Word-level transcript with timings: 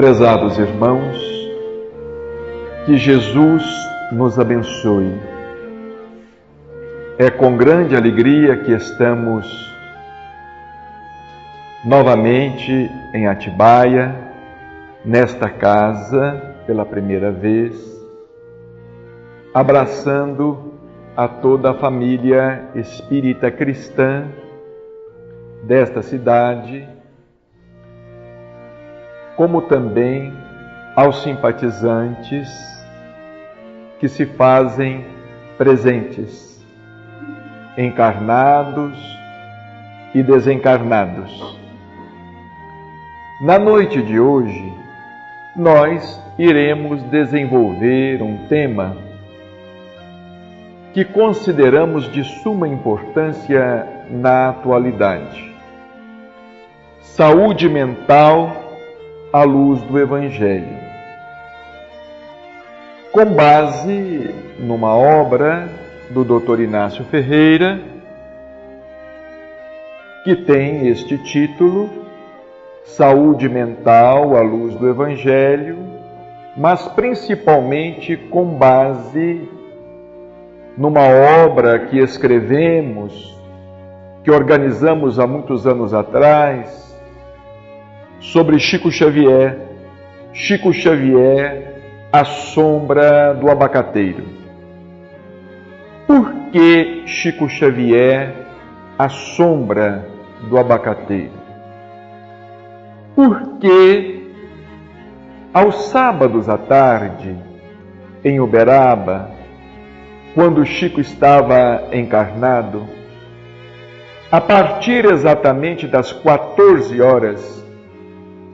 Prezados 0.00 0.58
irmãos, 0.58 1.14
que 2.86 2.96
Jesus 2.96 3.62
nos 4.10 4.38
abençoe. 4.38 5.12
É 7.18 7.28
com 7.28 7.54
grande 7.54 7.94
alegria 7.94 8.56
que 8.56 8.72
estamos 8.72 9.46
novamente 11.84 12.90
em 13.12 13.26
Atibaia, 13.26 14.16
nesta 15.04 15.50
casa, 15.50 16.56
pela 16.66 16.86
primeira 16.86 17.30
vez, 17.30 17.76
abraçando 19.52 20.72
a 21.14 21.28
toda 21.28 21.72
a 21.72 21.74
família 21.74 22.70
espírita 22.74 23.50
cristã 23.50 24.24
desta 25.62 26.00
cidade, 26.00 26.88
como 29.40 29.62
também 29.62 30.34
aos 30.94 31.22
simpatizantes 31.22 32.46
que 33.98 34.06
se 34.06 34.26
fazem 34.26 35.06
presentes, 35.56 36.62
encarnados 37.74 38.98
e 40.14 40.22
desencarnados. 40.22 41.58
Na 43.40 43.58
noite 43.58 44.02
de 44.02 44.20
hoje, 44.20 44.74
nós 45.56 46.22
iremos 46.38 47.02
desenvolver 47.04 48.22
um 48.22 48.46
tema 48.46 48.94
que 50.92 51.02
consideramos 51.02 52.12
de 52.12 52.24
suma 52.42 52.68
importância 52.68 53.86
na 54.10 54.50
atualidade 54.50 55.48
saúde 57.00 57.68
mental 57.68 58.69
à 59.32 59.44
luz 59.44 59.80
do 59.82 59.98
Evangelho. 59.98 60.76
Com 63.12 63.26
base 63.26 64.34
numa 64.58 64.94
obra 64.94 65.68
do 66.10 66.24
Dr. 66.24 66.60
Inácio 66.60 67.04
Ferreira, 67.04 67.80
que 70.24 70.34
tem 70.34 70.88
este 70.88 71.16
título, 71.18 71.88
Saúde 72.84 73.48
Mental 73.48 74.36
à 74.36 74.40
Luz 74.40 74.74
do 74.74 74.88
Evangelho, 74.88 75.78
mas 76.56 76.88
principalmente 76.88 78.16
com 78.16 78.46
base 78.46 79.48
numa 80.76 81.06
obra 81.44 81.78
que 81.86 81.98
escrevemos, 81.98 83.38
que 84.24 84.30
organizamos 84.30 85.20
há 85.20 85.26
muitos 85.26 85.66
anos 85.66 85.94
atrás, 85.94 86.89
sobre 88.20 88.58
Chico 88.58 88.90
Xavier. 88.90 89.58
Chico 90.32 90.72
Xavier, 90.72 92.08
a 92.12 92.24
sombra 92.24 93.34
do 93.34 93.50
abacateiro. 93.50 94.24
Por 96.06 96.32
que 96.52 97.02
Chico 97.06 97.48
Xavier, 97.48 98.32
a 98.96 99.08
sombra 99.08 100.06
do 100.48 100.56
abacateiro? 100.56 101.32
Porque 103.14 104.20
aos 105.52 105.86
sábados 105.86 106.48
à 106.48 106.56
tarde, 106.56 107.36
em 108.24 108.38
Uberaba, 108.38 109.30
quando 110.32 110.64
Chico 110.64 111.00
estava 111.00 111.88
encarnado, 111.92 112.86
a 114.30 114.40
partir 114.40 115.04
exatamente 115.06 115.88
das 115.88 116.12
14 116.12 117.02
horas, 117.02 117.59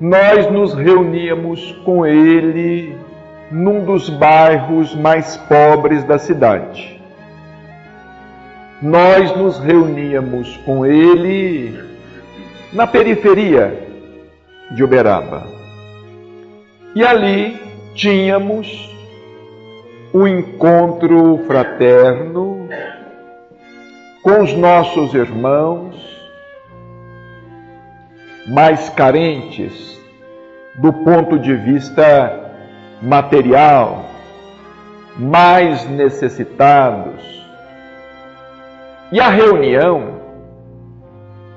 nós 0.01 0.51
nos 0.51 0.75
reuníamos 0.75 1.73
com 1.85 2.05
ele 2.05 2.95
num 3.51 3.85
dos 3.85 4.11
bairros 4.11 4.95
mais 4.95 5.37
pobres 5.37 6.05
da 6.05 6.19
cidade. 6.19 7.01
Nós 8.83 9.35
nos 9.37 9.59
reuníamos 9.59 10.57
com 10.59 10.85
ele 10.85 11.83
na 12.75 12.87
periferia 12.87 13.89
de 14.73 14.85
Uberaba. 14.85 15.47
E 16.95 17.03
ali 17.03 17.59
tínhamos 17.95 18.95
um 20.13 20.27
encontro 20.27 21.43
fraterno 21.47 22.69
com 24.23 24.43
os 24.43 24.53
nossos 24.53 25.15
irmãos 25.15 26.06
mais 28.47 28.89
carentes 28.91 30.01
do 30.77 30.93
ponto 30.93 31.39
de 31.39 31.55
vista 31.57 32.53
material, 33.03 34.05
mais 35.17 35.89
necessitados. 35.89 37.45
E 39.11 39.21
a 39.21 39.29
reunião 39.29 40.17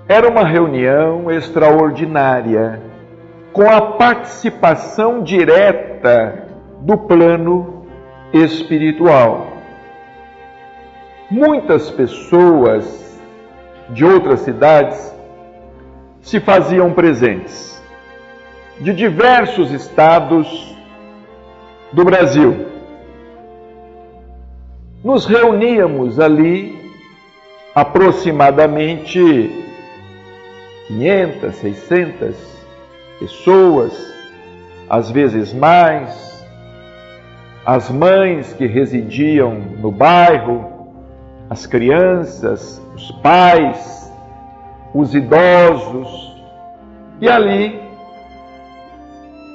era 0.08 0.28
uma 0.28 0.44
reunião 0.44 1.30
extraordinária, 1.30 2.82
com 3.54 3.70
a 3.70 3.82
participação 3.82 5.22
direta 5.22 6.48
do 6.82 6.98
plano 6.98 7.86
espiritual. 8.34 9.48
Muitas 11.30 11.92
pessoas 11.92 13.20
de 13.90 14.06
outras 14.06 14.40
cidades 14.42 15.14
se 16.30 16.40
faziam 16.40 16.94
presentes 16.94 17.82
de 18.80 18.94
diversos 18.94 19.72
estados 19.72 20.78
do 21.92 22.06
Brasil. 22.06 22.68
Nos 25.04 25.26
reuníamos 25.26 26.20
ali 26.20 26.78
aproximadamente 27.74 29.20
500, 30.86 31.56
600 31.56 32.36
pessoas, 33.20 34.14
às 34.88 35.10
vezes 35.10 35.52
mais, 35.52 36.46
as 37.66 37.90
mães 37.90 38.54
que 38.54 38.68
residiam 38.68 39.56
no 39.82 39.92
bairro, 39.92 40.94
as 41.50 41.66
crianças, 41.66 42.80
os 42.94 43.10
pais, 43.14 43.99
os 44.94 45.14
idosos, 45.14 46.36
e 47.22 47.30
ali 47.30 47.80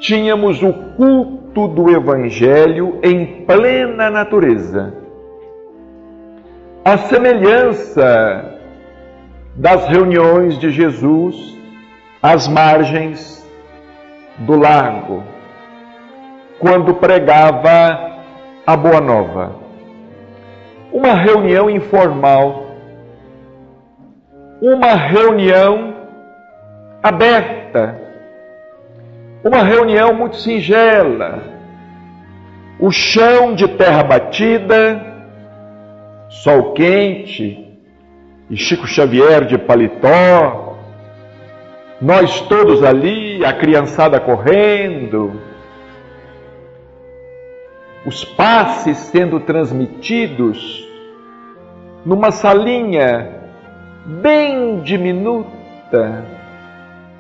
tínhamos 0.01 0.63
o 0.63 0.73
culto 0.97 1.67
do 1.69 1.91
Evangelho 1.91 2.99
em 3.03 3.45
plena 3.45 4.11
natureza. 4.11 4.95
A 6.85 6.99
semelhança 6.99 8.59
das 9.57 9.87
reuniões 9.89 10.59
de 10.59 10.71
Jesus 10.71 11.57
às 12.23 12.47
margens 12.49 13.43
do 14.39 14.57
lago, 14.57 15.23
quando 16.59 16.95
pregava 16.95 18.19
a 18.67 18.77
Boa 18.77 19.01
Nova. 19.01 19.57
Uma 20.93 21.15
reunião 21.15 21.69
informal 21.71 22.64
uma 24.61 24.95
reunião 24.95 25.95
aberta, 27.03 28.01
uma 29.45 29.63
reunião 29.63 30.15
muito 30.15 30.37
singela. 30.37 31.55
O 32.79 32.91
chão 32.91 33.55
de 33.55 33.69
terra 33.69 34.03
batida, 34.03 35.01
sol 36.29 36.73
quente 36.73 37.79
e 38.51 38.57
Chico 38.57 38.87
Xavier 38.87 39.45
de 39.45 39.57
paletó, 39.57 40.77
nós 42.01 42.41
todos 42.43 42.83
ali, 42.83 43.45
a 43.45 43.53
criançada 43.53 44.19
correndo, 44.19 45.41
os 48.05 48.25
passes 48.25 48.99
sendo 48.99 49.41
transmitidos 49.41 50.87
numa 52.05 52.31
salinha 52.31 53.34
bem 54.05 54.81
diminuta, 54.81 56.25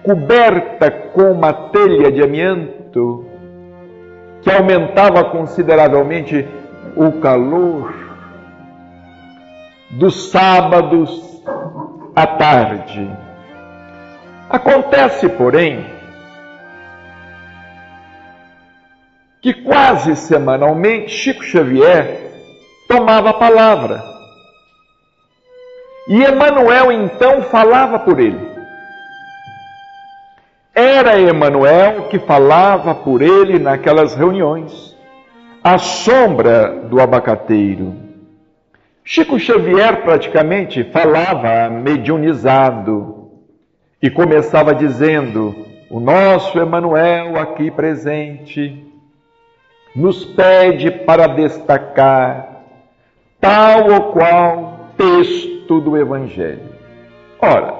coberta 0.02 0.90
com 0.90 1.32
uma 1.32 1.52
telha 1.52 2.12
de 2.12 2.22
amianto, 2.22 3.24
que 4.42 4.50
aumentava 4.50 5.24
consideravelmente 5.24 6.46
o 6.94 7.12
calor 7.12 7.94
dos 9.92 10.30
sábados 10.30 11.42
à 12.14 12.26
tarde. 12.26 13.10
Acontece, 14.50 15.28
porém, 15.30 15.86
que 19.40 19.54
quase 19.54 20.14
semanalmente 20.16 21.10
Chico 21.10 21.42
Xavier 21.42 22.30
tomava 22.86 23.30
a 23.30 23.34
palavra 23.34 24.13
e 26.06 26.22
Emanuel 26.22 26.92
então 26.92 27.42
falava 27.42 27.98
por 27.98 28.20
ele. 28.20 28.54
era 30.74 31.20
Emanuel 31.20 32.08
que 32.08 32.18
falava 32.18 32.94
por 32.94 33.22
ele 33.22 33.58
naquelas 33.58 34.14
reuniões, 34.14 34.96
a 35.62 35.78
sombra 35.78 36.68
do 36.90 37.00
abacateiro. 37.00 37.94
Chico 39.04 39.38
Xavier 39.38 40.02
praticamente 40.02 40.82
falava 40.84 41.70
mediunizado 41.70 43.30
e 44.02 44.10
começava 44.10 44.74
dizendo: 44.74 45.54
O 45.88 46.00
nosso 46.00 46.58
Emanuel 46.58 47.38
aqui 47.38 47.70
presente 47.70 48.84
nos 49.94 50.24
pede 50.24 50.90
para 50.90 51.28
destacar 51.28 52.62
tal 53.40 53.90
ou 53.92 54.12
qual 54.12 54.90
texto 54.96 55.53
do 55.66 55.96
Evangelho. 55.96 56.68
Ora, 57.40 57.74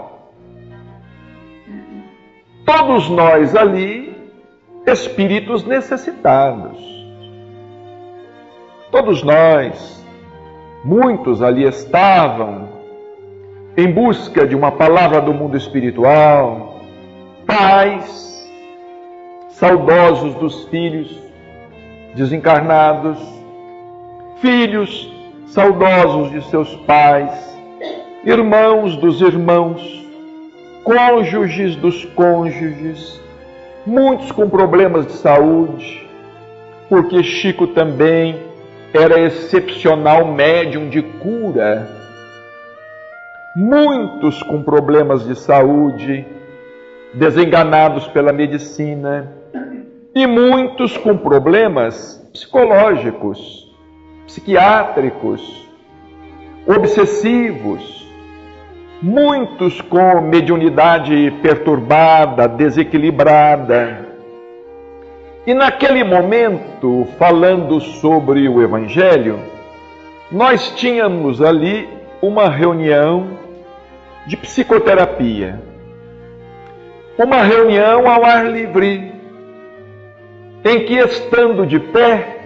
todos 2.65 3.09
nós 3.09 3.55
ali, 3.55 4.17
espíritos 4.87 5.65
necessitados, 5.65 6.79
todos 8.91 9.23
nós, 9.23 9.95
Muitos 10.85 11.41
ali 11.41 11.67
estavam 11.67 12.69
em 13.75 13.91
busca 13.91 14.47
de 14.47 14.55
uma 14.55 14.71
palavra 14.71 15.19
do 15.23 15.33
mundo 15.33 15.57
espiritual, 15.57 16.79
pais, 17.47 18.47
saudosos 19.49 20.35
dos 20.35 20.65
filhos 20.65 21.19
desencarnados, 22.15 23.19
filhos 24.43 25.11
saudosos 25.47 26.31
de 26.33 26.43
seus 26.51 26.77
pais, 26.85 27.54
irmãos 28.25 28.97
dos 28.97 29.21
irmãos, 29.21 29.82
cônjuges 30.82 31.76
dos 31.76 32.05
cônjuges, 32.06 33.21
muitos 33.87 34.32
com 34.32 34.49
problemas 34.49 35.06
de 35.06 35.12
saúde, 35.12 36.09
porque 36.88 37.23
Chico 37.23 37.67
também 37.67 38.41
era 38.94 39.21
excepcional 39.21 40.32
médium 40.32 40.88
de 40.88 41.03
cura. 41.03 41.87
Muitos 43.55 44.43
com 44.43 44.62
problemas 44.62 45.27
de 45.27 45.37
saúde, 45.37 46.27
desenganados 47.12 48.09
pela 48.09 48.32
medicina, 48.32 49.32
e 50.15 50.27
muitos 50.27 50.97
com 50.97 51.17
problemas 51.17 52.27
psicológicos, 52.32 53.70
psiquiátricos, 54.27 55.69
obsessivos, 56.67 58.04
muitos 59.05 59.83
com 59.83 60.23
mediunidade 60.23 61.31
perturbada, 61.43 62.49
desequilibrada, 62.49 64.09
e 65.47 65.53
naquele 65.53 66.03
momento, 66.03 67.06
falando 67.19 67.79
sobre 67.83 68.49
o 68.49 68.62
Evangelho, 68.62 69.39
nós 70.33 70.71
tínhamos 70.71 71.43
ali 71.43 71.87
uma 72.23 72.49
reunião 72.49 73.29
de 74.27 74.39
psicoterapia. 74.39 75.61
Uma 77.19 77.43
reunião 77.43 78.11
ao 78.11 78.25
ar 78.25 78.51
livre, 78.51 79.12
em 80.65 80.87
que, 80.87 80.95
estando 80.95 81.67
de 81.67 81.79
pé, 81.79 82.39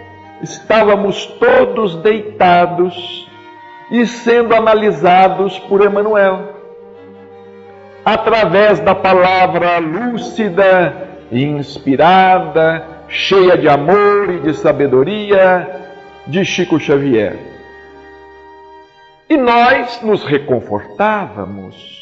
estávamos 0.43 1.25
todos 1.38 1.94
deitados 2.02 3.27
e 3.90 4.06
sendo 4.06 4.55
analisados 4.55 5.58
por 5.61 5.85
Emmanuel, 5.85 6.55
através 8.05 8.81
da 8.81 8.94
palavra 8.94 9.79
lúcida 9.79 11.08
inspirada, 11.32 12.85
cheia 13.08 13.56
de 13.56 13.69
amor 13.69 14.31
e 14.31 14.40
de 14.40 14.55
sabedoria 14.55 15.69
de 16.26 16.44
Chico 16.44 16.79
Xavier. 16.79 17.38
E 19.29 19.37
nós 19.37 20.00
nos 20.02 20.25
reconfortávamos. 20.25 21.99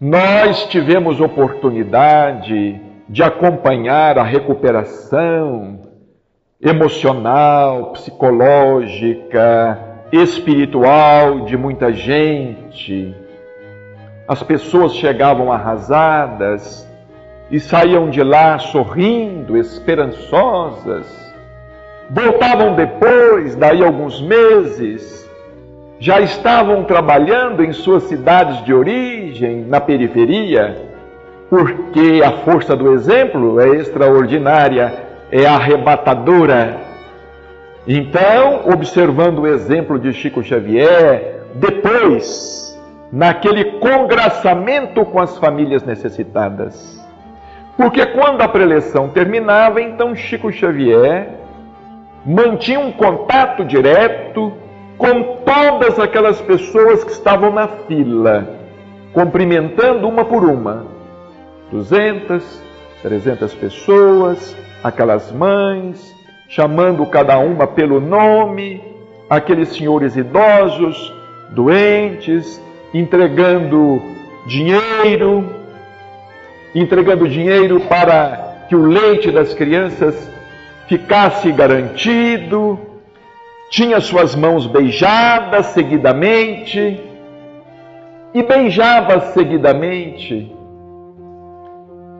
Nós 0.00 0.66
tivemos 0.66 1.20
oportunidade 1.20 2.80
de 3.08 3.22
acompanhar 3.22 4.18
a 4.18 4.22
recuperação 4.22 5.80
emocional, 6.60 7.92
psicológica, 7.92 9.93
espiritual 10.16 11.40
de 11.40 11.56
muita 11.56 11.92
gente. 11.92 13.14
As 14.26 14.42
pessoas 14.42 14.94
chegavam 14.94 15.52
arrasadas, 15.52 16.84
e 17.50 17.60
saíam 17.60 18.10
de 18.10 18.22
lá 18.22 18.58
sorrindo, 18.58 19.56
esperançosas. 19.56 21.06
Voltavam 22.10 22.74
depois, 22.74 23.54
daí 23.54 23.82
alguns 23.82 24.20
meses, 24.20 25.28
já 25.98 26.20
estavam 26.20 26.84
trabalhando 26.84 27.62
em 27.62 27.72
suas 27.72 28.04
cidades 28.04 28.62
de 28.64 28.74
origem, 28.74 29.64
na 29.64 29.80
periferia, 29.80 30.76
porque 31.48 32.22
a 32.24 32.32
força 32.44 32.74
do 32.74 32.92
exemplo 32.92 33.60
é 33.60 33.76
extraordinária, 33.76 34.92
é 35.30 35.46
arrebatadora. 35.46 36.83
Então, 37.86 38.62
observando 38.72 39.40
o 39.40 39.46
exemplo 39.46 39.98
de 39.98 40.12
Chico 40.12 40.42
Xavier, 40.42 41.42
depois, 41.54 42.80
naquele 43.12 43.78
congraçamento 43.78 45.04
com 45.04 45.20
as 45.20 45.36
famílias 45.36 45.82
necessitadas, 45.84 46.98
porque 47.76 48.06
quando 48.06 48.40
a 48.40 48.48
preleção 48.48 49.08
terminava, 49.08 49.82
então 49.82 50.14
Chico 50.14 50.50
Xavier 50.50 51.28
mantinha 52.24 52.80
um 52.80 52.90
contato 52.90 53.64
direto 53.64 54.52
com 54.96 55.36
todas 55.44 55.98
aquelas 55.98 56.40
pessoas 56.40 57.04
que 57.04 57.10
estavam 57.10 57.52
na 57.52 57.68
fila, 57.68 58.48
cumprimentando 59.12 60.08
uma 60.08 60.24
por 60.24 60.44
uma. 60.44 60.86
200, 61.70 62.62
300 63.02 63.54
pessoas, 63.54 64.56
aquelas 64.82 65.30
mães, 65.32 66.13
chamando 66.54 67.04
cada 67.06 67.36
uma 67.36 67.66
pelo 67.66 68.00
nome, 68.00 68.80
aqueles 69.28 69.70
senhores 69.70 70.14
idosos, 70.14 71.12
doentes, 71.50 72.62
entregando 72.92 74.00
dinheiro, 74.46 75.44
entregando 76.72 77.28
dinheiro 77.28 77.80
para 77.80 78.66
que 78.68 78.76
o 78.76 78.86
leite 78.86 79.32
das 79.32 79.52
crianças 79.52 80.30
ficasse 80.86 81.50
garantido, 81.50 82.78
tinha 83.68 84.00
suas 84.00 84.36
mãos 84.36 84.64
beijadas 84.68 85.66
seguidamente 85.66 87.00
e 88.32 88.42
beijava 88.44 89.32
seguidamente 89.32 90.54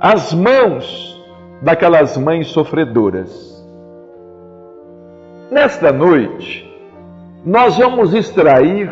as 0.00 0.35
mãos 0.35 1.23
daquelas 1.62 2.17
mães 2.17 2.49
sofredoras. 2.49 3.53
Nesta 5.54 5.92
noite, 5.92 6.68
nós 7.46 7.78
vamos 7.78 8.12
extrair 8.12 8.90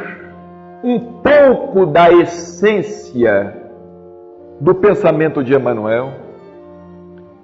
um 0.85 1.21
pouco 1.21 1.87
da 1.87 2.13
essência 2.13 3.53
do 4.61 4.73
pensamento 4.73 5.43
de 5.43 5.53
Emmanuel 5.53 6.13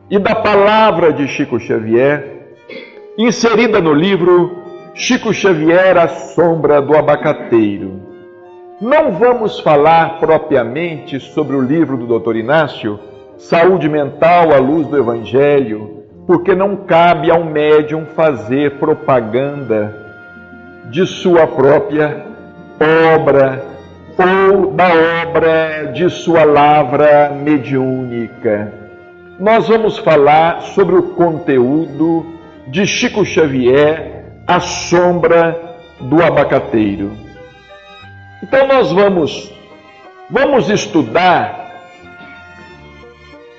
e 0.09 0.21
da 0.21 0.37
palavra 0.37 1.13
de 1.13 1.27
Chico 1.27 1.59
Xavier, 1.59 2.55
inserida 3.19 3.81
no 3.81 3.93
livro 3.93 4.57
Chico 4.95 5.35
Xavier, 5.35 5.99
A 5.99 6.07
Sombra 6.07 6.81
do 6.81 6.97
Abacateiro. 6.97 8.01
Não 8.81 9.11
vamos 9.11 9.59
falar 9.59 10.21
propriamente 10.21 11.19
sobre 11.19 11.57
o 11.57 11.61
livro 11.61 11.97
do 11.97 12.21
Dr. 12.21 12.37
Inácio, 12.37 13.01
Saúde 13.37 13.89
Mental 13.89 14.53
à 14.53 14.59
Luz 14.59 14.87
do 14.87 14.97
Evangelho, 14.97 15.98
porque 16.29 16.55
não 16.55 16.77
cabe 16.77 17.31
ao 17.31 17.43
médium 17.43 18.05
fazer 18.15 18.73
propaganda 18.73 19.97
de 20.91 21.07
sua 21.07 21.47
própria 21.47 22.27
obra 23.15 23.65
ou 24.19 24.73
da 24.73 24.89
obra 25.23 25.91
de 25.95 26.11
sua 26.11 26.45
lavra 26.45 27.31
mediúnica. 27.31 28.71
Nós 29.41 29.69
vamos 29.69 29.97
falar 29.97 30.61
sobre 30.75 30.97
o 30.97 31.15
conteúdo 31.15 32.27
de 32.67 32.87
Chico 32.87 33.25
Xavier, 33.25 34.27
A 34.47 34.61
Sombra 34.61 35.59
do 35.99 36.23
Abacateiro. 36.23 37.11
Então 38.43 38.67
nós 38.67 38.93
vamos 38.93 39.51
vamos 40.29 40.69
estudar 40.69 41.73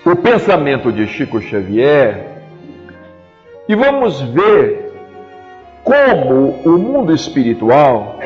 o 0.06 0.16
pensamento 0.18 0.92
de 0.92 1.08
Chico 1.08 1.42
Xavier 1.42 2.29
e 3.70 3.76
vamos 3.76 4.20
ver 4.22 4.92
como 5.84 6.60
o 6.66 6.72
mundo 6.72 7.14
espiritual 7.14 8.18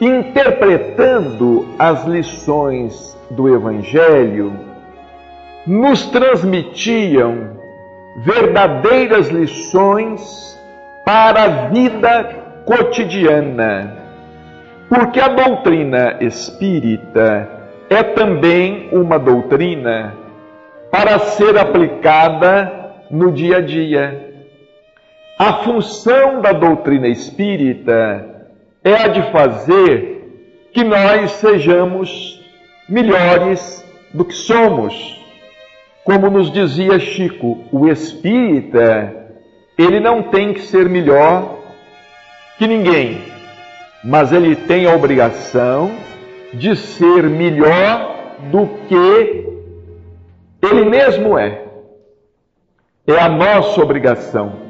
interpretando 0.00 1.66
as 1.78 2.04
lições 2.04 3.18
do 3.30 3.52
Evangelho, 3.52 4.52
nos 5.66 6.06
transmitiam 6.06 7.56
verdadeiras 8.16 9.28
lições 9.28 10.60
para 11.04 11.42
a 11.42 11.48
vida 11.68 12.24
cotidiana. 12.64 13.96
Porque 14.88 15.20
a 15.20 15.28
doutrina 15.28 16.18
espírita 16.20 17.48
é 17.88 18.02
também 18.02 18.88
uma 18.92 19.18
doutrina 19.18 20.14
para 20.90 21.18
ser 21.18 21.58
aplicada 21.58 22.92
no 23.10 23.32
dia 23.32 23.58
a 23.58 23.60
dia. 23.60 24.31
A 25.44 25.54
função 25.64 26.40
da 26.40 26.52
doutrina 26.52 27.08
espírita 27.08 28.46
é 28.84 28.94
a 28.94 29.08
de 29.08 29.22
fazer 29.32 30.68
que 30.72 30.84
nós 30.84 31.32
sejamos 31.32 32.40
melhores 32.88 33.84
do 34.14 34.24
que 34.24 34.34
somos. 34.34 35.20
Como 36.04 36.30
nos 36.30 36.48
dizia 36.52 36.96
Chico, 37.00 37.58
o 37.72 37.88
espírita, 37.88 39.12
ele 39.76 39.98
não 39.98 40.22
tem 40.22 40.54
que 40.54 40.60
ser 40.60 40.88
melhor 40.88 41.58
que 42.56 42.68
ninguém, 42.68 43.20
mas 44.04 44.30
ele 44.30 44.54
tem 44.54 44.86
a 44.86 44.94
obrigação 44.94 45.90
de 46.54 46.76
ser 46.76 47.24
melhor 47.24 48.36
do 48.52 48.68
que 48.86 49.44
ele 50.62 50.84
mesmo 50.88 51.36
é. 51.36 51.64
É 53.08 53.18
a 53.18 53.28
nossa 53.28 53.82
obrigação. 53.82 54.61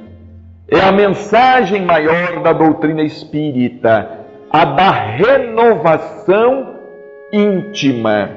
É 0.68 0.80
a 0.80 0.92
mensagem 0.92 1.84
maior 1.84 2.40
da 2.42 2.52
doutrina 2.52 3.02
espírita, 3.02 4.20
a 4.50 4.64
da 4.64 4.90
renovação 4.90 6.76
íntima. 7.32 8.30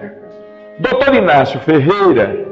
Doutor 0.79 1.13
Inácio 1.13 1.59
Ferreira, 1.59 2.45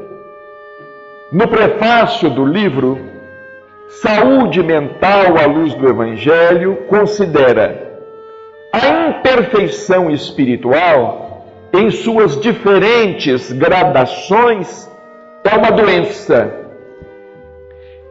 no 1.32 1.48
prefácio 1.48 2.30
do 2.30 2.44
livro 2.44 2.98
Saúde 3.88 4.62
Mental 4.62 5.36
à 5.42 5.46
Luz 5.46 5.74
do 5.74 5.88
Evangelho, 5.88 6.76
considera 6.88 8.00
a 8.72 9.08
imperfeição 9.08 10.10
espiritual, 10.10 11.46
em 11.72 11.90
suas 11.90 12.40
diferentes 12.40 13.52
gradações, 13.52 14.88
é 15.44 15.56
uma 15.56 15.72
doença 15.72 16.63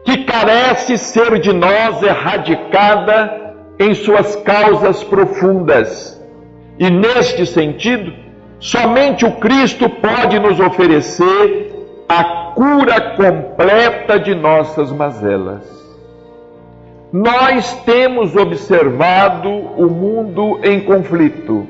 que 0.04 0.24
carece 0.24 0.98
ser 0.98 1.38
de 1.38 1.52
nós 1.52 2.02
erradicada 2.02 3.54
em 3.78 3.94
suas 3.94 4.36
causas 4.36 5.02
profundas. 5.02 6.22
E 6.78 6.90
neste 6.90 7.46
sentido, 7.46 8.12
somente 8.58 9.24
o 9.24 9.32
Cristo 9.32 9.88
pode 9.88 10.38
nos 10.38 10.60
oferecer 10.60 11.72
a 12.08 12.52
cura 12.54 13.00
completa 13.16 14.20
de 14.20 14.34
nossas 14.34 14.92
mazelas. 14.92 15.64
Nós 17.10 17.80
temos 17.84 18.36
observado 18.36 19.48
o 19.48 19.88
mundo 19.88 20.60
em 20.64 20.80
conflito. 20.80 21.66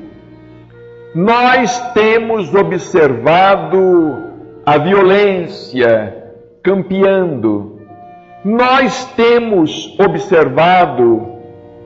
Nós 1.13 1.93
temos 1.93 2.53
observado 2.53 4.33
a 4.65 4.77
violência 4.77 6.23
campeando 6.61 7.74
nós 8.45 9.05
temos 9.15 9.99
observado 9.99 11.33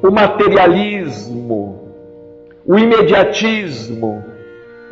o 0.03 0.11
materialismo, 0.11 1.87
o 2.65 2.77
imediatismo, 2.77 4.25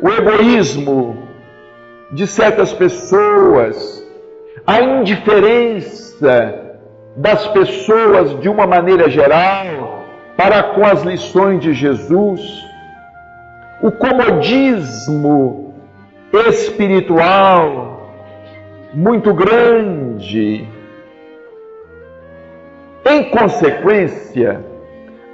o 0.00 0.08
egoísmo 0.08 1.18
de 2.10 2.26
certas 2.26 2.72
pessoas, 2.72 4.02
a 4.66 4.80
indiferença 4.80 6.58
das 7.14 7.46
pessoas 7.48 8.40
de 8.40 8.48
uma 8.48 8.66
maneira 8.66 9.10
geral 9.10 10.06
para 10.38 10.62
com 10.74 10.86
as 10.86 11.02
lições 11.02 11.60
de 11.60 11.74
Jesus, 11.74 12.40
o 13.82 13.92
comodismo 13.92 15.74
espiritual 16.32 18.10
muito 18.94 19.34
grande 19.34 20.77
em 23.08 23.24
consequência, 23.30 24.64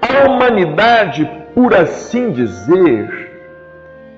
a 0.01 0.29
humanidade, 0.29 1.29
por 1.55 1.75
assim 1.75 2.31
dizer, 2.31 3.33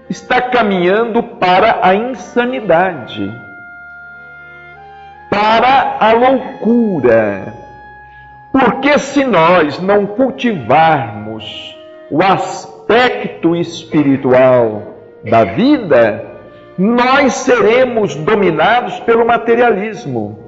está 0.09 0.41
caminhando 0.41 1.23
para 1.23 1.81
a 1.83 1.95
insanidade, 1.95 3.33
para 5.31 5.97
a 6.01 6.13
loucura. 6.13 7.55
Porque 8.53 8.99
se 8.99 9.25
nós 9.25 9.79
não 9.81 10.07
cultivarmos 10.07 11.77
o 12.11 12.23
aspecto 12.23 13.55
espiritual 13.57 14.95
da 15.25 15.45
vida, 15.45 16.25
nós 16.79 17.35
seremos 17.35 18.15
dominados 18.15 19.01
pelo 19.01 19.27
materialismo 19.27 20.46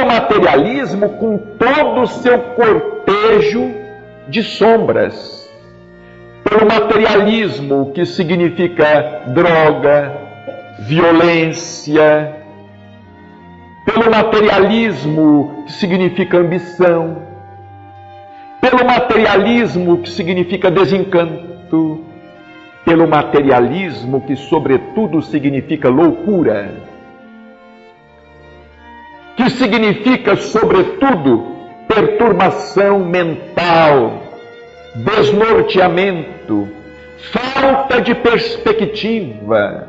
pelo 0.00 0.06
materialismo 0.06 1.08
com 1.10 1.38
todo 1.58 2.00
o 2.00 2.06
seu 2.06 2.38
cortejo 2.38 3.70
de 4.28 4.42
sombras. 4.42 5.48
Pelo 6.42 6.66
materialismo, 6.66 7.92
que 7.92 8.06
significa 8.06 9.24
droga, 9.28 10.12
violência. 10.80 12.34
Pelo 13.84 14.10
materialismo, 14.10 15.64
que 15.66 15.72
significa 15.72 16.38
ambição. 16.38 17.22
Pelo 18.60 18.84
materialismo, 18.84 19.98
que 19.98 20.10
significa 20.10 20.70
desencanto. 20.70 22.04
Pelo 22.84 23.06
materialismo, 23.06 24.22
que 24.22 24.34
sobretudo 24.36 25.20
significa 25.20 25.88
loucura 25.88 26.89
que 29.40 29.48
significa, 29.48 30.36
sobretudo, 30.36 31.56
perturbação 31.88 32.98
mental, 32.98 34.22
desnorteamento, 34.94 36.68
falta 37.32 38.02
de 38.02 38.14
perspectiva, 38.16 39.88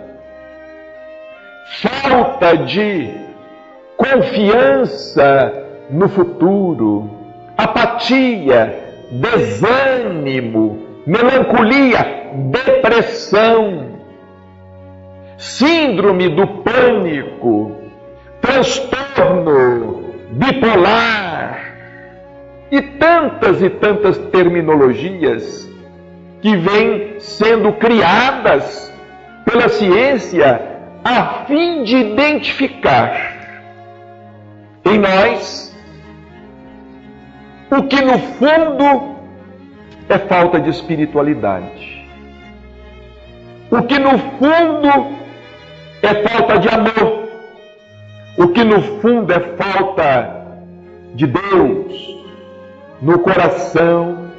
falta 1.82 2.60
de 2.60 3.14
confiança 3.98 5.54
no 5.90 6.08
futuro, 6.08 7.12
apatia, 7.58 8.74
desânimo, 9.12 10.80
melancolia, 11.06 12.32
depressão, 12.52 13.98
síndrome 15.38 16.30
do 16.30 16.48
pânico, 16.64 17.81
transtorno 18.52 20.14
bipolar 20.32 21.74
e 22.70 22.82
tantas 22.82 23.62
e 23.62 23.70
tantas 23.70 24.18
terminologias 24.30 25.70
que 26.42 26.56
vêm 26.58 27.20
sendo 27.20 27.74
criadas 27.74 28.92
pela 29.46 29.70
ciência 29.70 30.70
a 31.04 31.46
fim 31.46 31.84
de 31.84 31.96
identificar 31.98 33.40
em 34.86 34.98
nós 34.98 35.72
o 37.72 37.84
que 37.84 38.02
no 38.02 38.20
fundo 38.20 39.16
é 40.10 40.18
falta 40.18 40.60
de 40.60 40.70
espiritualidade. 40.70 42.06
O 43.72 43.82
que 43.84 43.98
no 43.98 44.20
fundo 44.20 45.16
é 46.02 46.28
falta 46.28 46.60
de 46.60 46.68
amor 46.68 47.21
o 48.42 48.48
que 48.48 48.64
no 48.64 48.82
fundo 49.00 49.32
é 49.32 49.40
falta 49.56 50.48
de 51.14 51.28
Deus 51.28 52.18
no 53.00 53.20
coração, 53.20 54.32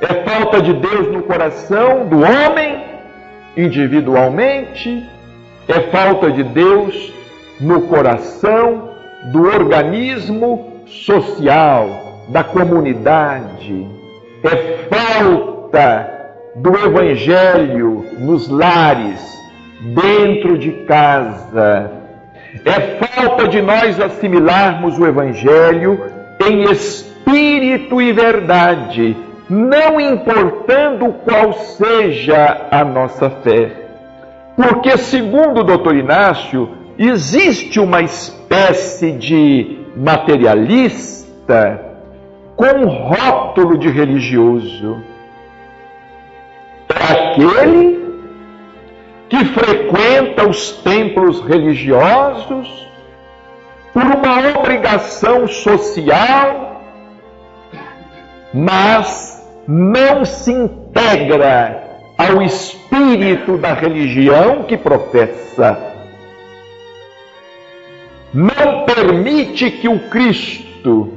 é 0.00 0.14
falta 0.24 0.62
de 0.62 0.72
Deus 0.72 1.12
no 1.12 1.22
coração 1.22 2.06
do 2.06 2.20
homem 2.20 2.82
individualmente, 3.54 5.06
é 5.68 5.80
falta 5.90 6.30
de 6.30 6.42
Deus 6.44 7.12
no 7.60 7.82
coração 7.82 8.90
do 9.32 9.42
organismo 9.42 10.82
social, 10.86 11.90
da 12.30 12.42
comunidade, 12.42 13.86
é 14.44 14.88
falta 14.88 16.10
do 16.56 16.74
Evangelho 16.74 18.06
nos 18.18 18.48
lares, 18.48 19.20
dentro 19.94 20.56
de 20.56 20.72
casa, 20.86 21.97
é 22.64 23.04
falta 23.04 23.48
de 23.48 23.60
nós 23.60 24.00
assimilarmos 24.00 24.98
o 24.98 25.06
Evangelho 25.06 26.00
em 26.40 26.62
espírito 26.70 28.00
e 28.00 28.12
verdade, 28.12 29.16
não 29.50 30.00
importando 30.00 31.14
qual 31.24 31.52
seja 31.52 32.68
a 32.70 32.84
nossa 32.84 33.30
fé. 33.30 33.70
Porque, 34.56 34.96
segundo 34.96 35.60
o 35.60 35.64
doutor 35.64 35.94
Inácio, 35.94 36.70
existe 36.98 37.78
uma 37.78 38.02
espécie 38.02 39.12
de 39.12 39.78
materialista 39.96 41.80
com 42.56 42.86
rótulo 42.86 43.78
de 43.78 43.88
religioso. 43.88 45.00
Aquele 46.88 47.97
que 49.28 49.44
frequenta 49.46 50.48
os 50.48 50.72
templos 50.72 51.40
religiosos 51.40 52.86
por 53.92 54.02
uma 54.02 54.58
obrigação 54.58 55.46
social, 55.46 56.82
mas 58.54 59.46
não 59.66 60.24
se 60.24 60.52
integra 60.52 62.00
ao 62.16 62.42
espírito 62.42 63.58
da 63.58 63.74
religião 63.74 64.64
que 64.64 64.76
professa. 64.76 65.78
Não 68.32 68.84
permite 68.84 69.70
que 69.70 69.88
o 69.88 69.98
Cristo 70.08 71.12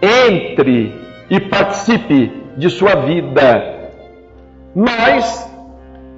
entre 0.00 0.94
e 1.30 1.40
participe 1.40 2.32
de 2.56 2.70
sua 2.70 2.94
vida. 2.96 3.90
Mas 4.74 5.47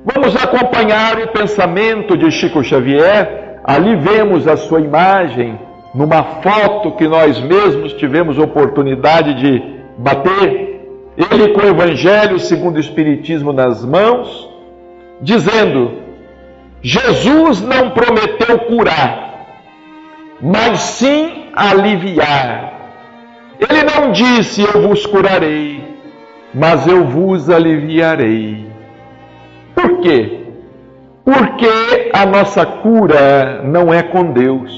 vamos 0.04 0.36
acompanhar 0.36 1.18
o 1.18 1.28
pensamento 1.28 2.16
de 2.16 2.30
Chico 2.30 2.62
Xavier. 2.62 3.60
Ali 3.64 3.96
vemos 3.96 4.48
a 4.48 4.56
sua 4.56 4.80
imagem 4.80 5.58
numa 5.94 6.22
foto 6.22 6.92
que 6.92 7.06
nós 7.06 7.38
mesmos 7.40 7.92
tivemos 7.94 8.38
oportunidade 8.38 9.34
de 9.34 9.62
bater 9.98 10.70
ele 11.16 11.48
com 11.52 11.60
o 11.60 11.68
Evangelho 11.68 12.38
segundo 12.38 12.76
o 12.76 12.80
Espiritismo 12.80 13.52
nas 13.52 13.84
mãos, 13.84 14.48
dizendo: 15.20 15.98
Jesus 16.80 17.60
não 17.60 17.90
prometeu 17.90 18.58
curar, 18.60 19.46
mas 20.40 20.80
sim 20.80 21.50
aliviar. 21.54 22.72
Ele 23.58 23.82
não 23.82 24.12
disse: 24.12 24.62
Eu 24.62 24.88
vos 24.88 25.04
curarei, 25.04 25.84
mas 26.54 26.86
eu 26.86 27.04
vos 27.04 27.50
aliviarei. 27.50 28.69
Por 29.80 30.00
quê? 30.00 30.46
Porque 31.24 32.10
a 32.12 32.26
nossa 32.26 32.66
cura 32.66 33.62
não 33.62 33.92
é 33.94 34.02
com 34.02 34.30
Deus. 34.30 34.70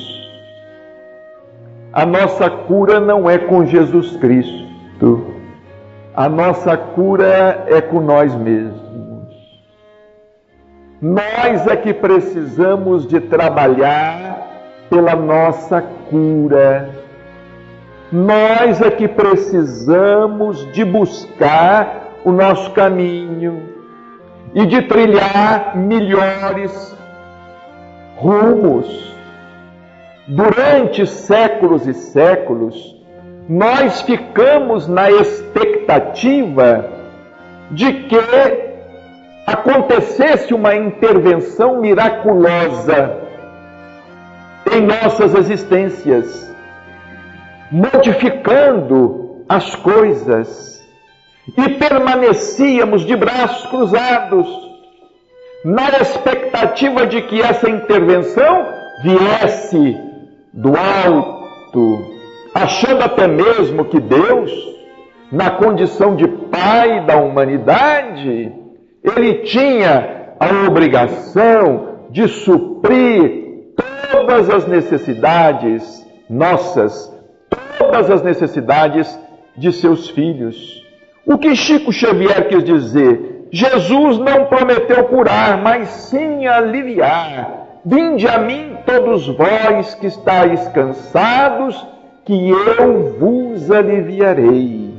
A 1.92 2.06
nossa 2.06 2.48
cura 2.48 3.00
não 3.00 3.28
é 3.28 3.36
com 3.36 3.66
Jesus 3.66 4.16
Cristo. 4.18 5.26
A 6.14 6.28
nossa 6.28 6.76
cura 6.76 7.64
é 7.66 7.80
com 7.80 8.00
nós 8.00 8.32
mesmos. 8.36 8.80
Nós 11.00 11.66
é 11.66 11.74
que 11.74 11.92
precisamos 11.92 13.04
de 13.04 13.18
trabalhar 13.18 14.86
pela 14.88 15.16
nossa 15.16 15.82
cura. 16.08 16.90
Nós 18.12 18.80
é 18.80 18.90
que 18.90 19.08
precisamos 19.08 20.70
de 20.70 20.84
buscar 20.84 22.12
o 22.24 22.30
nosso 22.30 22.70
caminho 22.70 23.71
e 24.54 24.66
de 24.66 24.82
trilhar 24.82 25.76
melhores 25.76 26.96
rumos. 28.16 29.12
Durante 30.28 31.06
séculos 31.06 31.86
e 31.86 31.94
séculos, 31.94 32.96
nós 33.48 34.02
ficamos 34.02 34.86
na 34.86 35.10
expectativa 35.10 36.88
de 37.70 37.92
que 38.04 38.16
acontecesse 39.46 40.54
uma 40.54 40.74
intervenção 40.74 41.80
miraculosa 41.80 43.18
em 44.72 44.82
nossas 44.82 45.34
existências, 45.34 46.50
modificando 47.70 49.44
as 49.48 49.74
coisas, 49.74 50.81
e 51.48 51.68
permanecíamos 51.70 53.04
de 53.04 53.16
braços 53.16 53.66
cruzados, 53.66 54.48
na 55.64 55.88
expectativa 56.00 57.06
de 57.06 57.22
que 57.22 57.40
essa 57.40 57.68
intervenção 57.70 58.66
viesse 59.02 59.96
do 60.52 60.72
alto 60.76 62.12
achando 62.54 63.02
até 63.02 63.26
mesmo 63.26 63.84
que 63.86 64.00
Deus, 64.00 64.50
na 65.30 65.50
condição 65.50 66.14
de 66.14 66.28
Pai 66.28 67.04
da 67.06 67.16
humanidade, 67.16 68.52
ele 69.02 69.34
tinha 69.44 70.34
a 70.38 70.68
obrigação 70.68 72.06
de 72.10 72.28
suprir 72.28 73.72
todas 74.10 74.50
as 74.50 74.66
necessidades 74.66 76.06
nossas, 76.28 77.10
todas 77.78 78.10
as 78.10 78.22
necessidades 78.22 79.18
de 79.56 79.72
seus 79.72 80.10
filhos. 80.10 80.81
O 81.24 81.38
que 81.38 81.54
Chico 81.54 81.92
Xavier 81.92 82.48
quis 82.48 82.64
dizer? 82.64 83.48
Jesus 83.52 84.18
não 84.18 84.46
prometeu 84.46 85.04
curar, 85.04 85.62
mas 85.62 85.88
sim 85.88 86.46
aliviar. 86.46 87.80
Vinde 87.84 88.26
a 88.26 88.38
mim 88.38 88.76
todos 88.84 89.28
vós 89.28 89.94
que 89.94 90.06
estáis 90.06 90.66
cansados 90.68 91.86
que 92.24 92.50
eu 92.50 93.16
vos 93.18 93.70
aliviarei. 93.70 94.90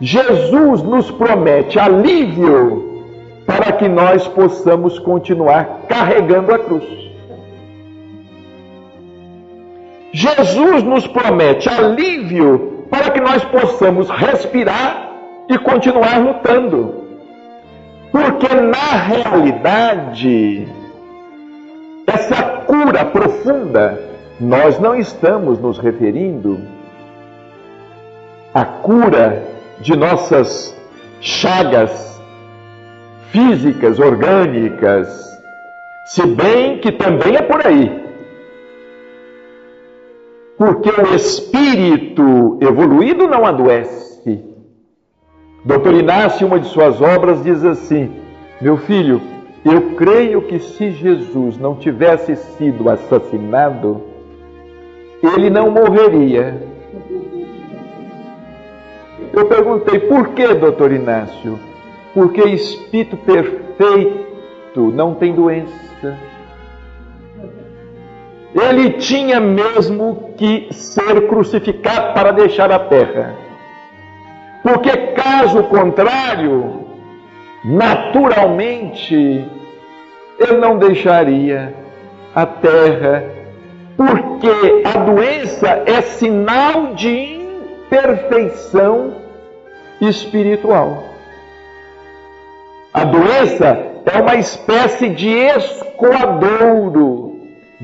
Jesus 0.00 0.82
nos 0.82 1.10
promete 1.10 1.78
alívio 1.78 3.04
para 3.46 3.72
que 3.72 3.88
nós 3.88 4.26
possamos 4.26 4.98
continuar 4.98 5.82
carregando 5.88 6.52
a 6.52 6.58
cruz. 6.58 6.84
Jesus 10.12 10.82
nos 10.82 11.06
promete 11.06 11.68
alívio 11.68 12.73
para 12.94 13.10
que 13.10 13.20
nós 13.20 13.44
possamos 13.46 14.08
respirar 14.08 15.10
e 15.48 15.58
continuar 15.58 16.20
lutando. 16.20 17.02
Porque 18.12 18.54
na 18.54 18.92
realidade, 19.08 20.68
essa 22.06 22.42
cura 22.64 23.04
profunda 23.04 24.00
nós 24.40 24.78
não 24.78 24.94
estamos 24.94 25.58
nos 25.58 25.76
referindo 25.78 26.60
à 28.54 28.64
cura 28.64 29.42
de 29.80 29.96
nossas 29.96 30.72
chagas 31.20 32.22
físicas, 33.32 33.98
orgânicas, 33.98 35.42
se 36.06 36.24
bem 36.26 36.78
que 36.78 36.92
também 36.92 37.34
é 37.34 37.42
por 37.42 37.66
aí. 37.66 38.03
Porque 40.56 40.90
o 40.90 41.14
espírito 41.14 42.58
evoluído 42.60 43.26
não 43.26 43.44
adoece. 43.44 44.42
Doutor 45.64 45.94
Inácio, 45.94 46.46
uma 46.46 46.60
de 46.60 46.68
suas 46.68 47.00
obras, 47.00 47.42
diz 47.42 47.64
assim: 47.64 48.10
Meu 48.60 48.76
filho, 48.76 49.20
eu 49.64 49.94
creio 49.96 50.42
que 50.42 50.58
se 50.58 50.90
Jesus 50.90 51.56
não 51.58 51.74
tivesse 51.74 52.36
sido 52.36 52.88
assassinado, 52.90 54.02
ele 55.22 55.48
não 55.48 55.70
morreria. 55.70 56.62
Eu 59.32 59.46
perguntei, 59.46 59.98
por 60.00 60.28
que, 60.28 60.46
doutor 60.54 60.92
Inácio? 60.92 61.58
Porque 62.12 62.42
espírito 62.42 63.16
perfeito 63.16 64.92
não 64.92 65.14
tem 65.14 65.34
doença. 65.34 66.18
Ele 68.54 68.90
tinha 68.92 69.40
mesmo 69.40 70.32
que 70.36 70.68
ser 70.72 71.26
crucificado 71.26 72.14
para 72.14 72.30
deixar 72.30 72.70
a 72.70 72.78
terra. 72.78 73.34
Porque, 74.62 74.96
caso 75.14 75.64
contrário, 75.64 76.86
naturalmente, 77.64 79.44
ele 80.38 80.58
não 80.58 80.78
deixaria 80.78 81.74
a 82.34 82.46
terra 82.46 83.24
porque 83.96 84.82
a 84.84 84.98
doença 84.98 85.82
é 85.86 86.00
sinal 86.00 86.94
de 86.94 87.10
imperfeição 87.90 89.16
espiritual. 90.00 91.04
A 92.92 93.04
doença 93.04 93.86
é 94.06 94.20
uma 94.20 94.36
espécie 94.36 95.08
de 95.10 95.28
escoadouro 95.28 97.23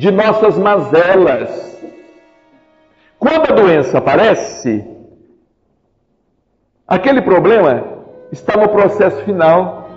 de 0.01 0.11
nossas 0.11 0.57
mazelas. 0.57 1.79
Quando 3.19 3.53
a 3.53 3.55
doença 3.55 3.99
aparece, 3.99 4.83
aquele 6.89 7.21
problema 7.21 7.85
está 8.33 8.57
no 8.57 8.71
processo 8.71 9.23
final 9.25 9.91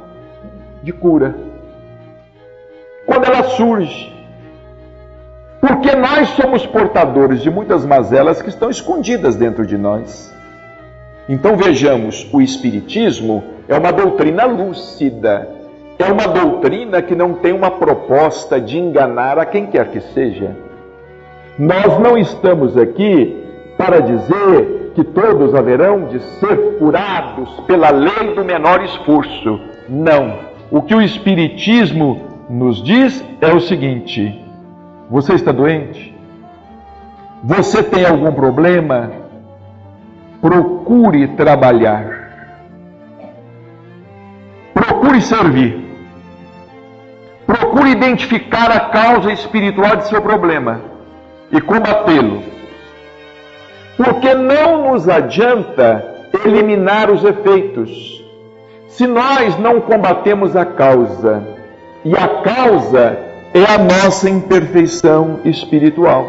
de 0.83 0.91
cura. 0.91 1.33
Quando 3.05 3.23
ela 3.23 3.43
surge, 3.43 4.11
porque 5.61 5.95
nós 5.95 6.27
somos 6.31 6.65
portadores 6.65 7.41
de 7.41 7.49
muitas 7.49 7.85
mazelas 7.85 8.41
que 8.41 8.49
estão 8.49 8.69
escondidas 8.69 9.37
dentro 9.37 9.65
de 9.65 9.77
nós. 9.77 10.35
Então 11.29 11.55
vejamos, 11.55 12.29
o 12.33 12.41
Espiritismo 12.41 13.41
é 13.69 13.77
uma 13.77 13.93
doutrina 13.93 14.43
lúcida 14.43 15.62
é 15.97 16.11
uma 16.11 16.27
doutrina 16.27 17.01
que 17.01 17.15
não 17.15 17.33
tem 17.33 17.53
uma 17.53 17.71
proposta 17.71 18.59
de 18.59 18.77
enganar 18.77 19.37
a 19.37 19.45
quem 19.45 19.67
quer 19.67 19.89
que 19.89 20.01
seja. 20.01 20.55
Nós 21.57 21.99
não 21.99 22.17
estamos 22.17 22.77
aqui 22.77 23.43
para 23.77 23.99
dizer 23.99 24.91
que 24.95 25.03
todos 25.03 25.53
haverão 25.53 26.05
de 26.05 26.19
ser 26.19 26.77
curados 26.77 27.49
pela 27.67 27.89
lei 27.89 28.33
do 28.35 28.43
menor 28.43 28.83
esforço. 28.83 29.59
Não. 29.87 30.39
O 30.71 30.81
que 30.81 30.95
o 30.95 31.01
Espiritismo 31.01 32.21
nos 32.49 32.81
diz 32.83 33.23
é 33.41 33.53
o 33.53 33.59
seguinte: 33.59 34.43
você 35.09 35.33
está 35.33 35.51
doente? 35.51 36.13
Você 37.43 37.83
tem 37.83 38.05
algum 38.05 38.31
problema? 38.31 39.11
Procure 40.41 41.27
trabalhar. 41.29 42.23
Procure 44.73 45.21
servir. 45.21 45.82
Procure 47.73 47.89
identificar 47.89 48.69
a 48.69 48.79
causa 48.81 49.31
espiritual 49.31 49.95
de 49.95 50.07
seu 50.07 50.21
problema 50.21 50.79
e 51.51 51.59
combatê-lo. 51.59 52.43
Porque 53.97 54.31
não 54.35 54.91
nos 54.91 55.09
adianta 55.09 56.05
eliminar 56.45 57.09
os 57.09 57.23
efeitos 57.23 58.23
se 58.89 59.07
nós 59.07 59.57
não 59.57 59.81
combatemos 59.81 60.55
a 60.55 60.63
causa. 60.63 61.41
E 62.05 62.15
a 62.15 62.43
causa 62.43 63.17
é 63.55 63.65
a 63.65 63.79
nossa 63.79 64.29
imperfeição 64.29 65.39
espiritual. 65.43 66.27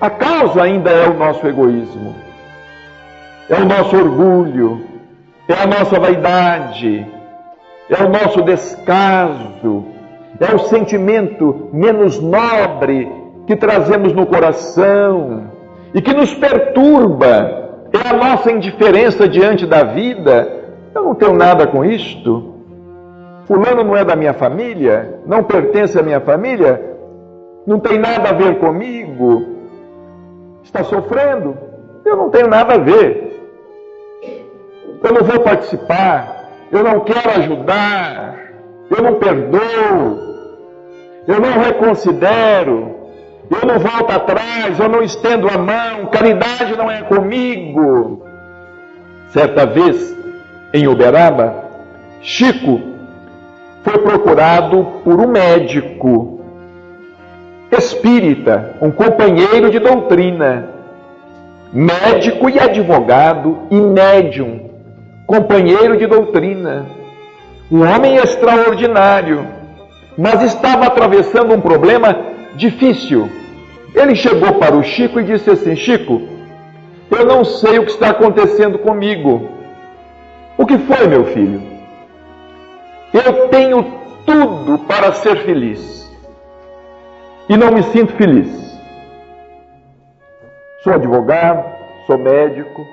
A 0.00 0.08
causa 0.08 0.62
ainda 0.62 0.90
é 0.90 1.08
o 1.08 1.14
nosso 1.14 1.44
egoísmo, 1.44 2.14
é 3.50 3.56
o 3.56 3.64
nosso 3.64 3.96
orgulho, 3.96 4.86
é 5.48 5.54
a 5.54 5.66
nossa 5.66 5.98
vaidade, 5.98 7.04
é 7.90 8.04
o 8.04 8.08
nosso 8.08 8.42
descaso, 8.42 9.95
é 10.40 10.54
o 10.54 10.58
sentimento 10.60 11.68
menos 11.72 12.20
nobre 12.20 13.10
que 13.46 13.56
trazemos 13.56 14.12
no 14.12 14.26
coração 14.26 15.44
e 15.94 16.02
que 16.02 16.12
nos 16.12 16.34
perturba, 16.34 17.66
é 17.92 18.08
a 18.08 18.12
nossa 18.12 18.50
indiferença 18.50 19.28
diante 19.28 19.66
da 19.66 19.84
vida. 19.84 20.64
Eu 20.94 21.04
não 21.04 21.14
tenho 21.14 21.32
nada 21.32 21.66
com 21.66 21.84
isto. 21.84 22.54
Fulano 23.46 23.84
não 23.84 23.96
é 23.96 24.04
da 24.04 24.16
minha 24.16 24.34
família, 24.34 25.20
não 25.24 25.44
pertence 25.44 25.98
à 25.98 26.02
minha 26.02 26.20
família, 26.20 26.82
não 27.66 27.78
tem 27.78 27.98
nada 27.98 28.30
a 28.30 28.32
ver 28.32 28.58
comigo. 28.58 29.56
Está 30.64 30.82
sofrendo? 30.82 31.56
Eu 32.04 32.16
não 32.16 32.28
tenho 32.28 32.48
nada 32.48 32.74
a 32.74 32.78
ver. 32.78 33.40
Eu 35.02 35.12
não 35.12 35.22
vou 35.22 35.40
participar, 35.40 36.50
eu 36.72 36.82
não 36.82 37.00
quero 37.00 37.30
ajudar, 37.30 38.36
eu 38.90 39.02
não 39.02 39.14
perdoo, 39.14 40.25
eu 41.26 41.40
não 41.40 41.58
reconsidero, 41.58 42.94
eu 43.50 43.66
não 43.66 43.78
volto 43.78 44.10
atrás, 44.10 44.78
eu 44.78 44.88
não 44.88 45.02
estendo 45.02 45.48
a 45.48 45.58
mão, 45.58 46.06
caridade 46.06 46.76
não 46.76 46.90
é 46.90 47.02
comigo. 47.02 48.24
Certa 49.28 49.66
vez, 49.66 50.16
em 50.72 50.86
Uberaba, 50.86 51.64
Chico 52.20 52.80
foi 53.82 53.98
procurado 53.98 54.86
por 55.04 55.20
um 55.20 55.28
médico 55.28 56.40
espírita, 57.70 58.76
um 58.80 58.90
companheiro 58.90 59.70
de 59.70 59.78
doutrina, 59.78 60.70
médico 61.72 62.48
e 62.48 62.58
advogado 62.58 63.58
e 63.70 63.80
médium, 63.80 64.70
companheiro 65.26 65.96
de 65.96 66.06
doutrina, 66.06 66.86
um 67.70 67.80
homem 67.80 68.16
extraordinário 68.16 69.55
mas 70.16 70.42
estava 70.42 70.86
atravessando 70.86 71.54
um 71.54 71.60
problema 71.60 72.16
difícil. 72.54 73.28
Ele 73.94 74.14
chegou 74.14 74.54
para 74.54 74.76
o 74.76 74.82
Chico 74.82 75.20
e 75.20 75.24
disse 75.24 75.50
assim: 75.50 75.76
Chico, 75.76 76.22
eu 77.10 77.24
não 77.24 77.44
sei 77.44 77.78
o 77.78 77.84
que 77.84 77.90
está 77.90 78.10
acontecendo 78.10 78.78
comigo. 78.78 79.48
O 80.58 80.64
que 80.64 80.78
foi, 80.78 81.06
meu 81.06 81.24
filho? 81.26 81.62
Eu 83.12 83.48
tenho 83.48 83.84
tudo 84.24 84.78
para 84.80 85.12
ser 85.12 85.36
feliz 85.44 85.96
e 87.48 87.56
não 87.56 87.70
me 87.70 87.82
sinto 87.84 88.12
feliz. 88.14 88.66
Sou 90.82 90.92
advogado, 90.92 91.64
sou 92.06 92.18
médico, 92.18 92.86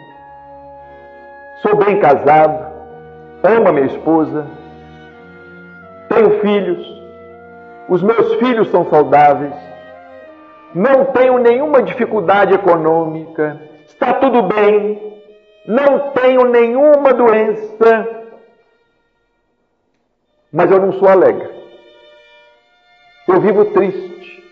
sou 1.61 1.75
bem 1.75 1.99
casado, 1.99 2.65
amo 3.43 3.67
a 3.67 3.71
minha 3.71 3.87
esposa, 3.87 4.47
tenho 6.09 6.39
filhos, 6.41 6.92
os 7.87 8.01
meus 8.01 8.35
filhos 8.35 8.69
são 8.69 8.89
saudáveis, 8.89 9.53
não 10.73 11.05
tenho 11.05 11.37
nenhuma 11.37 11.83
dificuldade 11.83 12.53
econômica, 12.53 13.61
está 13.85 14.13
tudo 14.13 14.43
bem, 14.43 15.21
não 15.65 16.11
tenho 16.11 16.45
nenhuma 16.45 17.13
doença, 17.13 18.23
mas 20.51 20.71
eu 20.71 20.79
não 20.79 20.93
sou 20.93 21.07
alegre. 21.07 21.49
Eu 23.27 23.39
vivo 23.39 23.65
triste. 23.65 24.43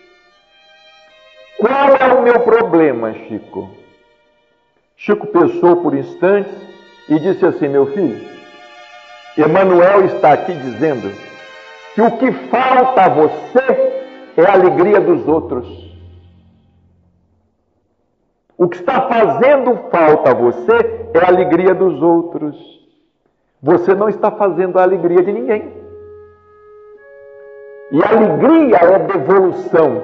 Qual 1.58 1.96
é 1.96 2.12
o 2.14 2.22
meu 2.22 2.40
problema, 2.40 3.12
Chico? 3.12 3.70
Chico 4.96 5.26
pensou 5.26 5.76
por 5.76 5.94
instantes 5.94 6.52
e 7.08 7.18
disse 7.18 7.44
assim: 7.44 7.68
Meu 7.68 7.86
filho, 7.86 8.26
Emanuel 9.36 10.06
está 10.06 10.32
aqui 10.32 10.54
dizendo 10.54 11.12
que 11.94 12.00
o 12.02 12.10
que 12.18 12.32
falta 12.48 13.02
a 13.02 13.08
você 13.08 13.92
é 14.36 14.44
a 14.46 14.52
alegria 14.52 15.00
dos 15.00 15.26
outros. 15.28 15.66
O 18.56 18.68
que 18.68 18.76
está 18.76 19.08
fazendo 19.08 19.76
falta 19.90 20.30
a 20.30 20.34
você 20.34 21.08
é 21.14 21.18
a 21.18 21.28
alegria 21.28 21.74
dos 21.74 22.00
outros. 22.00 22.56
Você 23.62 23.94
não 23.94 24.08
está 24.08 24.30
fazendo 24.30 24.78
a 24.78 24.82
alegria 24.82 25.22
de 25.22 25.32
ninguém. 25.32 25.82
E 27.92 28.02
alegria 28.02 28.76
é 28.76 28.98
devolução. 29.00 30.02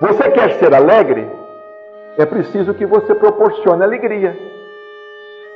Você 0.00 0.30
quer 0.30 0.54
ser 0.54 0.74
alegre? 0.74 1.30
É 2.18 2.26
preciso 2.26 2.74
que 2.74 2.84
você 2.84 3.14
proporcione 3.14 3.82
alegria. 3.82 4.36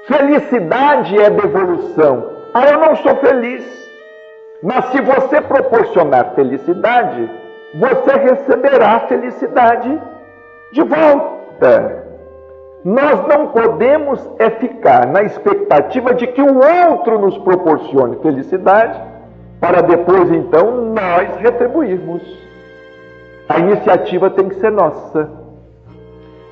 Felicidade 0.07 1.19
é 1.19 1.31
devolução. 1.31 2.31
Ah, 2.53 2.69
eu 2.69 2.79
não 2.79 2.95
sou 2.97 3.17
feliz. 3.17 3.84
Mas 4.65 4.87
se 4.87 5.01
você 5.03 5.43
proporcionar 5.43 6.35
felicidade, 6.35 7.31
você 7.75 8.13
receberá 8.13 9.01
felicidade 9.01 10.01
de 10.73 10.83
volta. 10.83 12.03
Nós 12.83 13.29
não 13.29 13.49
podemos 13.49 14.27
é 14.39 14.49
ficar 14.49 15.07
na 15.07 15.23
expectativa 15.23 16.15
de 16.15 16.27
que 16.29 16.41
o 16.41 16.61
outro 16.89 17.19
nos 17.19 17.37
proporcione 17.39 18.17
felicidade, 18.23 18.99
para 19.61 19.83
depois 19.83 20.33
então 20.33 20.71
nós 20.95 21.37
retribuirmos. 21.37 22.23
A 23.47 23.59
iniciativa 23.59 24.31
tem 24.31 24.49
que 24.49 24.55
ser 24.57 24.73
nossa. 24.73 25.29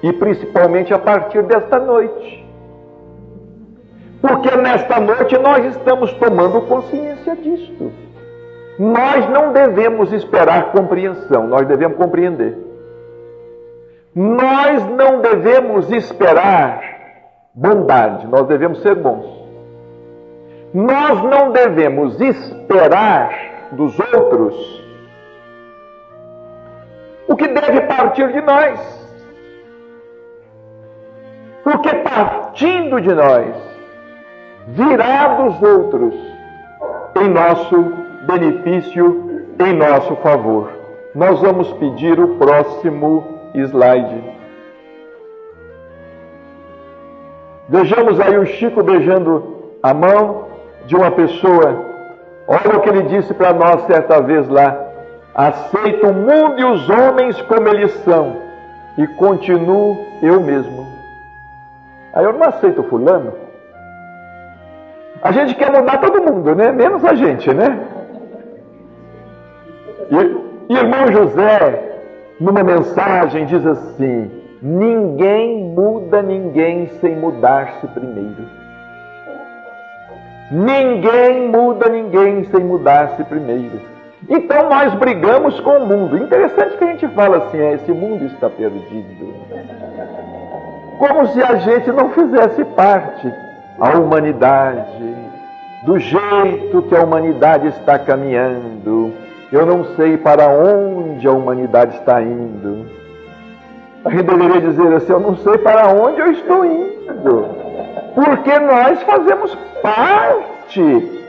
E 0.03 0.13
principalmente 0.13 0.93
a 0.93 0.99
partir 0.99 1.43
desta 1.45 1.79
noite. 1.79 2.42
Porque 4.23 4.57
nesta 4.57 5.01
noite 5.01 5.37
nós 5.37 5.65
estamos 5.67 6.13
tomando 6.15 6.63
consciência 6.63 7.35
disto. 7.35 7.93
Nós 8.79 9.29
não 9.29 9.53
devemos 9.53 10.13
esperar 10.13 10.71
compreensão, 10.71 11.49
nós 11.49 11.67
devemos 11.67 11.99
compreender. 11.99 12.57
Nós 14.15 14.87
não 14.91 15.21
devemos 15.21 15.91
esperar 15.91 16.81
bondade, 17.53 18.27
nós 18.29 18.47
devemos 18.47 18.81
ser 18.81 18.95
bons. 18.95 19.27
Nós 20.73 21.23
não 21.23 21.51
devemos 21.51 22.21
esperar 22.21 23.69
dos 23.73 23.99
outros 23.99 24.83
o 27.29 27.37
que 27.37 27.49
deve 27.49 27.81
partir 27.83 28.33
de 28.33 28.41
nós. 28.41 29.03
Porque 31.65 31.95
partindo 31.97 33.01
de 33.01 33.15
nós, 33.15 33.72
virá 34.69 35.35
dos 35.35 35.63
outros 35.63 36.15
em 37.21 37.29
nosso 37.29 37.93
benefício, 38.27 39.45
em 39.59 39.73
nosso 39.75 40.17
favor. 40.17 40.71
Nós 41.15 41.41
vamos 41.41 41.71
pedir 41.75 42.19
o 42.19 42.37
próximo 42.37 43.25
slide. 43.55 44.33
Vejamos 47.69 48.21
aí 48.21 48.37
o 48.39 48.47
Chico 48.47 48.83
beijando 48.83 49.73
a 49.83 49.93
mão 49.93 50.49
de 50.87 50.97
uma 50.97 51.11
pessoa. 51.11 51.85
Olha 52.47 52.77
o 52.77 52.81
que 52.81 52.89
ele 52.89 53.03
disse 53.03 53.33
para 53.35 53.53
nós 53.53 53.87
certa 53.87 54.21
vez 54.21 54.49
lá. 54.49 54.79
Aceito 55.35 56.07
o 56.07 56.13
mundo 56.13 56.59
e 56.59 56.65
os 56.65 56.89
homens 56.89 57.41
como 57.43 57.69
eles 57.69 57.93
são 58.05 58.37
e 58.99 59.07
continuo 59.07 59.97
eu 60.23 60.41
mesmo. 60.41 60.87
Aí 62.13 62.25
eu 62.25 62.33
não 62.33 62.47
aceito 62.47 62.83
fulano, 62.85 63.33
A 65.23 65.31
gente 65.31 65.55
quer 65.55 65.71
mudar 65.71 65.99
todo 65.99 66.23
mundo, 66.23 66.55
né? 66.55 66.73
Menos 66.73 67.05
a 67.05 67.15
gente, 67.15 67.53
né? 67.55 67.79
E, 70.11 70.75
irmão 70.75 71.13
José, 71.13 72.01
numa 72.41 72.65
mensagem, 72.65 73.47
diz 73.47 73.65
assim: 73.65 74.31
Ninguém 74.61 75.65
muda 75.65 76.23
ninguém 76.23 76.89
sem 77.01 77.17
mudar-se 77.17 77.87
primeiro. 77.89 78.49
Ninguém 80.51 81.49
muda 81.49 81.89
ninguém 81.89 82.45
sem 82.45 82.65
mudar-se 82.65 83.23
primeiro. 83.25 83.81
Então 84.29 84.69
nós 84.69 84.93
brigamos 84.95 85.59
com 85.61 85.79
o 85.79 85.87
mundo. 85.87 86.17
Interessante 86.19 86.77
que 86.77 86.85
a 86.85 86.89
gente 86.89 87.09
fala 87.09 87.39
assim: 87.39 87.59
é, 87.59 87.75
esse 87.75 87.93
mundo 87.93 88.25
está 88.27 88.51
perdido. 88.51 89.35
Como 90.99 91.27
se 91.29 91.43
a 91.43 91.57
gente 91.57 91.93
não 91.93 92.11
fizesse 92.11 92.65
parte. 92.65 93.33
A 93.81 93.99
humanidade, 93.99 95.12
do 95.85 95.99
jeito 95.99 96.83
que 96.89 96.97
a 96.97 97.03
humanidade 97.03 97.69
está 97.69 97.99
caminhando, 97.99 99.13
eu 99.51 99.67
não 99.67 99.85
sei 99.97 100.17
para 100.17 100.49
onde 100.49 101.27
a 101.27 101.33
humanidade 101.33 101.97
está 101.97 102.23
indo. 102.23 102.87
A 104.05 104.11
gente 104.11 104.23
deveria 104.23 104.61
dizer 104.61 104.93
assim: 104.95 105.13
eu 105.13 105.21
não 105.21 105.37
sei 105.37 105.59
para 105.59 105.89
onde 105.89 106.21
eu 106.21 106.33
estou 106.33 106.65
indo, 106.65 107.49
porque 108.15 108.59
nós 108.59 109.03
fazemos 109.03 109.57
parte. 109.83 111.21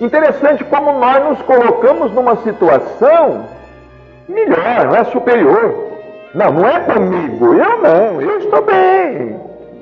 Interessante 0.00 0.64
como 0.64 0.92
nós 0.98 1.24
nos 1.24 1.42
colocamos 1.42 2.12
numa 2.12 2.36
situação 2.36 3.46
melhor, 4.28 4.86
não 4.86 4.96
é 4.96 5.04
superior. 5.04 5.88
Não, 6.34 6.52
não 6.52 6.68
é 6.68 6.80
comigo, 6.80 7.54
eu 7.54 7.82
não, 7.82 8.20
eu 8.20 8.38
estou 8.38 8.62
bem. 8.62 9.40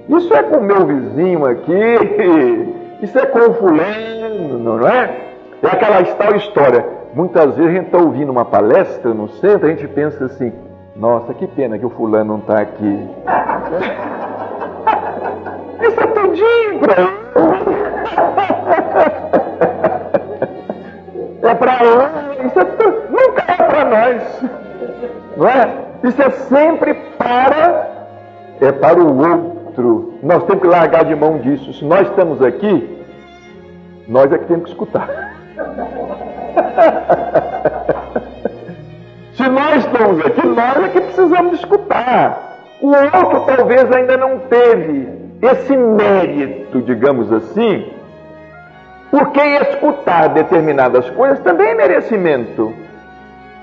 Isso 0.09 0.33
é 0.33 0.43
com 0.45 0.59
o 0.59 0.62
meu 0.62 0.87
vizinho 0.87 1.45
aqui, 1.45 1.73
isso 3.03 3.19
é 3.19 3.27
com 3.27 3.53
fulano, 3.55 4.59
não 4.59 4.89
é? 4.89 5.11
É 5.63 5.67
aquela 5.67 6.03
tal 6.15 6.35
história. 6.37 6.85
Muitas 7.15 7.57
vezes 7.57 7.71
a 7.71 7.75
gente 7.75 7.87
está 7.87 7.99
ouvindo 7.99 8.31
uma 8.31 8.45
palestra 8.45 9.13
no 9.15 9.29
centro, 9.29 9.67
a 9.67 9.71
gente 9.71 9.89
pensa 9.89 10.27
assim, 10.27 10.53
nossa, 10.95 11.35
que 11.35 11.47
pena 11.47 11.79
que 11.79 11.87
o 11.87 11.91
fulano 11.91 12.33
não 12.33 12.39
está 12.39 12.61
aqui. 12.61 13.09
Isso 15.81 16.01
é 16.01 16.07
tudinho 16.07 16.79
para 16.81 16.97
É 21.43 21.55
para 21.55 21.83
lá, 21.83 22.11
isso 22.45 22.59
é 22.59 22.65
nunca 23.09 23.45
é 23.47 23.57
para 23.57 23.85
nós. 23.85 24.43
Não 25.37 25.49
é? 25.49 25.69
Isso 26.03 26.21
é 26.21 26.31
sempre 26.31 26.95
para, 27.17 27.87
é 28.61 28.73
para 28.73 29.01
o 29.01 29.17
outro. 29.17 29.56
Nós 30.23 30.45
temos 30.45 30.62
que 30.62 30.69
largar 30.69 31.05
de 31.05 31.15
mão 31.15 31.39
disso. 31.39 31.73
Se 31.75 31.85
nós 31.85 32.09
estamos 32.09 32.43
aqui, 32.43 32.97
nós 34.09 34.33
é 34.33 34.39
que 34.39 34.47
temos 34.47 34.65
que 34.65 34.71
escutar. 34.71 35.07
Se 39.37 39.49
nós 39.49 39.85
estamos 39.85 40.25
aqui, 40.25 40.47
nós 40.47 40.85
é 40.85 40.89
que 40.89 41.01
precisamos 41.01 41.61
escutar. 41.61 42.59
O 42.81 42.89
outro 42.89 43.55
talvez 43.55 43.93
ainda 43.93 44.17
não 44.17 44.39
teve 44.41 45.09
esse 45.43 45.77
mérito, 45.77 46.81
digamos 46.83 47.31
assim, 47.31 47.87
porque 49.11 49.41
escutar 49.41 50.29
determinadas 50.29 51.09
coisas 51.11 51.39
também 51.41 51.69
é 51.69 51.75
merecimento. 51.75 52.73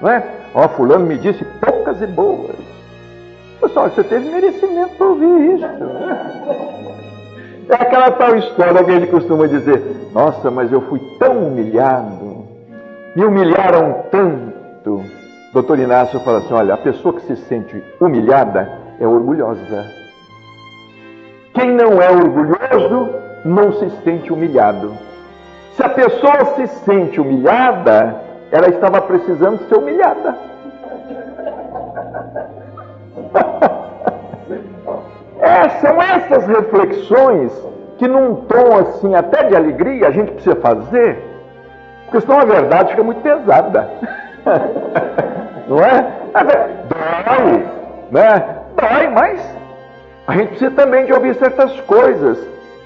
Não 0.01 0.11
é? 0.11 0.23
Ó, 0.53 0.67
fulano 0.69 1.05
me 1.05 1.17
disse 1.17 1.43
poucas 1.59 2.01
e 2.01 2.07
boas. 2.07 2.55
Pessoal, 3.63 3.89
você 3.89 4.03
teve 4.03 4.29
merecimento 4.29 4.95
para 4.97 5.07
ouvir 5.07 5.55
isso. 5.55 5.65
É 7.69 7.75
aquela 7.75 8.11
tal 8.11 8.35
história 8.35 8.83
que 8.83 8.91
ele 8.91 9.07
costuma 9.07 9.47
dizer: 9.47 10.09
Nossa, 10.13 10.51
mas 10.51 10.69
eu 10.69 10.81
fui 10.81 10.99
tão 11.17 11.47
humilhado, 11.47 12.45
me 13.15 13.23
humilharam 13.23 14.03
tanto. 14.11 15.01
Doutor 15.53 15.79
Inácio 15.79 16.19
fala 16.19 16.39
assim: 16.39 16.53
olha, 16.53 16.73
a 16.73 16.77
pessoa 16.77 17.13
que 17.13 17.21
se 17.21 17.37
sente 17.37 17.81
humilhada 18.01 18.69
é 18.99 19.07
orgulhosa. 19.07 19.85
Quem 21.53 21.73
não 21.73 22.01
é 22.01 22.11
orgulhoso 22.11 23.15
não 23.45 23.71
se 23.71 23.89
sente 24.03 24.33
humilhado. 24.33 24.91
Se 25.77 25.83
a 25.83 25.89
pessoa 25.89 26.55
se 26.57 26.67
sente 26.83 27.21
humilhada, 27.21 28.13
ela 28.51 28.67
estava 28.67 28.99
precisando 28.99 29.65
ser 29.69 29.77
humilhada. 29.77 30.52
É, 35.43 35.67
são 35.81 36.01
essas 36.01 36.47
reflexões 36.47 37.51
que, 37.97 38.07
num 38.07 38.35
tom 38.45 38.77
assim, 38.77 39.13
até 39.13 39.43
de 39.43 39.53
alegria, 39.53 40.07
a 40.07 40.11
gente 40.11 40.31
precisa 40.31 40.55
fazer, 40.55 41.21
porque 42.05 42.21
senão 42.21 42.39
a 42.39 42.45
verdade 42.45 42.91
fica 42.91 43.03
muito 43.03 43.21
pesada. 43.21 43.89
Não 45.67 45.79
é? 45.79 46.05
Dói, 46.87 47.65
né? 48.09 48.57
Dói, 48.75 49.07
mas 49.09 49.41
a 50.27 50.33
gente 50.33 50.49
precisa 50.49 50.71
também 50.71 51.05
de 51.05 51.13
ouvir 51.13 51.35
certas 51.35 51.77
coisas. 51.81 52.39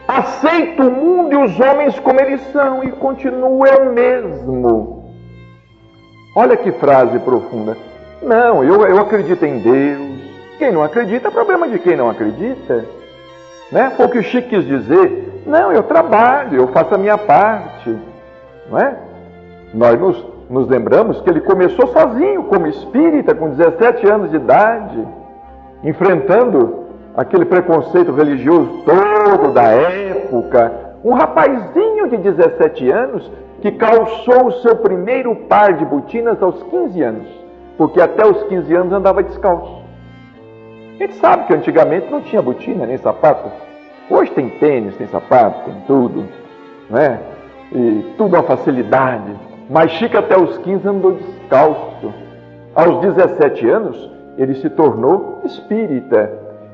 Aceita 0.08 0.82
o 0.82 0.92
mundo 0.92 1.34
e 1.34 1.38
os 1.38 1.60
homens 1.60 2.00
como 2.00 2.20
eles 2.20 2.42
são 2.52 2.84
e 2.84 2.92
continua 2.92 3.82
o 3.82 3.94
mesmo. 3.94 5.14
Olha 6.36 6.58
que 6.58 6.72
frase 6.72 7.20
profunda. 7.20 7.78
Não, 8.22 8.64
eu, 8.64 8.84
eu 8.88 9.00
acredito 9.00 9.46
em 9.46 9.60
Deus. 9.60 10.17
Quem 10.58 10.72
não 10.72 10.84
acredita 10.84 11.28
é 11.28 11.32
problema 11.32 11.68
de 11.68 11.78
quem 11.80 11.96
não 11.96 12.10
acredita. 12.10 12.86
Né? 13.72 13.92
Foi 13.96 14.06
o 14.06 14.10
que 14.10 14.20
o 14.20 14.24
Chico 14.24 14.50
quis 14.50 14.66
dizer. 14.66 15.44
Não, 15.46 15.72
eu 15.72 15.84
trabalho, 15.84 16.58
eu 16.58 16.68
faço 16.70 16.96
a 16.96 16.98
minha 16.98 17.18
parte. 17.18 17.96
Não 18.70 18.80
é? 18.80 18.96
Nós 19.74 20.00
nos, 20.00 20.26
nos 20.50 20.68
lembramos 20.68 21.22
que 21.22 21.30
ele 21.30 21.42
começou 21.42 21.88
sozinho, 21.88 22.44
como 22.44 22.68
espírita, 22.68 23.36
com 23.36 23.52
17 23.52 24.08
anos 24.08 24.32
de 24.32 24.38
idade, 24.38 25.08
enfrentando 25.84 26.86
aquele 27.16 27.46
preconceito 27.46 28.12
religioso 28.12 28.84
todo 28.86 29.54
da 29.54 29.64
época. 29.64 30.72
Um 31.04 31.14
rapazinho 31.14 32.10
de 32.10 32.18
17 32.18 32.90
anos 32.90 33.32
que 33.62 33.72
calçou 33.72 34.48
o 34.48 34.52
seu 34.62 34.76
primeiro 34.78 35.36
par 35.48 35.74
de 35.74 35.86
botinas 35.86 36.42
aos 36.42 36.62
15 36.64 37.02
anos, 37.02 37.28
porque 37.78 38.02
até 38.02 38.26
os 38.26 38.44
15 38.44 38.76
anos 38.76 38.94
andava 38.94 39.24
descalço. 39.24 39.87
A 41.00 41.04
gente 41.04 41.14
sabe 41.18 41.46
que 41.46 41.54
antigamente 41.54 42.10
não 42.10 42.22
tinha 42.22 42.42
botina 42.42 42.88
nem 42.88 42.98
sapato. 42.98 43.52
Hoje 44.10 44.32
tem 44.32 44.50
tênis, 44.50 44.96
tem 44.96 45.06
sapato, 45.06 45.66
tem 45.66 45.76
tudo, 45.86 46.26
né? 46.90 47.20
E 47.72 48.16
tudo 48.18 48.36
uma 48.36 48.42
facilidade. 48.42 49.32
Mas 49.70 49.92
Chico 49.92 50.18
até 50.18 50.36
os 50.36 50.58
15 50.58 50.88
andou 50.88 51.12
descalço. 51.12 52.12
Aos 52.74 53.00
17 53.02 53.70
anos, 53.70 54.12
ele 54.40 54.56
se 54.56 54.72
tornou 54.72 55.42
espírita. 55.46 56.32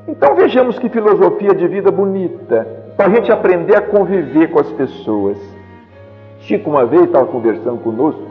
Então 0.08 0.34
vejamos 0.34 0.78
que 0.78 0.88
filosofia 0.88 1.54
de 1.54 1.68
vida 1.68 1.90
bonita, 1.90 2.66
para 2.96 3.06
a 3.06 3.10
gente 3.10 3.30
aprender 3.30 3.76
a 3.76 3.82
conviver 3.82 4.48
com 4.48 4.60
as 4.60 4.70
pessoas. 4.72 5.36
Chico 6.38 6.70
uma 6.70 6.86
vez 6.86 7.04
estava 7.04 7.26
conversando 7.26 7.78
conosco, 7.78 8.22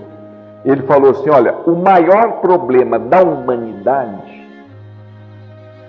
ele 0.66 0.82
falou 0.84 1.12
assim: 1.12 1.30
olha, 1.30 1.54
o 1.68 1.76
maior 1.76 2.42
problema 2.42 2.98
da 2.98 3.22
humanidade 3.22 4.33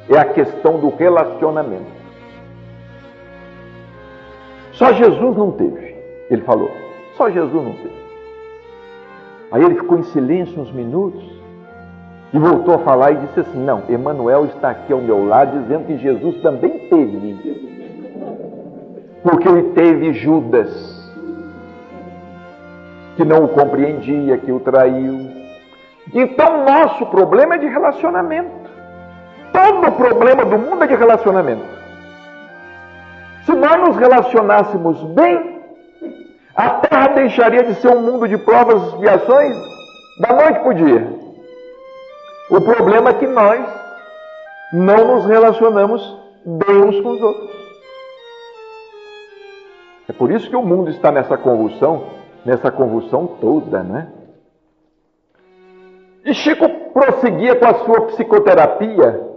é 0.09 0.19
a 0.19 0.25
questão 0.25 0.79
do 0.79 0.91
relacionamento. 0.91 2.05
Só 4.73 4.93
Jesus 4.93 5.37
não 5.37 5.53
teve, 5.53 5.97
ele 6.31 6.43
falou. 6.43 6.71
Só 7.17 7.31
Jesus 7.31 7.65
não 7.65 7.73
teve. 7.75 8.05
Aí 9.53 9.63
ele 9.63 9.77
ficou 9.77 9.99
em 9.99 10.03
silêncio 10.05 10.61
uns 10.61 10.73
minutos 10.73 11.23
e 12.33 12.39
voltou 12.39 12.75
a 12.75 12.79
falar 12.79 13.13
e 13.13 13.17
disse 13.19 13.41
assim: 13.41 13.65
Não, 13.65 13.85
Emanuel 13.89 14.47
está 14.47 14.71
aqui 14.71 14.93
ao 14.93 15.01
meu 15.01 15.25
lado 15.25 15.61
dizendo 15.61 15.87
que 15.87 15.97
Jesus 15.99 16.43
também 16.43 16.89
teve. 16.89 17.63
Porque 19.23 19.49
ele 19.49 19.71
teve 19.71 20.13
Judas, 20.15 21.13
que 23.17 23.25
não 23.25 23.45
o 23.45 23.49
compreendia, 23.49 24.37
que 24.39 24.51
o 24.51 24.59
traiu. 24.59 25.31
Então, 26.13 26.65
nosso 26.65 27.07
problema 27.07 27.55
é 27.55 27.59
de 27.59 27.67
relacionamento. 27.67 28.64
Todo 29.65 29.93
problema 29.93 30.45
do 30.45 30.59
mundo 30.59 30.85
é 30.85 30.87
de 30.87 30.95
relacionamento. 30.95 31.65
Se 33.47 33.53
nós 33.53 33.81
nos 33.81 33.97
relacionássemos 33.97 35.03
bem, 35.15 35.63
a 36.55 36.69
terra 36.81 37.09
deixaria 37.15 37.65
de 37.65 37.75
ser 37.77 37.89
um 37.89 38.03
mundo 38.03 38.29
de 38.29 38.37
provas 38.37 38.83
e 38.83 38.87
expiações 38.89 39.57
da 40.21 40.35
noite 40.35 40.61
para 40.61 40.69
o 40.69 40.75
dia. 40.75 41.13
O 42.51 42.61
problema 42.61 43.09
é 43.09 43.15
que 43.15 43.27
nós 43.27 43.67
não 44.75 45.15
nos 45.15 45.25
relacionamos 45.25 46.21
bem 46.45 46.85
uns 46.85 47.01
com 47.01 47.09
os 47.13 47.23
outros. 47.23 47.51
É 50.11 50.13
por 50.13 50.31
isso 50.31 50.51
que 50.51 50.57
o 50.57 50.63
mundo 50.63 50.91
está 50.91 51.11
nessa 51.11 51.39
convulsão, 51.39 52.05
nessa 52.45 52.71
convulsão 52.71 53.27
toda, 53.41 53.83
né? 53.83 54.09
E 56.23 56.35
Chico 56.35 56.69
prosseguia 56.93 57.57
com 57.57 57.67
a 57.67 57.75
sua 57.85 58.07
psicoterapia 58.09 59.33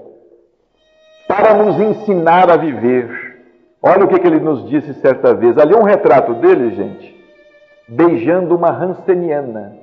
para 1.38 1.54
nos 1.54 1.80
ensinar 1.80 2.50
a 2.50 2.58
viver. 2.58 3.38
Olha 3.82 4.06
o 4.06 4.08
que, 4.08 4.20
que 4.20 4.28
ele 4.28 4.40
nos 4.40 4.68
disse 4.68 4.94
certa 4.96 5.34
vez. 5.34 5.58
Ali 5.58 5.74
é 5.74 5.78
um 5.78 5.84
retrato 5.84 6.34
dele, 6.34 6.76
gente, 6.76 7.16
beijando 7.88 8.56
uma 8.56 8.72
ranceniana. 8.72 9.74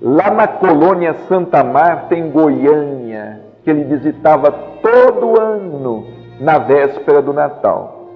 Lá 0.00 0.30
na 0.30 0.46
colônia 0.46 1.14
Santa 1.28 1.62
Marta, 1.62 2.14
em 2.14 2.30
Goiânia, 2.30 3.40
que 3.64 3.70
ele 3.70 3.84
visitava 3.84 4.50
todo 4.80 5.38
ano 5.38 6.06
na 6.40 6.58
véspera 6.58 7.20
do 7.20 7.34
Natal. 7.34 8.08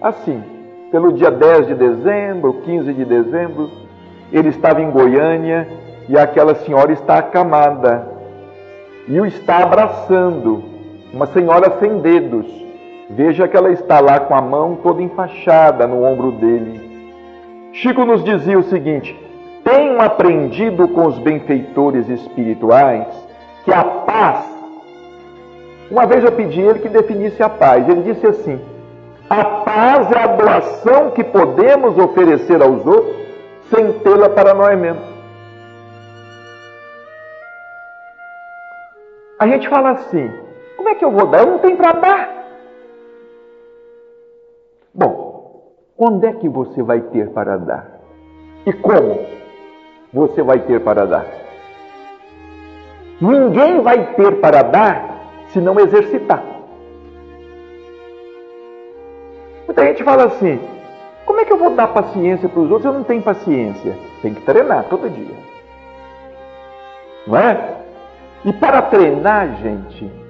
Assim, 0.00 0.42
pelo 0.90 1.12
dia 1.12 1.30
10 1.30 1.66
de 1.66 1.74
dezembro, 1.74 2.62
15 2.64 2.92
de 2.94 3.04
dezembro, 3.04 3.70
ele 4.32 4.48
estava 4.48 4.80
em 4.80 4.90
Goiânia 4.90 5.68
e 6.08 6.16
aquela 6.16 6.54
senhora 6.54 6.92
está 6.92 7.18
acamada 7.18 8.14
e 9.06 9.20
o 9.20 9.26
está 9.26 9.58
abraçando, 9.58 10.73
uma 11.14 11.26
senhora 11.26 11.78
sem 11.78 11.98
dedos. 11.98 12.46
Veja 13.10 13.46
que 13.46 13.56
ela 13.56 13.70
está 13.70 14.00
lá 14.00 14.18
com 14.18 14.34
a 14.34 14.42
mão 14.42 14.76
toda 14.82 15.00
enfaixada 15.00 15.86
no 15.86 16.02
ombro 16.02 16.32
dele. 16.32 17.12
Chico 17.72 18.04
nos 18.04 18.24
dizia 18.24 18.58
o 18.58 18.64
seguinte: 18.64 19.16
tenho 19.62 20.00
aprendido 20.00 20.88
com 20.88 21.06
os 21.06 21.18
benfeitores 21.18 22.08
espirituais 22.08 23.06
que 23.64 23.72
a 23.72 23.84
paz. 23.84 24.44
Uma 25.90 26.06
vez 26.06 26.24
eu 26.24 26.32
pedi 26.32 26.60
ele 26.60 26.80
que 26.80 26.88
definisse 26.88 27.42
a 27.42 27.48
paz. 27.48 27.88
Ele 27.88 28.02
disse 28.02 28.26
assim: 28.26 28.60
a 29.30 29.44
paz 29.44 30.10
é 30.10 30.18
a 30.18 30.26
doação 30.26 31.10
que 31.12 31.22
podemos 31.22 31.96
oferecer 31.96 32.60
aos 32.60 32.84
outros 32.84 33.16
sem 33.70 33.92
tê-la 34.00 34.30
para 34.30 34.52
nós 34.52 34.78
mesmos. 34.78 35.14
A 39.38 39.46
gente 39.46 39.68
fala 39.68 39.90
assim: 39.90 40.43
como 40.84 40.94
é 40.94 40.98
que 40.98 41.04
eu 41.06 41.10
vou 41.10 41.26
dar? 41.26 41.38
Eu 41.38 41.46
não 41.46 41.58
tenho 41.60 41.78
para 41.78 41.92
dar. 41.92 42.28
Bom, 44.92 45.72
quando 45.96 46.24
é 46.24 46.32
que 46.34 46.46
você 46.46 46.82
vai 46.82 47.00
ter 47.00 47.30
para 47.30 47.56
dar? 47.56 48.00
E 48.66 48.72
como 48.74 49.18
você 50.12 50.42
vai 50.42 50.58
ter 50.58 50.80
para 50.80 51.06
dar? 51.06 51.26
Ninguém 53.18 53.80
vai 53.80 54.14
ter 54.14 54.38
para 54.40 54.62
dar 54.62 55.30
se 55.48 55.58
não 55.58 55.80
exercitar. 55.80 56.44
Muita 59.66 59.86
gente 59.86 60.04
fala 60.04 60.24
assim: 60.24 60.60
como 61.24 61.40
é 61.40 61.46
que 61.46 61.52
eu 61.54 61.58
vou 61.58 61.70
dar 61.70 61.94
paciência 61.94 62.46
para 62.46 62.60
os 62.60 62.70
outros? 62.70 62.84
Eu 62.84 62.92
não 62.92 63.04
tenho 63.04 63.22
paciência. 63.22 63.96
Tem 64.20 64.34
que 64.34 64.42
treinar 64.42 64.84
todo 64.90 65.08
dia. 65.08 65.34
Não 67.26 67.38
é? 67.38 67.74
E 68.44 68.52
para 68.52 68.82
treinar, 68.82 69.56
gente, 69.62 70.23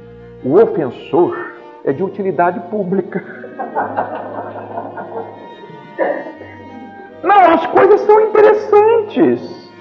o 0.45 0.61
ofensor 0.61 1.55
é 1.85 1.93
de 1.93 2.03
utilidade 2.03 2.61
pública. 2.69 3.25
Não, 7.23 7.41
as 7.55 7.67
coisas 7.69 8.01
são 8.03 8.21
interessantes. 8.21 9.73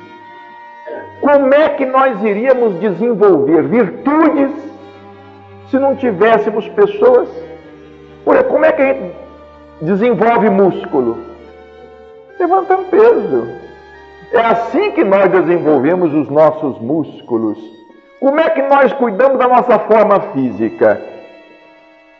Como 1.19 1.54
é 1.54 1.69
que 1.69 1.86
nós 1.86 2.21
iríamos 2.23 2.80
desenvolver 2.80 3.63
virtudes 3.63 4.52
se 5.69 5.78
não 5.78 5.95
tivéssemos 5.95 6.67
pessoas? 6.69 7.30
Como 8.49 8.65
é 8.65 8.71
que 8.71 8.82
a 8.82 8.93
gente 8.93 9.15
desenvolve 9.82 10.49
músculo? 10.49 11.17
Levantando 12.39 12.89
peso. 12.89 13.47
É 14.32 14.39
assim 14.39 14.91
que 14.91 15.04
nós 15.04 15.30
desenvolvemos 15.30 16.13
os 16.13 16.30
nossos 16.30 16.80
músculos. 16.80 17.83
Como 18.23 18.39
é 18.39 18.49
que 18.51 18.62
nós 18.62 18.93
cuidamos 18.93 19.38
da 19.38 19.49
nossa 19.49 19.77
forma 19.79 20.17
física? 20.31 20.97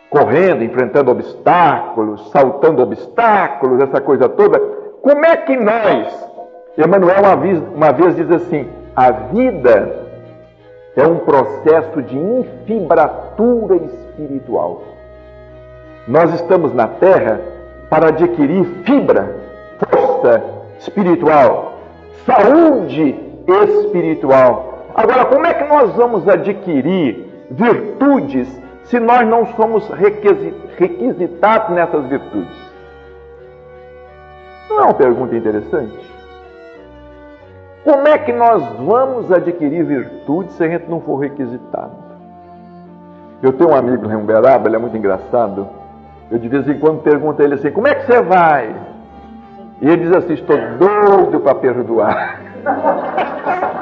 Correndo, 0.10 0.62
enfrentando 0.62 1.12
obstáculos, 1.12 2.30
saltando 2.30 2.84
obstáculos, 2.84 3.82
essa 3.82 4.02
coisa 4.02 4.28
toda. 4.28 4.60
Como 5.02 5.24
é 5.26 5.38
que 5.38 5.56
nós, 5.56 6.30
Emmanuel 6.78 7.22
uma 7.22 7.36
vez, 7.38 7.64
uma 7.74 7.94
vez 7.94 8.18
diz 8.18 8.30
assim: 8.30 8.68
a 8.94 9.12
vida 9.12 9.96
é 10.98 11.08
um 11.08 11.20
processo 11.20 12.02
de 12.02 12.18
infibratura 12.18 13.78
espiritual. 13.78 14.84
Nós 16.06 16.34
estamos 16.34 16.74
na 16.74 16.88
Terra 16.88 17.40
para 17.90 18.10
adquirir 18.10 18.66
fibra, 18.84 19.38
força 19.90 20.44
espiritual, 20.80 21.76
saúde 22.26 23.16
espiritual. 23.48 24.73
Agora, 24.96 25.26
como 25.26 25.46
é 25.46 25.54
que 25.54 25.64
nós 25.64 25.96
vamos 25.96 26.28
adquirir 26.28 27.28
virtudes 27.50 28.62
se 28.84 29.00
nós 29.00 29.28
não 29.28 29.48
somos 29.56 29.90
requisitados 29.90 31.70
nessas 31.76 32.06
virtudes? 32.06 32.74
Não 34.70 34.80
é 34.80 34.84
uma 34.84 34.94
pergunta 34.94 35.36
interessante? 35.36 36.14
Como 37.84 38.08
é 38.08 38.18
que 38.18 38.32
nós 38.32 38.64
vamos 38.78 39.32
adquirir 39.32 39.84
virtudes 39.84 40.54
se 40.54 40.64
a 40.64 40.68
gente 40.68 40.90
não 40.90 41.02
for 41.02 41.18
requisitado? 41.18 41.92
Eu 43.42 43.52
tenho 43.54 43.72
um 43.72 43.76
amigo 43.76 44.10
em 44.10 44.16
Uberaba, 44.16 44.68
ele 44.68 44.76
é 44.76 44.80
muito 44.80 44.96
engraçado. 44.96 45.68
Eu 46.32 46.38
de 46.40 46.48
vez 46.48 46.68
em 46.68 46.80
quando 46.80 47.02
pergunto 47.02 47.42
a 47.42 47.46
ele 47.46 47.56
assim: 47.56 47.72
como 47.72 47.88
é 47.88 47.96
que 47.96 48.06
você 48.06 48.22
vai? 48.22 48.74
E 49.82 49.90
ele 49.90 50.04
diz 50.04 50.16
assim: 50.16 50.34
estou 50.34 50.58
doido 50.78 51.40
para 51.42 51.56
perdoar. 51.56 52.40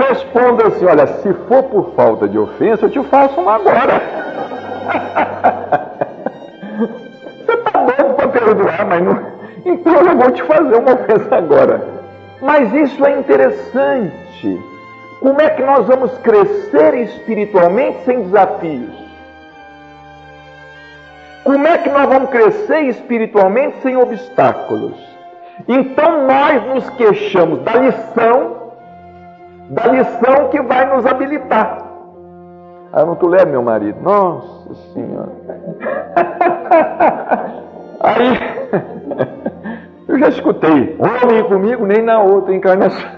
Eu 0.00 0.08
respondo 0.08 0.66
assim: 0.66 0.86
olha, 0.86 1.06
se 1.06 1.30
for 1.46 1.62
por 1.64 1.92
falta 1.94 2.26
de 2.26 2.38
ofensa, 2.38 2.86
eu 2.86 2.90
te 2.90 3.02
faço 3.04 3.38
uma 3.38 3.56
agora. 3.56 4.00
Você 7.44 7.52
está 7.52 7.80
doido 7.80 8.14
para 8.14 8.28
perdoar, 8.28 8.86
mas 8.86 9.02
não. 9.02 9.20
Então 9.66 9.94
eu 9.94 10.16
vou 10.16 10.30
te 10.30 10.42
fazer 10.44 10.76
uma 10.76 10.94
ofensa 10.94 11.36
agora. 11.36 11.86
Mas 12.40 12.72
isso 12.72 13.04
é 13.04 13.18
interessante. 13.18 14.58
Como 15.20 15.38
é 15.38 15.50
que 15.50 15.62
nós 15.62 15.86
vamos 15.86 16.16
crescer 16.18 16.94
espiritualmente 16.94 18.04
sem 18.06 18.22
desafios? 18.22 18.94
Como 21.44 21.66
é 21.66 21.76
que 21.76 21.90
nós 21.90 22.08
vamos 22.08 22.30
crescer 22.30 22.84
espiritualmente 22.84 23.82
sem 23.82 23.98
obstáculos? 23.98 24.96
Então 25.68 26.26
nós 26.26 26.66
nos 26.68 26.88
queixamos 26.90 27.60
da 27.62 27.74
lição, 27.74 28.59
da 29.70 29.86
lição 29.86 30.50
que 30.50 30.60
vai 30.62 30.94
nos 30.94 31.06
habilitar. 31.06 31.86
Ah, 32.92 33.04
não 33.04 33.14
tu 33.14 33.28
lê, 33.28 33.44
meu 33.44 33.62
marido? 33.62 34.02
Nossa 34.02 34.74
Senhora. 34.92 35.30
Aí 38.00 38.36
eu 40.08 40.18
já 40.18 40.28
escutei, 40.28 40.98
homem 40.98 41.44
comigo, 41.44 41.86
nem 41.86 42.02
na 42.02 42.20
outra 42.20 42.52
encarnação. 42.54 42.98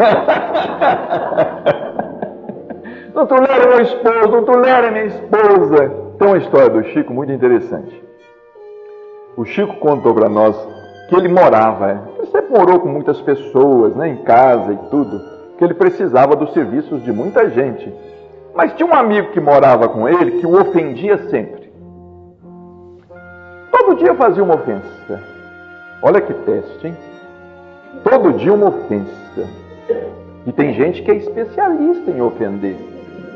não 3.15 3.27
tolera 3.27 3.69
meu 3.69 3.81
esposo, 3.81 4.29
não 4.29 4.45
tolera 4.45 4.91
minha 4.91 5.07
esposa. 5.07 5.91
Tem 6.19 6.29
uma 6.29 6.39
história 6.39 6.69
do 6.69 6.85
Chico 6.85 7.15
muito 7.15 7.33
interessante. 7.33 8.05
O 9.37 9.47
Chico 9.47 9.77
contou 9.77 10.15
para 10.15 10.29
nós 10.29 10.55
que 11.09 11.17
ele 11.17 11.29
morava, 11.29 12.11
ele 12.19 12.27
sempre 12.27 12.59
morou 12.59 12.81
com 12.81 12.89
muitas 12.89 13.19
pessoas, 13.23 13.97
né, 13.97 14.09
em 14.09 14.17
casa 14.25 14.73
e 14.73 14.77
tudo, 14.91 15.32
que 15.63 15.67
ele 15.67 15.75
precisava 15.75 16.35
dos 16.35 16.53
serviços 16.53 17.05
de 17.05 17.13
muita 17.13 17.49
gente. 17.49 17.95
Mas 18.53 18.73
tinha 18.75 18.85
um 18.85 18.93
amigo 18.93 19.31
que 19.31 19.39
morava 19.39 19.89
com 19.89 20.09
ele 20.09 20.41
que 20.41 20.47
o 20.47 20.61
ofendia 20.61 21.17
sempre. 21.29 21.71
Todo 23.71 23.95
dia 23.95 24.13
fazia 24.15 24.43
uma 24.43 24.57
ofensa. 24.57 25.23
Olha 26.03 26.21
que 26.21 26.35
teste, 26.35 26.89
hein? 26.89 26.97
Todo 28.03 28.33
dia 28.33 28.53
uma 28.53 28.71
ofensa. 28.71 29.49
E 30.45 30.51
tem 30.51 30.75
gente 30.75 31.01
que 31.03 31.13
é 31.13 31.15
especialista 31.15 32.11
em 32.11 32.21
ofender. 32.21 32.77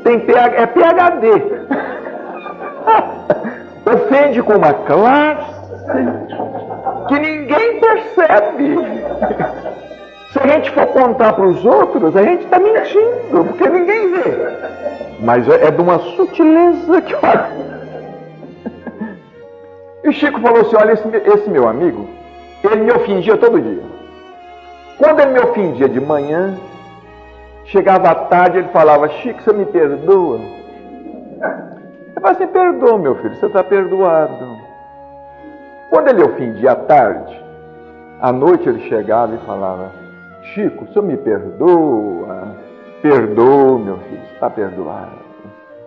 Tem 0.03 0.19
PH, 0.19 0.61
é 0.61 0.65
PHD. 0.67 1.27
Ofende 3.89 4.43
com 4.43 4.57
uma 4.57 4.73
classe 4.73 5.57
que 7.07 7.19
ninguém 7.19 7.79
percebe. 7.79 8.75
Se 10.31 10.39
a 10.39 10.47
gente 10.47 10.71
for 10.71 10.87
contar 10.87 11.33
para 11.33 11.45
os 11.45 11.63
outros, 11.65 12.15
a 12.15 12.23
gente 12.23 12.43
está 12.43 12.59
mentindo, 12.59 13.45
porque 13.45 13.69
ninguém 13.69 14.11
vê. 14.11 14.23
Mas 15.19 15.47
é, 15.47 15.67
é 15.67 15.71
de 15.71 15.81
uma 15.81 15.99
sutileza 15.99 17.01
que 17.01 17.15
olha. 17.15 17.49
E 20.03 20.09
o 20.09 20.11
Chico 20.11 20.39
falou 20.41 20.61
assim: 20.61 20.75
olha, 20.75 20.91
esse, 20.93 21.07
esse 21.07 21.49
meu 21.49 21.67
amigo, 21.67 22.07
ele 22.63 22.83
me 22.83 22.91
ofendia 22.91 23.37
todo 23.37 23.61
dia. 23.61 23.83
Quando 24.97 25.19
ele 25.19 25.31
me 25.31 25.39
ofendia 25.39 25.87
de 25.87 25.99
manhã, 25.99 26.55
chegava 27.65 28.09
à 28.09 28.15
tarde, 28.15 28.57
ele 28.57 28.69
falava, 28.69 29.07
Chico, 29.09 29.41
você 29.41 29.53
me 29.53 29.65
perdoa? 29.65 30.39
Eu 32.15 32.21
falei 32.21 32.35
assim, 32.35 32.47
perdoa, 32.47 32.97
meu 32.97 33.15
filho, 33.15 33.35
você 33.35 33.45
está 33.45 33.63
perdoado. 33.63 34.57
Quando 35.89 36.09
ele 36.09 36.23
ofendia 36.23 36.71
à 36.71 36.75
tarde, 36.75 37.39
à 38.19 38.31
noite 38.31 38.67
ele 38.67 38.89
chegava 38.89 39.35
e 39.35 39.45
falava, 39.45 39.91
Chico, 40.53 40.85
o 40.85 40.87
senhor 40.87 41.03
me 41.03 41.17
perdoa? 41.17 42.55
Perdoa, 43.01 43.79
meu 43.79 43.97
filho, 43.99 44.23
está 44.33 44.49
perdoado. 44.49 45.11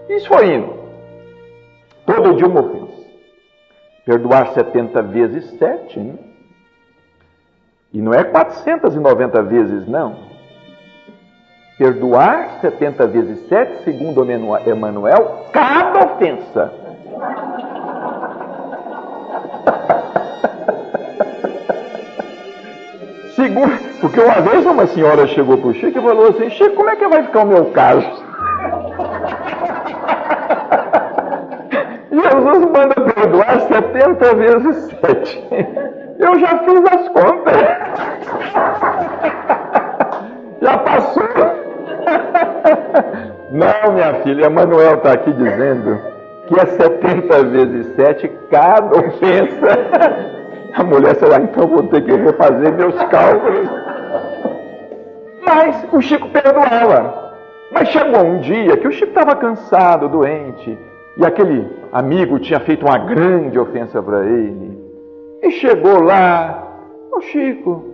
Isso 0.08 0.28
foi 0.28 0.54
indo. 0.54 0.78
Todo 2.06 2.34
dia 2.34 2.46
uma 2.46 2.61
ofensa. 2.61 3.00
Perdoar 4.04 4.52
70 4.52 5.02
vezes 5.02 5.58
7, 5.58 6.00
né? 6.00 6.14
E 7.92 8.00
não 8.00 8.14
é 8.14 8.22
490 8.22 9.42
vezes, 9.42 9.88
não. 9.88 10.16
Perdoar 11.76 12.61
70 12.61 13.06
vezes 13.06 13.48
7, 13.48 13.84
segundo 13.84 14.24
Emmanuel, 14.66 15.46
cada 15.52 16.14
ofensa. 16.14 16.72
Porque 24.01 24.20
uma 24.20 24.41
vez 24.41 24.66
uma 24.66 24.86
senhora 24.86 25.26
chegou 25.28 25.59
para 25.59 25.68
o 25.68 25.74
Chico 25.74 25.99
e 25.99 26.03
falou 26.03 26.28
assim: 26.28 26.51
Chico, 26.51 26.76
como 26.76 26.91
é 26.91 26.97
que 26.97 27.09
vai 27.09 27.22
ficar 27.22 27.45
o 27.45 27.47
meu 27.47 27.66
caso? 27.66 28.07
Jesus 32.11 32.70
manda 32.70 32.95
perdoar 33.14 33.61
70 33.61 34.34
vezes 34.34 34.91
7. 35.01 35.47
Eu 36.18 36.38
já 36.38 36.59
fiz 36.59 36.84
as 36.93 37.09
contas. 37.09 37.57
Já 40.61 40.76
passou. 40.78 41.22
Não, 43.51 43.93
minha 43.93 44.14
filha, 44.22 44.47
Emanuel 44.47 44.95
está 44.97 45.12
aqui 45.12 45.32
dizendo 45.32 45.99
que 46.47 46.61
é 46.61 46.66
70 46.66 47.45
vezes 47.45 47.86
7 47.97 48.30
cada 48.51 48.99
ofensa. 48.99 50.39
A 50.74 50.84
mulher, 50.84 51.16
sei 51.16 51.28
lá, 51.28 51.38
então 51.40 51.66
vou 51.66 51.82
ter 51.84 52.04
que 52.04 52.12
refazer 52.12 52.72
meus 52.74 52.94
cálculos. 53.04 53.68
Mas 55.44 55.86
o 55.92 56.00
Chico 56.00 56.28
perdoava. 56.28 57.34
Mas 57.72 57.88
chegou 57.88 58.20
um 58.22 58.38
dia 58.38 58.76
que 58.76 58.86
o 58.86 58.92
Chico 58.92 59.10
estava 59.10 59.36
cansado, 59.36 60.08
doente, 60.08 60.78
e 61.16 61.24
aquele 61.24 61.68
amigo 61.92 62.38
tinha 62.38 62.60
feito 62.60 62.84
uma 62.84 62.98
grande 62.98 63.58
ofensa 63.58 64.02
para 64.02 64.24
ele. 64.24 64.78
E 65.42 65.50
chegou 65.52 66.00
lá, 66.02 66.68
ô 67.12 67.16
oh, 67.16 67.20
Chico, 67.20 67.84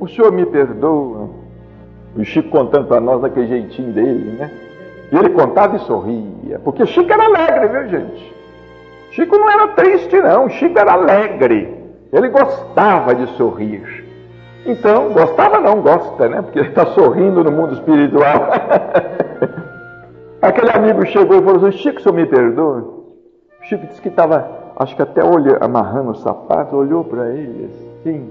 o 0.00 0.08
senhor 0.08 0.32
me 0.32 0.46
perdoa? 0.46 1.30
O 2.16 2.24
Chico 2.24 2.50
contando 2.50 2.86
para 2.86 3.00
nós 3.00 3.22
aquele 3.22 3.46
jeitinho 3.46 3.92
dele, 3.92 4.36
né? 4.38 4.50
E 5.10 5.16
ele 5.16 5.30
contava 5.30 5.76
e 5.76 5.80
sorria, 5.80 6.58
porque 6.64 6.84
Chico 6.86 7.12
era 7.12 7.24
alegre, 7.24 7.68
viu 7.68 7.88
gente? 7.88 8.34
Chico 9.12 9.38
não 9.38 9.50
era 9.50 9.68
triste, 9.68 10.20
não, 10.20 10.48
Chico 10.48 10.78
era 10.78 10.92
alegre. 10.92 11.77
Ele 12.12 12.28
gostava 12.28 13.14
de 13.14 13.26
sorrir. 13.36 14.06
Então, 14.64 15.12
gostava 15.12 15.60
não, 15.60 15.80
gosta, 15.82 16.28
né? 16.28 16.42
Porque 16.42 16.58
ele 16.58 16.68
está 16.68 16.86
sorrindo 16.86 17.44
no 17.44 17.50
mundo 17.52 17.74
espiritual. 17.74 18.48
Aquele 20.42 20.70
amigo 20.70 21.04
chegou 21.06 21.38
e 21.38 21.42
falou 21.42 21.66
assim, 21.66 21.78
Chico, 21.78 22.00
senhor 22.00 22.14
me 22.14 22.26
perdoa? 22.26 22.98
Chico 23.62 23.86
disse 23.86 24.00
que 24.00 24.08
estava, 24.08 24.48
acho 24.76 24.94
que 24.94 25.02
até 25.02 25.20
amarrando 25.60 26.10
o 26.10 26.16
sapato, 26.16 26.76
olhou 26.76 27.04
para 27.04 27.28
ele 27.30 27.70
assim, 28.00 28.30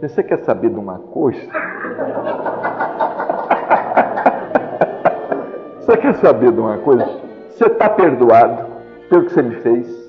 você 0.00 0.22
quer 0.22 0.38
saber 0.38 0.70
de 0.70 0.78
uma 0.78 0.98
coisa? 0.98 1.40
Você 5.82 5.96
quer 5.96 6.14
saber 6.14 6.52
de 6.52 6.60
uma 6.60 6.78
coisa? 6.78 7.04
Você 7.50 7.66
está 7.66 7.88
perdoado 7.88 8.66
pelo 9.10 9.24
que 9.24 9.32
você 9.32 9.42
me 9.42 9.56
fez. 9.56 10.01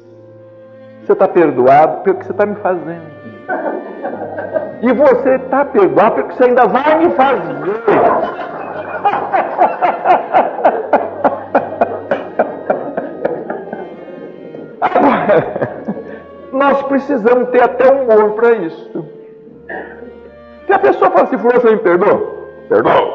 Você 1.14 1.16
está 1.16 1.28
perdoado 1.28 2.02
pelo 2.02 2.18
que 2.18 2.26
você 2.26 2.32
está 2.32 2.44
me 2.44 2.56
fazendo. 2.56 3.06
E 4.82 4.92
você 4.94 5.36
está 5.36 5.64
perdoado 5.64 6.16
pelo 6.16 6.28
que 6.28 6.36
você 6.36 6.46
ainda 6.46 6.66
vai 6.66 6.98
me 6.98 7.12
fazer. 7.12 7.84
Agora, 14.82 15.70
nós 16.52 16.82
precisamos 16.84 17.50
ter 17.50 17.62
até 17.62 17.92
humor 17.92 18.32
para 18.32 18.54
isso. 18.54 19.06
Se 20.66 20.74
a 20.74 20.80
pessoa 20.80 21.12
fala 21.12 21.26
assim, 21.26 21.38
fulano, 21.38 21.62
você 21.62 21.70
me 21.70 21.78
perdoa? 21.78 22.48
Perdoa. 22.70 23.13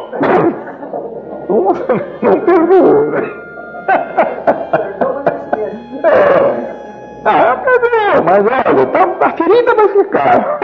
Ficar. 10.19 10.61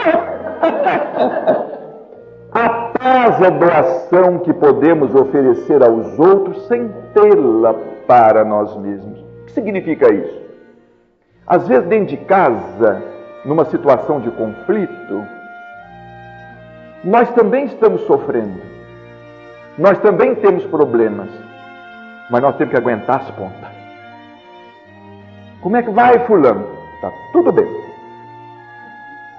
a 2.53 2.69
paz 2.99 3.41
é 3.41 3.51
doação 3.51 4.39
que 4.41 4.53
podemos 4.53 5.15
oferecer 5.15 5.83
aos 5.83 6.19
outros 6.19 6.67
sem 6.67 6.89
tê-la 7.13 7.75
para 8.07 8.45
nós 8.45 8.77
mesmos. 8.77 9.19
O 9.19 9.45
que 9.47 9.53
significa 9.53 10.13
isso? 10.13 10.45
Às 11.47 11.69
vezes, 11.69 11.87
dentro 11.87 12.07
de 12.07 12.17
casa, 12.25 13.03
numa 13.45 13.65
situação 13.67 14.21
de 14.21 14.31
conflito, 14.31 15.25
nós 17.05 17.31
também 17.33 17.67
estamos 17.67 18.03
sofrendo. 18.03 18.61
Nós 19.77 19.99
também 19.99 20.35
temos 20.37 20.65
problemas. 20.67 21.29
Mas 22.31 22.41
nós 22.41 22.57
temos 22.57 22.73
que 22.73 22.79
aguentar 22.79 23.21
as 23.21 23.31
pontas. 23.33 23.75
Como 25.61 25.77
é 25.77 25.83
que 25.83 25.91
vai, 25.91 26.19
fulano? 26.27 26.67
Tá 27.03 27.13
tudo 27.33 27.53
bem. 27.53 27.84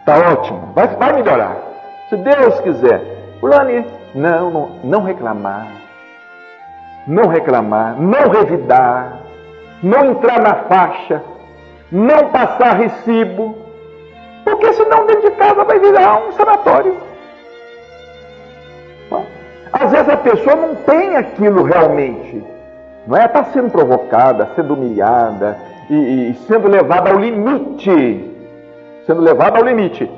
Tá 0.06 0.18
ótimo. 0.32 0.72
Vai, 0.76 0.88
vai 0.88 1.14
melhorar. 1.14 1.58
Se 2.10 2.16
Deus 2.18 2.60
quiser. 2.62 3.02
Fulano, 3.40 3.86
não, 4.14 4.52
não, 4.52 4.70
não 4.84 5.04
reclamar. 5.04 5.68
Não 7.08 7.28
reclamar, 7.28 8.02
não 8.02 8.30
revidar, 8.32 9.20
não 9.84 10.06
entrar 10.06 10.42
na 10.42 10.56
faixa, 10.64 11.22
não 11.92 12.30
passar 12.30 12.78
recibo, 12.78 13.56
porque 14.44 14.74
senão 14.74 15.06
dentro 15.06 15.30
de 15.30 15.36
casa 15.36 15.64
vai 15.64 15.78
virar 15.78 16.28
um 16.28 16.32
sanatório. 16.32 16.98
Às 19.72 19.92
vezes 19.92 20.10
a 20.10 20.18
pessoa 20.18 20.56
não 20.56 20.76
tem 20.76 21.16
aquilo 21.16 21.62
realmente, 21.64 22.44
não 23.06 23.18
é? 23.18 23.26
Está 23.26 23.44
sendo 23.46 23.70
provocada, 23.70 24.50
sendo 24.56 24.74
humilhada, 24.74 25.58
e, 25.90 26.32
e 26.32 26.34
sendo 26.48 26.68
levada 26.68 27.12
ao 27.12 27.20
limite, 27.20 28.35
sendo 29.06 29.22
levada 29.22 29.58
ao 29.58 29.66
limite. 29.66 30.10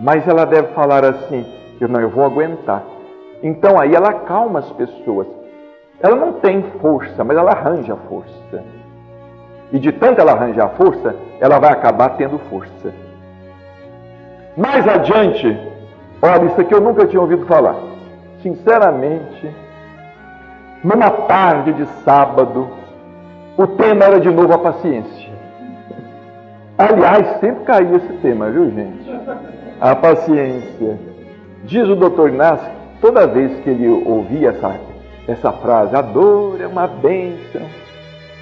Mas 0.00 0.26
ela 0.26 0.44
deve 0.44 0.68
falar 0.74 1.04
assim: 1.04 1.44
eu 1.80 1.88
não, 1.88 2.00
eu 2.00 2.10
vou 2.10 2.24
aguentar. 2.24 2.82
Então 3.42 3.78
aí 3.78 3.94
ela 3.94 4.10
acalma 4.10 4.60
as 4.60 4.70
pessoas. 4.72 5.26
Ela 6.00 6.14
não 6.14 6.34
tem 6.34 6.62
força, 6.80 7.24
mas 7.24 7.36
ela 7.36 7.50
arranja 7.50 7.96
força. 8.08 8.64
E 9.72 9.78
de 9.78 9.92
tanto 9.92 10.20
ela 10.20 10.32
arranjar 10.32 10.70
força, 10.70 11.14
ela 11.40 11.58
vai 11.58 11.72
acabar 11.72 12.10
tendo 12.10 12.38
força. 12.50 12.94
Mais 14.56 14.86
adiante, 14.88 15.56
olha, 16.22 16.46
isso 16.46 16.60
aqui 16.60 16.74
eu 16.74 16.80
nunca 16.80 17.06
tinha 17.06 17.20
ouvido 17.20 17.46
falar. 17.46 17.76
Sinceramente, 18.42 19.54
numa 20.82 21.10
tarde 21.10 21.72
de 21.72 21.86
sábado, 22.04 22.68
o 23.56 23.66
tema 23.66 24.04
era 24.04 24.20
de 24.20 24.30
novo 24.30 24.52
a 24.54 24.58
paciência. 24.58 25.17
Aliás, 26.78 27.40
sempre 27.40 27.64
caía 27.64 27.96
esse 27.96 28.12
tema, 28.22 28.48
viu 28.50 28.70
gente? 28.70 29.10
A 29.80 29.96
paciência. 29.96 30.96
Diz 31.64 31.88
o 31.88 31.96
doutor 31.96 32.30
Inácio, 32.30 32.70
toda 33.00 33.26
vez 33.26 33.58
que 33.60 33.70
ele 33.70 33.88
ouvia 33.88 34.50
essa, 34.50 34.76
essa 35.26 35.50
frase, 35.50 35.96
a 35.96 36.02
dor 36.02 36.60
é 36.60 36.68
uma 36.68 36.86
bênção 36.86 37.62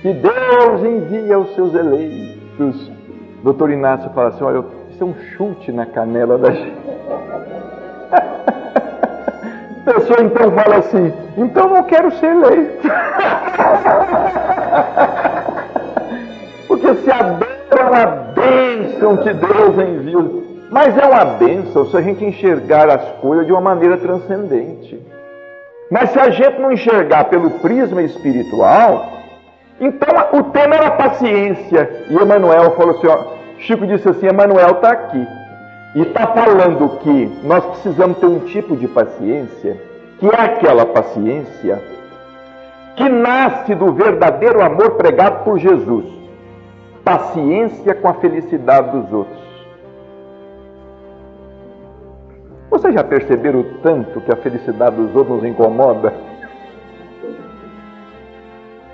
que 0.03 0.13
Deus 0.13 0.85
envia 0.85 1.37
aos 1.37 1.55
seus 1.55 1.75
eleitos. 1.75 2.93
Doutor 3.43 3.71
Inácio 3.71 4.11
fala 4.11 4.29
assim: 4.29 4.45
olha, 4.45 4.63
isso 4.91 5.03
é 5.03 5.07
um 5.07 5.15
chute 5.35 5.73
na 5.73 5.87
canela 5.87 6.37
da 6.37 6.51
gente. 6.51 6.77
A 8.13 9.81
pessoa 9.95 10.21
então 10.21 10.53
fala 10.53 10.77
assim: 10.77 11.11
então 11.39 11.71
não 11.71 11.83
quero 11.85 12.11
ser 12.13 12.27
eleito. 12.27 12.87
Porque 16.69 16.95
se 16.97 17.11
a 17.11 17.23
dor 17.23 17.49
é 17.71 17.83
uma 17.83 18.26
bênção 18.87 19.17
que 19.17 19.33
Deus 19.33 19.79
envia, 19.79 20.43
mas 20.71 20.97
é 20.97 21.07
uma 21.07 21.25
bênção 21.25 21.87
se 21.87 21.97
a 21.97 22.01
gente 22.01 22.25
enxergar 22.25 22.89
as 22.89 23.09
coisas 23.21 23.47
de 23.47 23.53
uma 23.53 23.61
maneira 23.61 23.97
transcendente. 23.97 25.01
Mas 25.91 26.11
se 26.11 26.19
a 26.19 26.31
gente 26.31 26.61
não 26.61 26.73
enxergar 26.73 27.25
pelo 27.25 27.51
prisma 27.51 28.03
espiritual, 28.03 29.13
então 29.81 30.09
o 30.33 30.45
tema 30.45 30.75
era 30.75 30.91
paciência. 30.93 32.07
E 32.09 32.15
Emmanuel 32.15 32.73
falou 32.73 32.97
assim: 32.97 33.07
ó, 33.07 33.19
Chico 33.59 33.87
disse 33.87 34.09
assim: 34.09 34.27
Emmanuel 34.27 34.73
está 34.73 34.91
aqui. 34.91 35.27
E 35.95 36.03
está 36.03 36.27
falando 36.27 36.99
que 36.99 37.31
nós 37.45 37.65
precisamos 37.67 38.19
ter 38.19 38.27
um 38.27 38.41
tipo 38.41 38.77
de 38.77 38.87
paciência, 38.89 39.81
que 40.19 40.27
é 40.27 40.41
aquela 40.41 40.85
paciência 40.85 41.81
que 42.97 43.09
nasce 43.09 43.75
do 43.75 43.93
verdadeiro 43.93 44.63
amor 44.63 44.93
pregado 44.93 45.45
por 45.45 45.59
Jesus. 45.59 46.05
Paciência 47.07 47.95
com 47.95 48.09
a 48.09 48.15
felicidade 48.15 48.91
dos 48.91 49.13
outros. 49.13 49.47
Vocês 52.69 52.93
já 52.93 53.05
perceberam 53.05 53.61
o 53.61 53.65
tanto 53.79 54.21
que 54.21 54.33
a 54.33 54.37
felicidade 54.37 54.97
dos 54.97 55.15
outros 55.15 55.37
nos 55.37 55.45
incomoda? 55.45 56.13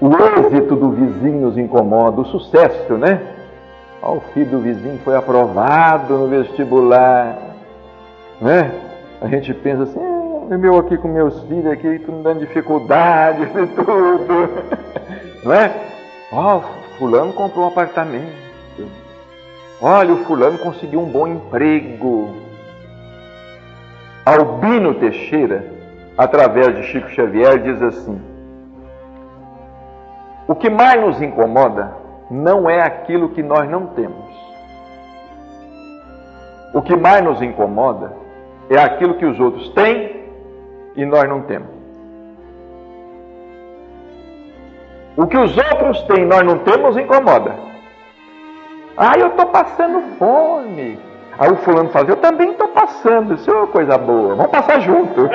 o 0.02 0.10
êxito 0.40 0.74
do 0.74 0.90
vizinho 0.90 1.42
nos 1.42 1.56
incomoda, 1.56 2.20
o 2.20 2.24
sucesso, 2.24 2.94
né? 2.94 3.20
o 4.02 4.20
filho 4.34 4.50
do 4.50 4.58
vizinho 4.58 4.98
foi 5.04 5.16
aprovado 5.16 6.18
no 6.18 6.26
vestibular, 6.26 7.38
né? 8.40 8.72
A 9.20 9.28
gente 9.28 9.54
pensa 9.54 9.84
assim, 9.84 10.00
meu 10.58 10.76
aqui 10.76 10.98
com 10.98 11.06
meus 11.06 11.40
filhos 11.44 11.72
aqui, 11.72 12.00
tudo 12.00 12.20
dando 12.20 12.40
dificuldade 12.40 13.46
tudo, 13.76 14.48
não 15.44 15.52
é? 15.52 15.72
Ó, 16.32 16.62
fulano 17.02 17.32
comprou 17.32 17.64
um 17.64 17.68
apartamento. 17.68 18.32
Olha, 19.80 20.14
o 20.14 20.18
fulano 20.18 20.56
conseguiu 20.58 21.00
um 21.00 21.10
bom 21.10 21.26
emprego. 21.26 22.32
Albino 24.24 24.94
Teixeira, 24.94 25.66
através 26.16 26.76
de 26.76 26.84
Chico 26.84 27.08
Xavier, 27.08 27.60
diz 27.60 27.82
assim: 27.82 28.22
O 30.46 30.54
que 30.54 30.70
mais 30.70 31.00
nos 31.00 31.20
incomoda 31.20 31.92
não 32.30 32.70
é 32.70 32.80
aquilo 32.80 33.30
que 33.30 33.42
nós 33.42 33.68
não 33.68 33.86
temos. 33.88 34.32
O 36.72 36.82
que 36.82 36.94
mais 36.94 37.20
nos 37.24 37.42
incomoda 37.42 38.12
é 38.70 38.78
aquilo 38.78 39.14
que 39.14 39.26
os 39.26 39.40
outros 39.40 39.68
têm 39.70 40.22
e 40.94 41.04
nós 41.04 41.28
não 41.28 41.42
temos. 41.42 41.81
O 45.16 45.26
que 45.26 45.36
os 45.36 45.56
outros 45.56 46.02
têm 46.02 46.24
nós 46.24 46.42
não 46.42 46.58
temos 46.58 46.96
incomoda. 46.96 47.54
Ah, 48.96 49.18
eu 49.18 49.28
estou 49.28 49.46
passando 49.46 50.02
fome. 50.18 50.98
Aí 51.38 51.50
o 51.50 51.56
fulano 51.56 51.88
fala, 51.90 52.08
eu 52.08 52.16
também 52.16 52.50
estou 52.50 52.68
passando, 52.68 53.34
isso 53.34 53.50
é 53.50 53.54
uma 53.54 53.66
coisa 53.66 53.96
boa, 53.96 54.34
vamos 54.34 54.52
passar 54.52 54.80
junto. 54.80 55.28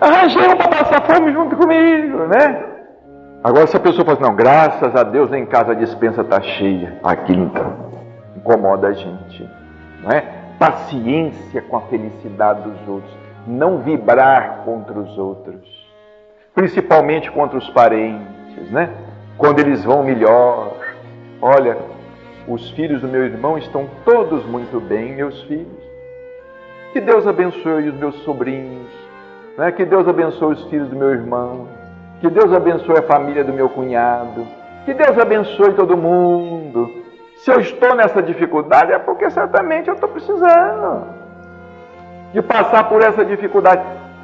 Arranjei 0.00 0.54
para 0.54 0.68
passar 0.68 1.02
fome 1.02 1.32
junto 1.32 1.56
comigo, 1.56 2.26
né? 2.26 2.64
Agora, 3.42 3.66
se 3.66 3.76
a 3.76 3.80
pessoa 3.80 4.04
fala 4.04 4.18
assim, 4.18 4.28
não, 4.28 4.36
graças 4.36 4.94
a 4.94 5.02
Deus 5.02 5.32
em 5.32 5.46
casa 5.46 5.72
a 5.72 5.74
dispensa 5.74 6.20
está 6.20 6.40
cheia, 6.40 6.98
aquilo 7.02 7.44
então 7.44 7.74
incomoda 8.36 8.88
a 8.88 8.92
gente, 8.92 9.48
não 10.02 10.10
é? 10.10 10.24
Paciência 10.58 11.62
com 11.62 11.76
a 11.76 11.80
felicidade 11.82 12.62
dos 12.62 12.88
outros, 12.88 13.12
não 13.46 13.78
vibrar 13.78 14.62
contra 14.64 14.98
os 14.98 15.16
outros, 15.16 15.60
principalmente 16.54 17.30
contra 17.30 17.58
os 17.58 17.68
parentes, 17.70 18.70
né? 18.70 18.90
Quando 19.38 19.60
eles 19.60 19.84
vão 19.84 20.02
melhor, 20.02 20.76
olha, 21.40 21.76
os 22.46 22.70
filhos 22.70 23.00
do 23.00 23.08
meu 23.08 23.24
irmão 23.24 23.56
estão 23.58 23.88
todos 24.04 24.44
muito 24.44 24.80
bem, 24.80 25.14
meus 25.14 25.42
filhos. 25.44 25.82
Que 26.92 27.00
Deus 27.00 27.26
abençoe 27.26 27.88
os 27.88 27.94
meus 27.94 28.14
sobrinhos, 28.22 28.90
né? 29.56 29.72
que 29.72 29.84
Deus 29.84 30.06
abençoe 30.06 30.52
os 30.52 30.64
filhos 30.64 30.88
do 30.88 30.96
meu 30.96 31.10
irmão 31.10 31.66
que 32.22 32.30
Deus 32.30 32.52
abençoe 32.52 33.00
a 33.00 33.02
família 33.02 33.42
do 33.42 33.52
meu 33.52 33.68
cunhado. 33.68 34.46
Que 34.84 34.94
Deus 34.94 35.18
abençoe 35.18 35.74
todo 35.74 35.96
mundo. 35.96 36.88
Se 37.38 37.50
eu 37.50 37.58
estou 37.58 37.96
nessa 37.96 38.22
dificuldade, 38.22 38.92
é 38.92 38.98
porque 39.00 39.28
certamente 39.28 39.88
eu 39.88 39.94
estou 39.94 40.08
precisando 40.08 41.04
de 42.32 42.40
passar 42.40 42.88
por 42.88 43.02
essa 43.02 43.24
dificuldade. 43.24 43.82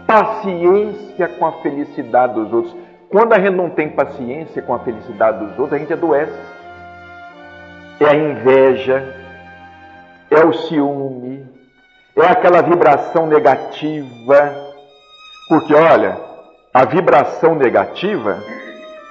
Paciência 0.08 1.28
com 1.28 1.44
a 1.44 1.52
felicidade 1.60 2.32
dos 2.32 2.50
outros. 2.50 2.74
Quando 3.10 3.34
a 3.34 3.38
gente 3.38 3.54
não 3.54 3.68
tem 3.68 3.90
paciência 3.90 4.62
com 4.62 4.72
a 4.72 4.78
felicidade 4.78 5.44
dos 5.44 5.58
outros, 5.58 5.74
a 5.74 5.78
gente 5.78 5.92
adoece. 5.92 6.32
É 8.00 8.06
a 8.06 8.14
inveja, 8.14 9.04
é 10.30 10.42
o 10.46 10.52
ciúme, 10.54 11.46
é 12.16 12.24
aquela 12.24 12.62
vibração 12.62 13.26
negativa. 13.26 14.54
Porque 15.46 15.74
olha, 15.74 16.18
a 16.72 16.86
vibração 16.86 17.54
negativa, 17.54 18.42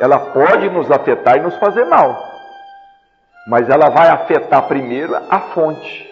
ela 0.02 0.18
pode 0.18 0.68
nos 0.68 0.90
afetar 0.90 1.38
e 1.38 1.42
nos 1.42 1.56
fazer 1.58 1.86
mal. 1.86 2.18
Mas 3.48 3.70
ela 3.70 3.90
vai 3.90 4.08
afetar 4.08 4.68
primeiro 4.68 5.16
a 5.30 5.40
fonte, 5.54 6.10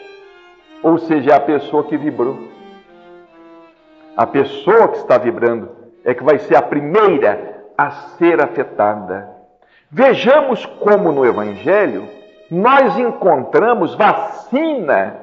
ou 0.83 0.99
seja, 0.99 1.37
a 1.37 1.39
pessoa 1.39 1.85
que 1.85 1.97
vibrou. 1.97 2.54
A 4.15 4.25
pessoa 4.25 4.87
que 4.89 4.97
está 4.97 5.17
vibrando 5.17 5.69
é 6.03 6.13
que 6.13 6.23
vai 6.23 6.37
ser 6.39 6.55
a 6.55 6.61
primeira 6.61 7.65
a 7.77 7.91
ser 7.91 8.41
afetada. 8.41 9.29
Vejamos 9.91 10.65
como 10.65 11.11
no 11.11 11.25
Evangelho 11.25 12.07
nós 12.49 12.97
encontramos 12.97 13.95
vacina 13.95 15.17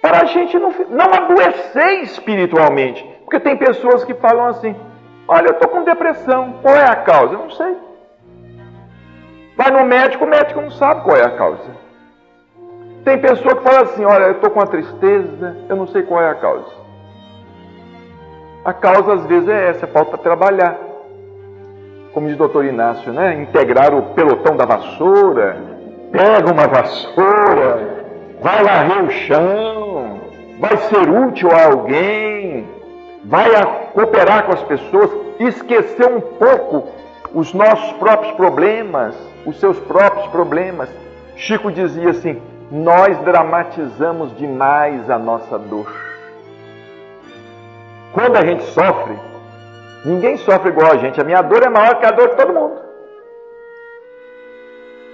para 0.00 0.20
a 0.20 0.24
gente 0.24 0.58
não, 0.58 0.72
não 0.88 1.12
adoecer 1.12 2.02
espiritualmente. 2.04 3.04
Porque 3.24 3.40
tem 3.40 3.56
pessoas 3.56 4.04
que 4.04 4.14
falam 4.14 4.46
assim: 4.46 4.74
Olha, 5.28 5.48
eu 5.48 5.52
estou 5.52 5.68
com 5.68 5.82
depressão. 5.82 6.54
Qual 6.62 6.74
é 6.74 6.84
a 6.84 6.96
causa? 6.96 7.34
Eu 7.34 7.40
não 7.40 7.50
sei. 7.50 7.76
Vai 9.56 9.70
no 9.70 9.84
médico, 9.84 10.24
o 10.24 10.28
médico 10.28 10.60
não 10.60 10.70
sabe 10.70 11.02
qual 11.02 11.16
é 11.16 11.24
a 11.24 11.36
causa. 11.36 11.76
Tem 13.04 13.18
pessoa 13.18 13.56
que 13.56 13.62
fala 13.62 13.82
assim: 13.82 14.04
Olha, 14.04 14.24
eu 14.24 14.32
estou 14.32 14.50
com 14.50 14.60
uma 14.60 14.66
tristeza, 14.66 15.56
eu 15.68 15.76
não 15.76 15.86
sei 15.88 16.02
qual 16.04 16.22
é 16.22 16.30
a 16.30 16.34
causa. 16.36 16.85
A 18.66 18.72
causa 18.72 19.12
às 19.12 19.26
vezes 19.26 19.48
é 19.48 19.68
essa, 19.70 19.86
falta 19.86 20.18
trabalhar. 20.18 20.76
Como 22.12 22.26
diz 22.26 22.34
o 22.34 22.38
doutor 22.38 22.64
Inácio, 22.64 23.12
né? 23.12 23.40
Integrar 23.40 23.94
o 23.94 24.02
pelotão 24.12 24.56
da 24.56 24.64
vassoura, 24.64 25.56
pega 26.10 26.52
uma 26.52 26.66
vassoura, 26.66 28.04
vai 28.42 28.64
varrer 28.64 29.04
o 29.04 29.10
chão, 29.10 30.20
vai 30.58 30.76
ser 30.78 31.08
útil 31.08 31.48
a 31.52 31.66
alguém, 31.66 32.66
vai 33.24 33.50
cooperar 33.94 34.46
com 34.46 34.54
as 34.54 34.62
pessoas, 34.64 35.12
esquecer 35.38 36.08
um 36.08 36.20
pouco 36.20 36.88
os 37.32 37.54
nossos 37.54 37.92
próprios 37.98 38.32
problemas, 38.32 39.14
os 39.46 39.60
seus 39.60 39.78
próprios 39.78 40.26
problemas. 40.32 40.88
Chico 41.36 41.70
dizia 41.70 42.10
assim: 42.10 42.42
nós 42.72 43.16
dramatizamos 43.18 44.36
demais 44.36 45.08
a 45.08 45.16
nossa 45.20 45.56
dor. 45.56 46.05
Quando 48.16 48.34
a 48.34 48.46
gente 48.46 48.62
sofre, 48.70 49.14
ninguém 50.02 50.38
sofre 50.38 50.70
igual 50.70 50.90
a 50.90 50.96
gente. 50.96 51.20
A 51.20 51.24
minha 51.24 51.42
dor 51.42 51.62
é 51.62 51.68
maior 51.68 51.98
que 51.98 52.06
a 52.06 52.10
dor 52.10 52.30
de 52.30 52.36
todo 52.36 52.54
mundo. 52.54 52.80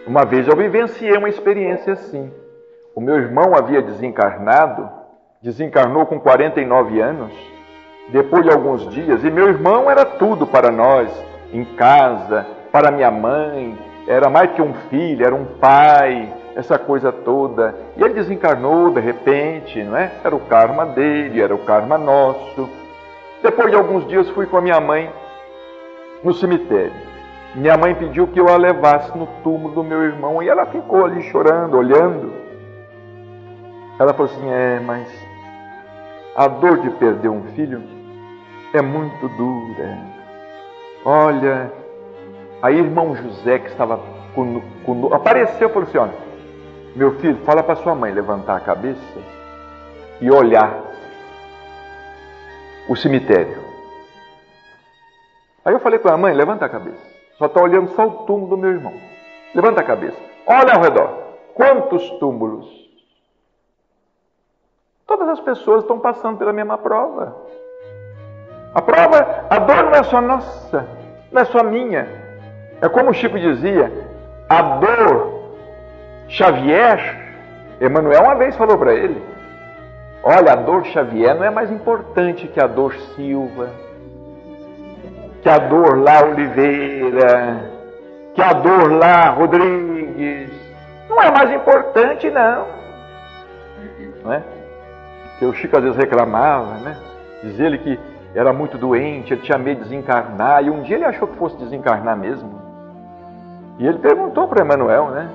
Uma 0.07 0.25
vez 0.25 0.47
eu 0.47 0.57
vivenciei 0.57 1.17
uma 1.17 1.29
experiência 1.29 1.95
assim. 1.95 2.33
O 2.95 3.01
meu 3.01 3.17
irmão 3.17 3.57
havia 3.57 3.83
desencarnado, 3.83 4.89
desencarnou 5.43 6.07
com 6.07 6.21
49 6.21 7.01
anos 7.01 7.33
depois 8.13 8.45
de 8.45 8.53
alguns 8.53 8.89
dias, 8.91 9.25
e 9.25 9.31
meu 9.33 9.49
irmão 9.49 9.91
era 9.91 10.05
tudo 10.05 10.47
para 10.47 10.71
nós, 10.71 11.11
em 11.53 11.65
casa, 11.75 12.47
para 12.71 12.93
minha 12.93 13.11
mãe, 13.11 13.77
era 14.07 14.31
mais 14.31 14.53
que 14.53 14.63
um 14.63 14.75
filho, 14.91 15.27
era 15.27 15.35
um 15.35 15.59
pai, 15.59 16.33
essa 16.55 16.79
coisa 16.79 17.11
toda. 17.11 17.75
E 17.97 18.03
ele 18.05 18.15
desencarnou 18.15 18.91
de 18.93 19.01
repente, 19.01 19.83
não 19.83 19.97
é? 19.97 20.13
Era 20.23 20.37
o 20.37 20.41
karma 20.47 20.87
dele, 20.87 21.43
era 21.43 21.53
o 21.53 21.65
karma 21.65 21.99
nosso. 21.99 22.82
Depois 23.43 23.71
de 23.71 23.77
alguns 23.77 24.07
dias 24.07 24.29
fui 24.31 24.47
com 24.47 24.57
a 24.57 24.61
minha 24.61 24.81
mãe 24.81 25.13
no 26.23 26.33
cemitério. 26.33 26.93
Minha 27.55 27.77
mãe 27.77 27.95
pediu 27.95 28.29
que 28.29 28.41
eu 28.41 28.49
a 28.49 28.57
levasse 28.57 29.17
no 29.19 29.27
túmulo 29.43 29.75
do 29.75 29.85
meu 29.85 30.03
irmão 30.03 30.43
e 30.43 30.49
ela 30.49 30.67
ficou 30.67 31.05
ali 31.05 31.23
chorando, 31.25 31.77
olhando. 31.77 32.33
Ela 33.99 34.15
falou 34.15 34.33
assim: 34.33 34.49
É, 34.49 34.81
mas 34.81 35.09
a 36.37 36.47
dor 36.49 36.79
de 36.79 36.91
perder 36.91 37.29
um 37.29 37.43
filho 37.55 37.83
é 38.73 38.81
muito 38.81 39.29
dura. 39.31 39.99
Olha, 41.05 41.71
aí 42.63 42.79
irmão 42.79 43.15
José 43.17 43.59
que 43.59 43.69
estava 43.69 44.01
conosco, 44.35 45.13
apareceu 45.13 45.69
e 45.69 45.73
falou 45.73 45.89
assim: 45.89 45.99
olha, 45.99 46.15
meu 46.95 47.19
filho, 47.19 47.37
fala 47.45 47.63
para 47.63 47.77
sua 47.77 47.95
mãe 47.95 48.13
levantar 48.13 48.57
a 48.57 48.61
cabeça 48.61 49.19
e 50.21 50.31
olhar 50.31 50.92
o 52.89 52.97
cemitério. 52.97 53.63
Aí 55.65 55.73
eu 55.73 55.81
falei 55.81 55.99
com 55.99 56.09
a 56.09 56.17
mãe, 56.17 56.35
levanta 56.35 56.65
a 56.65 56.69
cabeça. 56.69 57.07
Só 57.39 57.47
está 57.47 57.63
olhando 57.63 57.91
só 57.91 58.07
o 58.07 58.27
túmulo 58.27 58.49
do 58.49 58.57
meu 58.57 58.71
irmão. 58.71 58.95
Levanta 59.55 59.81
a 59.81 59.85
cabeça. 59.85 60.19
Olha 60.47 60.75
ao 60.75 60.83
redor. 60.83 61.09
Quantos 61.55 62.09
túmulos? 62.19 62.67
Todas 65.07 65.29
as 65.29 65.41
pessoas 65.41 65.83
estão 65.83 65.99
passando 65.99 66.39
pela 66.39 66.53
mesma 66.53 66.79
prova. 66.79 67.37
A 68.75 68.81
prova, 68.81 69.47
a 69.51 69.59
dor 69.59 69.85
não 69.85 69.93
é 69.93 70.03
só 70.05 70.21
nossa, 70.21 70.89
não 71.31 71.43
é 71.43 71.45
só 71.45 71.63
minha. 71.63 72.09
É 72.81 72.89
como 72.89 73.11
o 73.11 73.15
Chico 73.15 73.39
dizia, 73.39 73.93
a 74.49 74.63
dor 74.63 75.43
Xavier, 76.29 76.99
Emmanuel 77.81 78.23
uma 78.23 78.35
vez 78.35 78.57
falou 78.57 78.79
para 78.79 78.95
ele: 78.95 79.23
Olha, 80.25 80.53
a 80.53 80.57
dor 80.57 80.85
Xavier 80.87 81.35
não 81.35 81.45
é 81.45 81.51
mais 81.51 81.71
importante 81.71 82.47
que 82.47 82.61
a 82.61 82.67
dor 82.69 82.95
Silva, 83.17 83.71
que 85.43 85.49
a 85.49 85.59
dor 85.59 85.99
lá 85.99 86.23
Oliveira, 86.25 87.71
que 88.33 88.41
a 88.41 88.53
dor 88.53 88.93
lá 88.93 89.31
Rodrigues. 89.31 90.51
Não 91.09 91.21
é 91.21 91.31
mais 91.31 91.51
importante, 91.53 92.31
não. 92.31 92.67
Não 94.23 94.33
é? 94.33 94.43
Porque 95.31 95.45
o 95.45 95.53
Chico 95.55 95.77
às 95.77 95.83
vezes 95.83 95.99
reclamava, 95.99 96.75
né? 96.79 96.97
Diz 97.43 97.59
ele 97.59 97.79
que 97.79 97.99
era 98.33 98.53
muito 98.53 98.79
doente, 98.79 99.35
ele 99.35 99.43
tinha 99.43 99.59
medo 99.59 99.83
de 99.83 99.89
desencarnar, 99.89 100.65
e 100.65 100.71
um 100.71 100.83
dia 100.83 100.97
ele 100.97 101.05
achou 101.05 101.27
que 101.27 101.37
fosse 101.37 101.57
desencarnar 101.57 102.17
mesmo. 102.17 102.63
E 103.79 103.87
ele 103.87 103.99
perguntou 103.99 104.47
para 104.47 104.63
Emanuel, 104.63 105.11
né? 105.11 105.29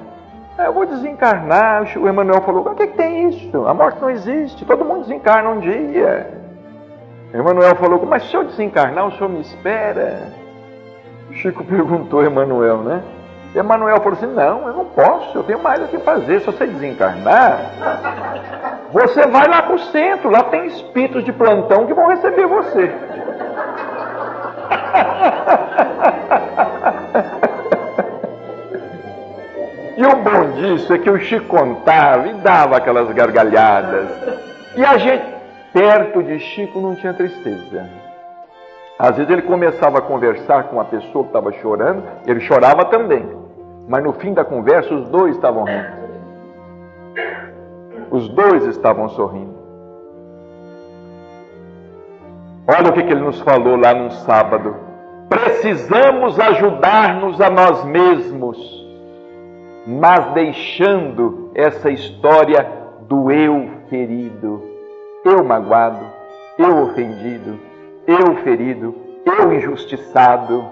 Ah, 0.57 0.65
eu 0.65 0.73
vou 0.73 0.87
desencarnar. 0.87 1.87
O 1.97 2.07
Emanuel 2.07 2.41
falou: 2.41 2.67
o 2.67 2.75
que, 2.75 2.87
que 2.87 2.97
tem 2.97 3.29
isso? 3.29 3.67
A 3.67 3.73
morte 3.73 4.01
não 4.01 4.09
existe, 4.09 4.65
todo 4.65 4.83
mundo 4.83 5.01
desencarna 5.01 5.49
um 5.49 5.59
dia. 5.59 6.31
Emanuel 7.31 7.75
falou: 7.75 8.03
mas 8.05 8.23
se 8.23 8.35
eu 8.35 8.43
desencarnar, 8.43 9.07
o 9.07 9.11
senhor 9.11 9.29
me 9.29 9.41
espera? 9.41 10.33
O 11.29 11.33
Chico 11.33 11.63
perguntou 11.63 12.21
a 12.21 12.25
Emanuel, 12.25 12.77
né? 12.77 13.03
E 13.53 13.59
Emanuel 13.59 13.97
falou 13.97 14.13
assim: 14.13 14.33
Não, 14.33 14.67
eu 14.67 14.73
não 14.73 14.85
posso, 14.85 15.37
eu 15.37 15.43
tenho 15.43 15.61
mais 15.61 15.79
o 15.83 15.87
que 15.87 15.99
fazer. 15.99 16.39
Se 16.39 16.47
você 16.47 16.65
desencarnar, 16.65 17.59
você 18.91 19.27
vai 19.27 19.47
lá 19.47 19.61
para 19.61 19.75
o 19.75 19.79
centro, 19.79 20.31
lá 20.31 20.43
tem 20.45 20.65
espíritos 20.65 21.23
de 21.23 21.31
plantão 21.31 21.85
que 21.85 21.93
vão 21.93 22.07
receber 22.07 22.47
você. 22.47 22.91
E 29.97 30.05
o 30.05 30.15
bom 30.17 30.51
disso 30.51 30.93
é 30.93 30.99
que 30.99 31.09
o 31.09 31.19
Chico 31.19 31.47
contava 31.47 32.27
e 32.27 32.33
dava 32.35 32.77
aquelas 32.77 33.11
gargalhadas. 33.11 34.07
E 34.75 34.85
a 34.85 34.95
gente, 34.95 35.25
perto 35.73 36.21
de 36.21 36.39
Chico, 36.39 36.79
não 36.79 36.95
tinha 36.95 37.15
tristeza. 37.15 37.89
Às 38.99 39.15
vezes 39.15 39.31
ele 39.31 39.41
começava 39.41 39.97
a 39.97 40.01
conversar 40.01 40.65
com 40.65 40.75
uma 40.75 40.85
pessoa 40.85 41.23
que 41.23 41.29
estava 41.29 41.51
chorando, 41.51 42.03
ele 42.27 42.39
chorava 42.41 42.85
também. 42.85 43.27
Mas 43.87 44.03
no 44.03 44.13
fim 44.13 44.35
da 44.35 44.45
conversa, 44.45 44.93
os 44.93 45.09
dois 45.09 45.35
estavam 45.35 45.63
rindo. 45.63 46.07
Os 48.11 48.29
dois 48.29 48.65
estavam 48.65 49.09
sorrindo. 49.09 49.57
Olha 52.67 52.89
o 52.89 52.93
que, 52.93 53.01
que 53.01 53.11
ele 53.11 53.21
nos 53.21 53.41
falou 53.41 53.77
lá 53.77 53.95
num 53.95 54.11
sábado. 54.11 54.75
Precisamos 55.27 56.39
ajudar-nos 56.39 57.41
a 57.41 57.49
nós 57.49 57.83
mesmos, 57.85 58.76
mas 59.87 60.33
deixando 60.33 61.49
essa 61.55 61.89
história 61.89 62.67
do 63.07 63.31
eu 63.31 63.69
ferido, 63.89 64.61
eu 65.23 65.41
magoado, 65.45 66.05
eu 66.59 66.83
ofendido, 66.83 67.57
eu 68.05 68.35
ferido, 68.43 68.93
eu 69.25 69.53
injustiçado, 69.53 70.65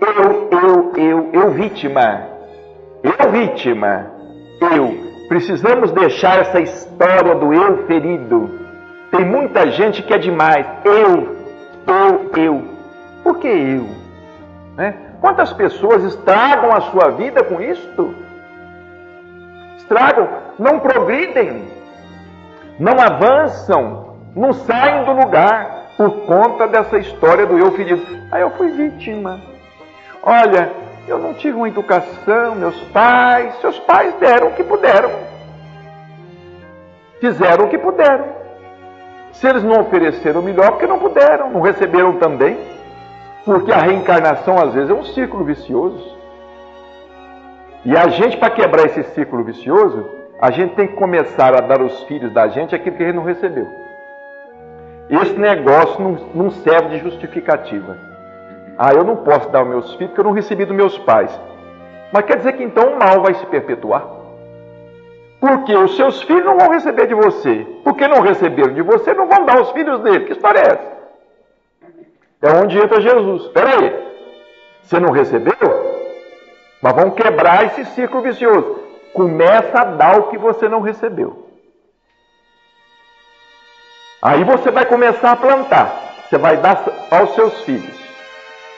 eu, 0.00 0.48
eu, 0.50 0.92
eu, 0.96 1.30
eu 1.30 1.50
vítima, 1.50 2.22
eu 3.02 3.30
vítima, 3.30 4.10
eu. 4.60 5.12
Precisamos 5.28 5.92
deixar 5.92 6.40
essa 6.40 6.58
história 6.58 7.34
do 7.34 7.52
eu 7.52 7.86
ferido. 7.86 8.50
Tem 9.10 9.26
muita 9.26 9.70
gente 9.70 10.02
que 10.02 10.12
é 10.12 10.18
demais. 10.18 10.66
Eu, 10.84 11.36
eu, 11.86 12.30
eu. 12.36 12.62
Por 13.22 13.38
que 13.38 13.48
eu? 13.48 13.86
Né? 14.76 14.94
Quantas 15.20 15.52
pessoas 15.52 16.02
estragam 16.02 16.72
a 16.72 16.80
sua 16.80 17.10
vida 17.10 17.44
com 17.44 17.60
isto? 17.60 18.21
Estragam, 19.82 20.28
não 20.58 20.78
progridem, 20.78 21.64
não 22.78 22.94
avançam, 23.00 24.16
não 24.34 24.52
saem 24.52 25.04
do 25.04 25.12
lugar 25.12 25.88
por 25.96 26.10
conta 26.24 26.66
dessa 26.68 26.98
história 26.98 27.46
do 27.46 27.58
eu 27.58 27.72
ferido. 27.72 28.02
Aí 28.30 28.42
eu 28.42 28.50
fui 28.52 28.70
vítima. 28.70 29.40
Olha, 30.22 30.70
eu 31.06 31.18
não 31.18 31.34
tive 31.34 31.56
uma 31.56 31.68
educação, 31.68 32.54
meus 32.54 32.80
pais, 32.84 33.54
seus 33.60 33.78
pais 33.80 34.14
deram 34.14 34.48
o 34.48 34.52
que 34.52 34.62
puderam. 34.62 35.10
Fizeram 37.20 37.66
o 37.66 37.68
que 37.68 37.78
puderam. 37.78 38.24
Se 39.32 39.48
eles 39.48 39.64
não 39.64 39.80
ofereceram 39.80 40.40
o 40.40 40.44
melhor, 40.44 40.70
porque 40.70 40.86
não 40.86 40.98
puderam, 40.98 41.50
não 41.50 41.60
receberam 41.60 42.18
também. 42.18 42.56
Porque 43.44 43.72
a 43.72 43.78
reencarnação 43.78 44.56
às 44.62 44.72
vezes 44.72 44.90
é 44.90 44.94
um 44.94 45.04
ciclo 45.04 45.44
vicioso. 45.44 46.11
E 47.84 47.96
a 47.96 48.08
gente, 48.08 48.36
para 48.36 48.50
quebrar 48.50 48.86
esse 48.86 49.02
ciclo 49.14 49.42
vicioso, 49.42 50.08
a 50.40 50.50
gente 50.50 50.74
tem 50.74 50.86
que 50.86 50.94
começar 50.94 51.54
a 51.54 51.60
dar 51.60 51.80
aos 51.80 52.02
filhos 52.04 52.32
da 52.32 52.48
gente 52.48 52.74
aquilo 52.74 52.96
que 52.96 53.02
ele 53.02 53.12
não 53.12 53.24
recebeu. 53.24 53.66
Esse 55.10 55.34
negócio 55.34 56.00
não, 56.00 56.12
não 56.34 56.50
serve 56.50 56.90
de 56.90 56.98
justificativa. 56.98 57.96
Ah, 58.78 58.92
eu 58.92 59.04
não 59.04 59.16
posso 59.16 59.48
dar 59.50 59.60
aos 59.60 59.68
meus 59.68 59.94
filhos 59.94 60.08
porque 60.08 60.20
eu 60.20 60.24
não 60.24 60.32
recebi 60.32 60.64
dos 60.64 60.76
meus 60.76 60.96
pais. 60.98 61.30
Mas 62.12 62.24
quer 62.24 62.36
dizer 62.36 62.52
que 62.54 62.62
então 62.62 62.88
o 62.88 62.98
mal 62.98 63.22
vai 63.22 63.34
se 63.34 63.46
perpetuar? 63.46 64.06
Porque 65.40 65.74
os 65.74 65.96
seus 65.96 66.22
filhos 66.22 66.44
não 66.44 66.56
vão 66.56 66.70
receber 66.70 67.08
de 67.08 67.14
você. 67.14 67.66
Porque 67.82 68.06
não 68.06 68.20
receberam 68.20 68.74
de 68.74 68.82
você, 68.82 69.12
não 69.12 69.26
vão 69.26 69.44
dar 69.44 69.58
aos 69.58 69.72
filhos 69.72 70.00
dele. 70.00 70.24
Que 70.24 70.32
história 70.32 70.60
é 70.60 70.66
essa? 70.66 70.92
É 72.42 72.62
onde 72.62 72.78
entra 72.78 73.00
Jesus. 73.00 73.42
Espera 73.42 73.70
aí. 73.70 74.12
Você 74.82 75.00
não 75.00 75.10
recebeu? 75.10 76.01
Mas 76.82 76.94
vamos 76.96 77.14
quebrar 77.14 77.66
esse 77.66 77.84
ciclo 77.94 78.20
vicioso. 78.20 78.80
Começa 79.14 79.80
a 79.80 79.84
dar 79.84 80.18
o 80.18 80.24
que 80.24 80.36
você 80.36 80.68
não 80.68 80.80
recebeu. 80.80 81.48
Aí 84.20 84.42
você 84.42 84.70
vai 84.70 84.84
começar 84.84 85.30
a 85.30 85.36
plantar. 85.36 85.92
Você 86.28 86.36
vai 86.38 86.56
dar 86.56 86.84
aos 87.10 87.34
seus 87.34 87.62
filhos. 87.62 88.02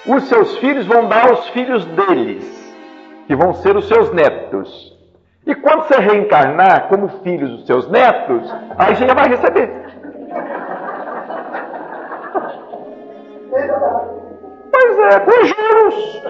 Os 0.07 0.29
seus 0.29 0.59
filhos 0.59 0.87
vão 0.87 1.09
dar 1.09 1.31
aos 1.31 1.49
filhos 1.49 1.87
deles, 1.87 2.45
que 3.27 3.35
vão 3.35 3.55
ser 3.55 3.75
os 3.75 3.89
seus 3.89 4.13
netos. 4.13 4.93
E 5.47 5.55
quando 5.55 5.85
você 5.85 5.99
reencarnar 5.99 6.89
como 6.89 7.09
filhos 7.23 7.51
dos 7.51 7.67
seus 7.67 7.89
netos, 7.89 8.51
aí 8.77 8.97
você 8.97 9.07
já 9.07 9.15
vai 9.15 9.29
receber. 9.29 9.71
Pois 14.71 14.99
é, 14.99 15.21
com 15.21 15.45
juros. 15.45 16.23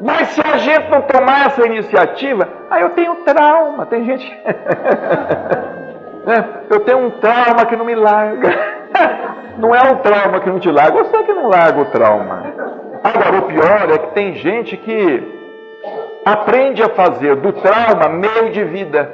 Mas 0.00 0.28
se 0.28 0.40
a 0.40 0.56
gente 0.56 0.88
não 0.90 1.02
tomar 1.02 1.46
essa 1.46 1.66
iniciativa, 1.66 2.48
aí 2.70 2.82
eu 2.82 2.90
tenho 2.90 3.16
trauma. 3.16 3.86
Tem 3.86 4.04
gente. 4.04 4.40
É, 6.20 6.74
eu 6.74 6.80
tenho 6.80 6.98
um 6.98 7.10
trauma 7.12 7.64
que 7.64 7.74
não 7.74 7.84
me 7.84 7.94
larga. 7.94 8.50
Não 9.58 9.74
é 9.74 9.82
um 9.90 9.96
trauma 9.96 10.40
que 10.40 10.48
não 10.48 10.58
te 10.58 10.70
larga, 10.70 11.02
você 11.02 11.22
que 11.24 11.32
não 11.32 11.48
larga 11.48 11.80
o 11.80 11.86
trauma. 11.86 12.44
Agora, 13.02 13.38
o 13.38 13.42
pior 13.42 13.90
é 13.90 13.98
que 13.98 14.14
tem 14.14 14.34
gente 14.34 14.76
que 14.76 15.22
aprende 16.24 16.82
a 16.82 16.90
fazer 16.90 17.36
do 17.36 17.52
trauma 17.52 18.08
meio 18.08 18.50
de 18.52 18.64
vida. 18.64 19.12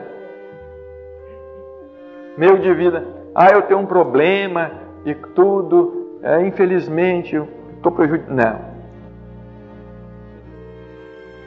Meio 2.37 2.59
de 2.59 2.75
vida. 2.75 3.07
Ah, 3.35 3.49
eu 3.53 3.63
tenho 3.63 3.81
um 3.81 3.87
problema 3.87 4.71
e 5.05 5.15
tudo, 5.15 6.19
é, 6.23 6.43
infelizmente, 6.43 7.35
eu 7.35 7.49
estou 7.77 7.93
prejudicado. 7.93 8.35
Não. 8.35 8.76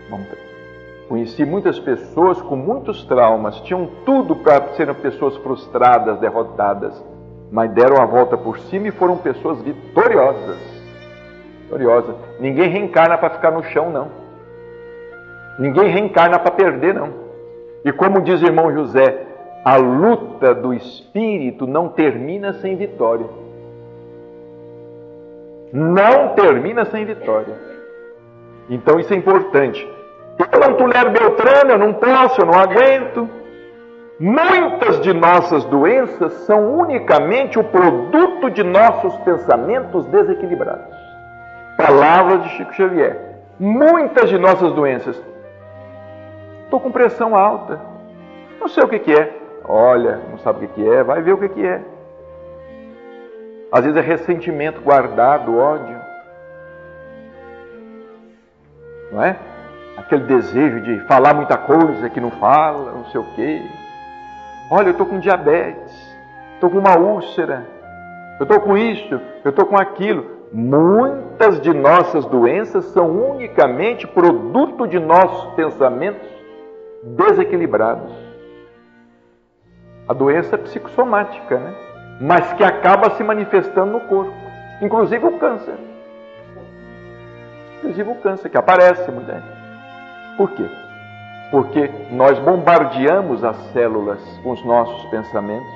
Vamos 0.10 0.28
Conheci 1.10 1.44
muitas 1.44 1.80
pessoas 1.80 2.40
com 2.40 2.56
muitos 2.56 3.04
traumas, 3.06 3.60
tinham 3.62 3.90
tudo 4.06 4.36
para 4.36 4.74
serem 4.74 4.94
pessoas 4.94 5.36
frustradas, 5.38 6.20
derrotadas, 6.20 7.04
mas 7.52 7.72
deram 7.72 8.00
a 8.00 8.06
volta 8.06 8.38
por 8.38 8.60
cima 8.60 8.90
e 8.90 8.92
foram 8.92 9.18
pessoas 9.18 9.60
vitoriosas. 9.64 10.60
Vitoriosas. 11.64 12.16
Ninguém 12.40 12.70
reencarna 12.70 13.18
para 13.18 13.32
ficar 13.32 13.50
no 13.50 13.64
chão, 13.64 13.90
não. 13.90 14.08
Ninguém 15.58 15.90
reencarna 15.90 16.38
para 16.38 16.52
perder, 16.52 16.94
não. 16.94 17.12
E 17.84 17.92
como 17.92 18.22
diz 18.22 18.40
o 18.44 18.46
irmão 18.46 18.72
José, 18.72 19.26
a 19.66 19.78
luta 19.78 20.54
do 20.54 20.76
espírito 20.76 21.66
não 21.66 21.90
termina 21.90 22.54
sem 22.54 22.76
vitória. 22.76 23.26
Não 25.74 26.36
termina 26.36 26.86
sem 26.86 27.04
vitória. 27.04 27.56
Então 28.70 29.00
isso 29.00 29.12
é 29.12 29.18
importante. 29.18 29.99
Eu 30.40 30.60
não 30.60 30.74
tolero 30.76 31.12
Beltrano, 31.12 31.72
eu 31.72 31.78
não 31.78 31.94
posso, 31.94 32.42
eu 32.42 32.46
não 32.46 32.58
aguento. 32.58 33.30
Muitas 34.20 35.00
de 35.02 35.14
nossas 35.14 35.66
doenças 35.66 36.34
são 36.46 36.78
unicamente 36.78 37.60
o 37.60 37.64
produto 37.64 38.50
de 38.50 38.64
nossos 38.64 39.16
pensamentos 39.18 40.06
desequilibrados. 40.08 40.96
Palavras 41.78 42.44
de 42.44 42.50
Chico 42.50 42.74
Xavier. 42.74 43.18
Muitas 43.60 44.30
de 44.30 44.38
nossas 44.38 44.74
doenças. 44.74 45.22
Estou 46.64 46.80
com 46.80 46.92
pressão 46.92 47.36
alta. 47.36 47.80
Não 48.60 48.68
sei 48.68 48.84
o 48.84 48.88
que, 48.88 49.00
que 49.00 49.14
é. 49.14 49.38
Olha, 49.64 50.20
não 50.30 50.38
sabe 50.40 50.66
o 50.66 50.68
que, 50.68 50.76
que 50.76 50.90
é, 50.90 51.04
vai 51.04 51.22
ver 51.22 51.34
o 51.34 51.38
que, 51.38 51.50
que 51.50 51.66
é. 51.66 51.82
Às 53.72 53.86
vezes 53.86 53.98
é 53.98 54.02
ressentimento 54.02 54.82
guardado, 54.82 55.58
ódio. 55.58 55.98
Não 59.12 59.24
é? 59.24 59.38
Aquele 60.10 60.24
desejo 60.24 60.82
de 60.82 61.00
falar 61.02 61.36
muita 61.36 61.56
coisa 61.56 62.10
que 62.10 62.20
não 62.20 62.32
fala, 62.32 62.92
não 62.92 63.06
sei 63.06 63.22
o 63.22 63.26
quê. 63.36 63.62
Olha, 64.72 64.88
eu 64.88 64.92
estou 64.92 65.06
com 65.06 65.20
diabetes, 65.20 66.18
estou 66.56 66.72
com 66.72 66.80
uma 66.80 66.98
úlcera, 66.98 67.64
eu 68.40 68.44
estou 68.44 68.60
com 68.60 68.76
isso, 68.76 69.22
eu 69.44 69.52
estou 69.52 69.68
com 69.68 69.78
aquilo. 69.78 70.40
Muitas 70.52 71.62
de 71.62 71.72
nossas 71.72 72.26
doenças 72.26 72.86
são 72.86 73.08
unicamente 73.34 74.08
produto 74.08 74.88
de 74.88 74.98
nossos 74.98 75.54
pensamentos 75.54 76.28
desequilibrados. 77.04 78.12
A 80.08 80.14
doença 80.14 80.56
é 80.56 80.58
psicossomática, 80.58 81.60
né? 81.60 81.76
Mas 82.20 82.52
que 82.54 82.64
acaba 82.64 83.12
se 83.12 83.24
manifestando 83.24 83.92
no 83.92 84.00
corpo. 84.02 84.34
Inclusive 84.82 85.24
o 85.24 85.38
câncer. 85.38 85.76
Inclusive 87.78 88.10
o 88.10 88.16
câncer 88.16 88.50
que 88.50 88.58
aparece 88.58 89.12
muita 89.12 89.59
Por 90.40 90.52
quê? 90.52 90.66
Porque 91.52 91.92
nós 92.12 92.40
bombardeamos 92.40 93.44
as 93.44 93.58
células 93.74 94.22
com 94.42 94.52
os 94.52 94.64
nossos 94.64 95.10
pensamentos, 95.10 95.74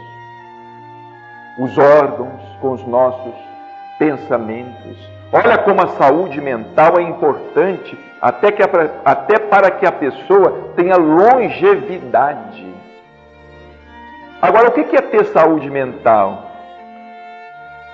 os 1.60 1.78
órgãos 1.78 2.42
com 2.62 2.72
os 2.72 2.88
nossos 2.88 3.34
pensamentos. 4.00 4.98
Olha 5.34 5.58
como 5.58 5.84
a 5.84 5.88
saúde 5.98 6.40
mental 6.40 6.98
é 6.98 7.02
importante 7.02 8.00
até, 8.22 8.54
que 8.54 8.64
a, 8.64 8.70
até 9.04 9.38
para 9.38 9.70
que 9.70 9.86
a 9.86 9.92
pessoa 9.92 10.70
tenha 10.78 10.96
longevidade. 10.96 12.66
Agora, 14.42 14.70
o 14.70 14.72
que 14.72 14.96
é 14.96 15.02
ter 15.02 15.26
saúde 15.26 15.70
mental? 15.70 16.50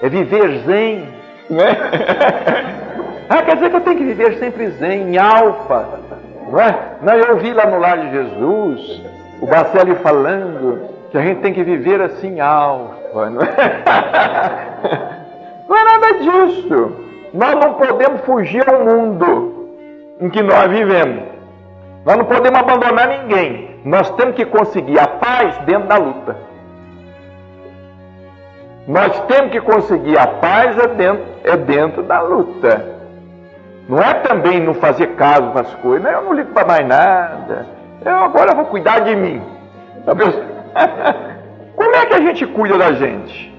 É 0.03 0.07
viver 0.07 0.59
zen, 0.67 1.09
né? 1.49 1.77
ah, 3.27 3.41
quer 3.41 3.55
dizer 3.55 3.71
que 3.71 3.75
eu 3.75 3.81
tenho 3.81 3.97
que 3.97 4.05
viver 4.05 4.37
sempre 4.37 4.69
zen, 4.69 5.13
em 5.13 5.17
alfa, 5.17 6.08
não 6.51 6.59
é? 6.59 6.97
Não, 7.01 7.13
eu 7.13 7.33
ouvi 7.33 7.53
lá 7.53 7.65
no 7.65 7.79
lar 7.79 7.97
de 7.97 8.11
Jesus, 8.11 9.01
o 9.41 9.45
Bacelli 9.45 9.95
falando 9.95 10.89
que 11.11 11.17
a 11.17 11.21
gente 11.21 11.41
tem 11.41 11.53
que 11.53 11.63
viver 11.63 12.01
assim 12.01 12.39
alfa, 12.39 13.29
não 13.29 13.41
é? 13.41 15.19
Não 15.69 15.77
é 15.77 15.83
nada 15.83 16.13
disso. 16.13 16.95
Nós 17.31 17.53
não 17.53 17.75
podemos 17.75 18.21
fugir 18.21 18.67
ao 18.67 18.83
mundo 18.83 19.69
em 20.19 20.27
que 20.27 20.41
nós 20.41 20.67
vivemos. 20.67 21.25
Nós 22.03 22.17
não 22.17 22.25
podemos 22.25 22.59
abandonar 22.59 23.07
ninguém. 23.07 23.79
Nós 23.85 24.09
temos 24.15 24.35
que 24.35 24.45
conseguir 24.45 24.97
a 24.99 25.05
paz 25.05 25.55
dentro 25.59 25.87
da 25.87 25.97
luta. 25.97 26.35
Nós 28.87 29.19
temos 29.27 29.51
que 29.51 29.61
conseguir 29.61 30.17
a 30.17 30.25
paz 30.25 30.75
é 30.79 30.87
dentro, 30.87 31.25
é 31.43 31.55
dentro 31.55 32.01
da 32.01 32.19
luta. 32.21 32.98
Não 33.89 33.97
é 33.97 34.13
também 34.13 34.63
não 34.63 34.75
fazer 34.75 35.15
caso 35.15 35.49
para 35.49 35.61
as 35.61 35.73
coisas. 35.75 36.03
Não, 36.03 36.11
eu 36.11 36.21
não 36.25 36.33
ligo 36.33 36.53
para 36.53 36.67
mais 36.67 36.87
nada. 36.87 37.65
Eu 38.05 38.17
agora 38.17 38.53
vou 38.53 38.65
cuidar 38.65 38.99
de 38.99 39.15
mim. 39.15 39.41
Como 41.75 41.95
é 41.95 42.05
que 42.05 42.13
a 42.13 42.21
gente 42.21 42.45
cuida 42.45 42.77
da 42.77 42.91
gente? 42.91 43.51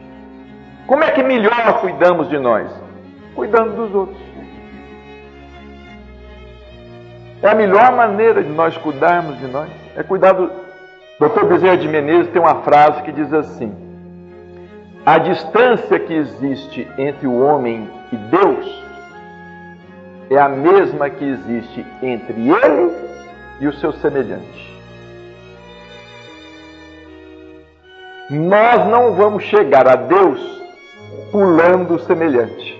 Como 0.87 1.03
é 1.03 1.11
que 1.11 1.25
melhor 1.25 1.81
cuidamos 1.81 2.29
de 2.29 2.39
nós? 2.39 2.71
Cuidando 3.35 3.75
dos 3.75 3.93
outros. 3.93 4.17
É 7.43 7.49
a 7.49 7.55
melhor 7.55 7.91
maneira 7.93 8.41
de 8.45 8.51
nós 8.51 8.77
cuidarmos 8.77 9.37
de 9.41 9.49
nós. 9.49 9.69
É 9.97 10.05
cuidar 10.05 10.33
do. 10.33 10.49
Dr. 11.19 11.45
Bezerra 11.47 11.77
de 11.77 11.89
Menezes 11.89 12.31
tem 12.31 12.41
uma 12.41 12.63
frase 12.63 13.03
que 13.03 13.11
diz 13.11 13.33
assim: 13.33 13.75
A 15.05 15.19
distância 15.19 15.99
que 15.99 16.15
existe 16.15 16.89
entre 16.97 17.27
o 17.27 17.45
homem 17.45 17.91
e 18.13 18.17
Deus 18.17 18.90
é 20.31 20.39
a 20.39 20.49
mesma 20.49 21.11
que 21.11 21.25
existe 21.25 21.85
entre 22.01 22.49
ele 22.49 22.93
e 23.59 23.67
o 23.67 23.73
seu 23.75 23.93
semelhante. 23.95 24.71
Nós 28.31 28.87
não 28.87 29.15
vamos 29.15 29.43
chegar 29.43 29.89
a 29.89 29.97
Deus 29.97 30.41
pulando 31.33 31.99
semelhante. 32.07 32.79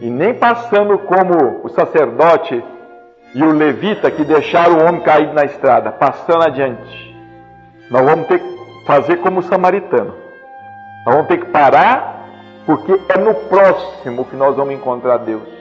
E 0.00 0.10
nem 0.10 0.34
passando 0.34 0.98
como 0.98 1.60
o 1.62 1.68
sacerdote 1.68 2.62
e 3.34 3.42
o 3.42 3.52
levita 3.52 4.10
que 4.10 4.24
deixaram 4.24 4.78
o 4.78 4.84
homem 4.84 5.00
caído 5.02 5.32
na 5.34 5.44
estrada, 5.44 5.92
passando 5.92 6.42
adiante. 6.42 7.16
Nós 7.88 8.04
vamos 8.04 8.26
ter 8.26 8.40
que 8.40 8.84
fazer 8.84 9.18
como 9.18 9.40
o 9.40 9.44
samaritano. 9.44 10.12
Nós 11.06 11.14
vamos 11.14 11.28
ter 11.28 11.38
que 11.38 11.46
parar, 11.46 12.26
porque 12.66 13.00
é 13.08 13.18
no 13.18 13.34
próximo 13.34 14.24
que 14.24 14.34
nós 14.34 14.56
vamos 14.56 14.74
encontrar 14.74 15.18
Deus. 15.18 15.57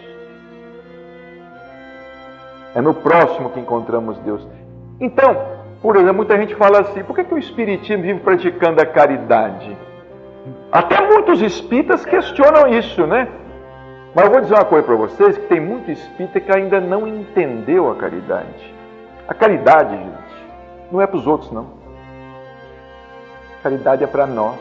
É 2.78 2.82
no 2.82 2.94
próximo 2.94 3.50
que 3.50 3.60
encontramos 3.60 4.20
Deus. 4.20 4.48
Então, 5.02 5.36
por 5.82 5.96
exemplo, 5.96 6.18
muita 6.18 6.38
gente 6.38 6.54
fala 6.54 6.82
assim: 6.82 7.04
por 7.04 7.16
que, 7.16 7.24
que 7.24 7.34
o 7.34 7.38
Espiritismo 7.40 8.04
vive 8.04 8.20
praticando 8.20 8.80
a 8.80 8.86
caridade? 8.86 9.76
Até 10.72 11.02
muitos 11.02 11.42
espíritas 11.42 12.06
questionam 12.06 12.68
isso, 12.68 13.08
né? 13.08 13.28
Mas 14.14 14.26
eu 14.26 14.32
vou 14.32 14.42
dizer 14.42 14.54
uma 14.54 14.66
coisa 14.66 14.86
para 14.86 14.96
vocês: 14.96 15.36
que 15.40 15.48
tem 15.48 15.60
muito 15.60 15.90
espírita 15.90 16.40
que 16.40 16.56
ainda 16.56 16.80
não 16.80 17.08
entendeu 17.08 17.90
a 17.90 17.96
caridade. 17.96 18.76
A 19.28 19.34
caridade, 19.34 19.98
gente, 19.98 20.46
não 20.92 21.02
é 21.02 21.08
para 21.08 21.18
os 21.18 21.26
outros, 21.26 21.52
não. 21.52 21.66
A 23.60 23.64
caridade 23.64 24.04
é 24.04 24.08
para 24.08 24.28
nós. 24.28 24.60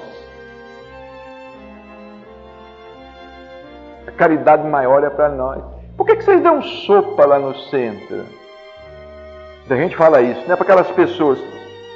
A 4.08 4.10
caridade 4.12 4.66
maior 4.66 5.04
é 5.04 5.10
para 5.10 5.28
nós. 5.28 5.75
Por 5.96 6.06
que, 6.06 6.16
que 6.16 6.24
vocês 6.24 6.42
dão 6.42 6.60
sopa 6.62 7.26
lá 7.26 7.38
no 7.38 7.54
centro? 7.70 8.24
A 9.68 9.74
gente 9.74 9.96
fala 9.96 10.20
isso, 10.20 10.40
né? 10.46 10.54
Para 10.54 10.64
aquelas 10.64 10.90
pessoas 10.92 11.38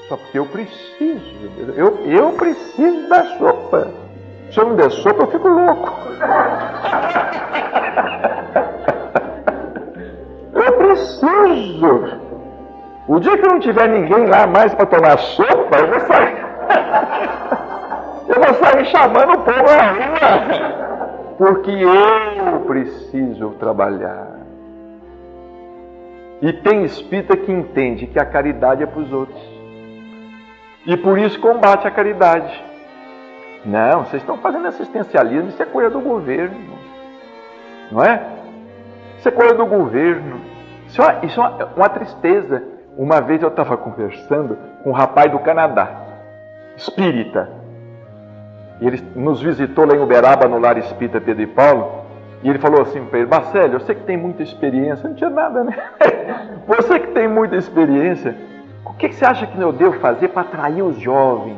só 0.09 0.17
porque 0.17 0.39
eu 0.39 0.47
preciso. 0.47 1.51
Eu, 1.77 2.05
eu 2.07 2.33
preciso 2.33 3.09
da 3.09 3.25
sopa. 3.39 3.89
Se 4.51 4.59
eu 4.59 4.67
não 4.67 4.75
der 4.75 4.91
sopa, 4.91 5.23
eu 5.23 5.31
fico 5.31 5.49
louco. 5.49 5.93
Eu 10.53 10.73
preciso. 10.73 12.21
O 13.09 13.19
dia 13.19 13.39
que 13.39 13.49
não 13.49 13.61
tiver 13.61 13.89
ninguém 13.89 14.27
lá 14.27 14.47
mais 14.47 14.75
para 14.75 14.87
tomar 14.87 15.19
sopa, 15.19 15.79
eu 15.79 15.87
vou 15.89 16.01
sair. 16.01 16.37
Eu 18.29 18.35
vou 18.37 18.55
sair 18.55 18.85
chamando 18.87 19.33
o 19.33 19.39
povo 19.39 19.63
na 19.63 19.93
rua. 19.93 20.90
Porque 21.41 21.71
eu 21.71 22.61
preciso 22.67 23.53
trabalhar. 23.59 24.41
E 26.43 26.53
tem 26.53 26.85
espírita 26.85 27.35
que 27.35 27.51
entende 27.51 28.07
que 28.07 28.19
a 28.19 28.27
caridade 28.27 28.83
é 28.83 28.87
para 28.87 29.01
os 29.01 29.11
outros. 29.11 29.41
E 30.87 30.99
por 30.99 31.19
isso 31.19 31.41
combate 31.41 31.89
a 31.89 31.91
caridade. 31.91 32.63
Não, 33.65 34.05
vocês 34.05 34.23
estão 34.23 34.37
fazendo 34.37 34.67
assistencialismo, 34.67 35.49
isso 35.49 35.63
é 35.63 35.65
coisa 35.65 35.89
do 35.89 36.03
governo. 36.03 36.77
Não 37.91 38.05
é? 38.05 38.23
Isso 39.17 39.29
é 39.29 39.33
coisa 39.33 39.55
do 39.55 39.65
governo. 39.65 40.43
Isso 40.89 41.01
é, 41.01 41.21
isso 41.23 41.41
é 41.41 41.43
uma, 41.43 41.65
uma 41.75 41.89
tristeza. 41.89 42.63
Uma 42.99 43.23
vez 43.23 43.43
eu 43.43 43.49
estava 43.49 43.79
conversando 43.79 44.59
com 44.85 44.91
um 44.91 44.93
rapaz 44.93 45.33
do 45.33 45.39
Canadá, 45.39 46.03
espírita. 46.77 47.60
E 48.81 48.87
ele 48.87 49.03
nos 49.15 49.43
visitou 49.43 49.87
lá 49.87 49.95
em 49.95 50.01
Uberaba, 50.01 50.49
no 50.49 50.59
lar 50.59 50.79
espírita 50.79 51.21
Pedro 51.21 51.43
e 51.43 51.47
Paulo. 51.47 52.01
E 52.43 52.49
ele 52.49 52.59
falou 52.59 52.83
assim 52.83 53.05
para 53.05 53.19
ele: 53.19 53.29
Marcelo, 53.29 53.81
sei 53.81 53.95
que 53.95 54.03
tem 54.03 54.17
muita 54.17 54.43
experiência. 54.43 55.09
Não 55.09 55.15
tinha 55.15 55.31
nada, 55.31 55.65
né? 55.65 55.77
Você 56.67 56.99
que 56.99 57.09
tem 57.09 57.29
muita 57.29 57.57
experiência 57.57 58.35
que, 59.01 59.09
que 59.09 59.15
você 59.15 59.25
acha 59.25 59.47
que 59.47 59.59
eu 59.59 59.73
devo 59.73 59.99
fazer 59.99 60.29
para 60.29 60.43
atrair 60.43 60.83
os 60.83 61.01
jovens? 61.01 61.57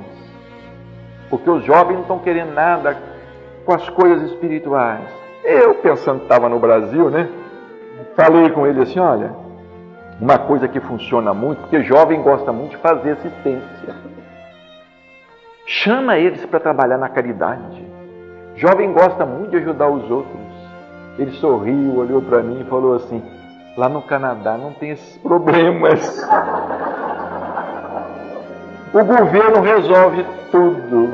Porque 1.28 1.50
os 1.50 1.64
jovens 1.64 1.94
não 1.94 2.02
estão 2.02 2.18
querendo 2.20 2.54
nada 2.54 2.96
com 3.64 3.74
as 3.74 3.88
coisas 3.90 4.30
espirituais. 4.30 5.02
Eu, 5.42 5.74
pensando 5.74 6.18
que 6.18 6.26
estava 6.26 6.48
no 6.48 6.60
Brasil, 6.60 7.10
né? 7.10 7.28
Falei 8.14 8.48
com 8.50 8.64
ele 8.64 8.80
assim: 8.82 9.00
olha, 9.00 9.32
uma 10.20 10.38
coisa 10.38 10.68
que 10.68 10.78
funciona 10.78 11.34
muito, 11.34 11.62
porque 11.62 11.82
jovem 11.82 12.22
gosta 12.22 12.52
muito 12.52 12.72
de 12.72 12.76
fazer 12.76 13.12
assistência. 13.12 14.01
Chama 15.66 16.18
eles 16.18 16.44
para 16.46 16.60
trabalhar 16.60 16.98
na 16.98 17.08
caridade. 17.08 17.86
Jovem 18.56 18.92
gosta 18.92 19.24
muito 19.24 19.50
de 19.50 19.58
ajudar 19.58 19.88
os 19.88 20.10
outros. 20.10 20.40
Ele 21.18 21.30
sorriu, 21.32 21.96
olhou 21.96 22.22
para 22.22 22.42
mim 22.42 22.60
e 22.60 22.70
falou 22.70 22.94
assim: 22.94 23.22
lá 23.76 23.88
no 23.88 24.02
Canadá 24.02 24.56
não 24.56 24.72
tem 24.72 24.90
esses 24.90 25.18
problemas. 25.18 26.00
O 28.94 29.02
governo 29.02 29.62
resolve 29.62 30.22
tudo. 30.50 31.08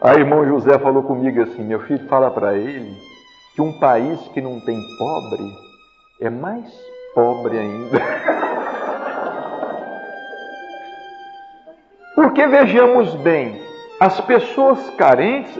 Aí 0.00 0.20
irmão 0.20 0.46
José 0.46 0.78
falou 0.78 1.02
comigo 1.02 1.42
assim: 1.42 1.64
meu 1.64 1.80
filho, 1.80 2.06
fala 2.06 2.30
para 2.30 2.56
ele 2.56 2.96
que 3.52 3.60
um 3.60 3.80
país 3.80 4.20
que 4.28 4.40
não 4.40 4.60
tem 4.60 4.80
pobre 4.96 5.42
é 6.20 6.30
mais 6.30 6.72
pobre 7.16 7.58
ainda. 7.58 7.98
Porque 12.38 12.56
vejamos 12.56 13.16
bem, 13.16 13.60
as 13.98 14.20
pessoas 14.20 14.88
carentes 14.90 15.58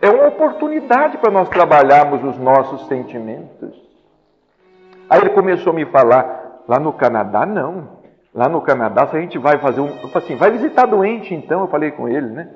é 0.00 0.08
uma 0.08 0.28
oportunidade 0.28 1.18
para 1.18 1.30
nós 1.30 1.50
trabalharmos 1.50 2.24
os 2.24 2.38
nossos 2.38 2.86
sentimentos. 2.86 3.76
Aí 5.10 5.20
ele 5.20 5.28
começou 5.28 5.74
a 5.74 5.76
me 5.76 5.84
falar, 5.84 6.62
lá 6.66 6.80
no 6.80 6.94
Canadá 6.94 7.44
não. 7.44 7.88
Lá 8.34 8.48
no 8.48 8.62
Canadá, 8.62 9.06
se 9.06 9.14
a 9.14 9.20
gente 9.20 9.36
vai 9.36 9.58
fazer 9.58 9.82
um. 9.82 9.88
Eu 9.88 10.08
falei 10.08 10.26
assim, 10.26 10.36
vai 10.36 10.50
visitar 10.50 10.86
doente 10.86 11.34
então, 11.34 11.60
eu 11.60 11.68
falei 11.68 11.90
com 11.90 12.08
ele, 12.08 12.28
né? 12.28 12.48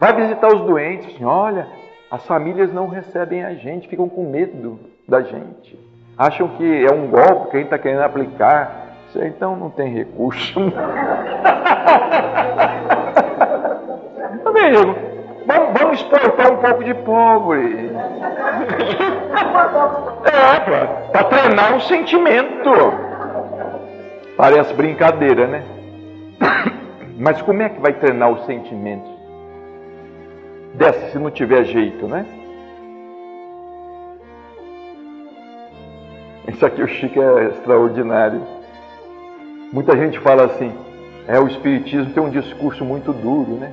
Vai 0.00 0.14
visitar 0.14 0.48
os 0.48 0.62
doentes. 0.62 1.14
Assim, 1.14 1.24
olha, 1.26 1.68
as 2.10 2.26
famílias 2.26 2.72
não 2.72 2.88
recebem 2.88 3.44
a 3.44 3.52
gente, 3.52 3.88
ficam 3.88 4.08
com 4.08 4.30
medo 4.30 4.80
da 5.06 5.20
gente. 5.20 5.78
Acham 6.16 6.48
que 6.56 6.86
é 6.86 6.94
um 6.94 7.08
golpe 7.08 7.50
que 7.50 7.56
a 7.56 7.60
gente 7.60 7.66
está 7.66 7.78
querendo 7.78 8.00
aplicar. 8.00 8.84
Então 9.14 9.54
não 9.54 9.70
tem 9.70 9.92
recurso. 9.92 10.60
Amigo, 14.56 14.96
vamos, 15.46 15.78
vamos 15.78 16.00
exportar 16.00 16.50
um 16.50 16.56
pouco 16.56 16.82
de 16.82 16.94
pobre. 16.94 17.90
É, 20.26 21.08
para 21.12 21.24
treinar 21.24 21.74
um 21.74 21.80
sentimento. 21.80 22.70
Parece 24.36 24.74
brincadeira, 24.74 25.46
né? 25.46 25.64
Mas 27.18 27.40
como 27.42 27.62
é 27.62 27.68
que 27.68 27.80
vai 27.80 27.92
treinar 27.94 28.30
os 28.30 28.44
sentimentos? 28.44 29.10
Dessa, 30.74 31.10
se 31.10 31.18
não 31.18 31.30
tiver 31.30 31.64
jeito, 31.64 32.06
né? 32.06 32.26
Isso 36.48 36.66
aqui 36.66 36.82
o 36.82 36.88
Chico 36.88 37.22
é 37.22 37.46
extraordinário. 37.46 38.42
Muita 39.72 39.96
gente 39.96 40.18
fala 40.20 40.44
assim, 40.44 40.72
é 41.26 41.38
o 41.38 41.46
Espiritismo 41.46 42.12
tem 42.12 42.22
um 42.22 42.30
discurso 42.30 42.84
muito 42.84 43.12
duro, 43.12 43.52
né? 43.52 43.72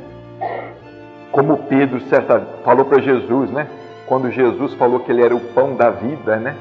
Como 1.34 1.64
Pedro 1.64 2.00
certa, 2.02 2.40
falou 2.64 2.86
para 2.86 3.02
Jesus, 3.02 3.50
né? 3.50 3.68
Quando 4.06 4.30
Jesus 4.30 4.76
falou 4.76 5.00
que 5.00 5.12
ele 5.12 5.24
era 5.24 5.36
o 5.36 5.40
pão 5.40 5.76
da 5.76 5.90
vida, 5.90 6.38
né? 6.38 6.56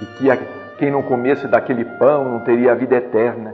E 0.00 0.06
que 0.16 0.30
a, 0.30 0.38
quem 0.78 0.92
não 0.92 1.02
comesse 1.02 1.48
daquele 1.48 1.84
pão 1.84 2.24
não 2.24 2.40
teria 2.44 2.70
a 2.70 2.76
vida 2.76 2.94
eterna. 2.94 3.52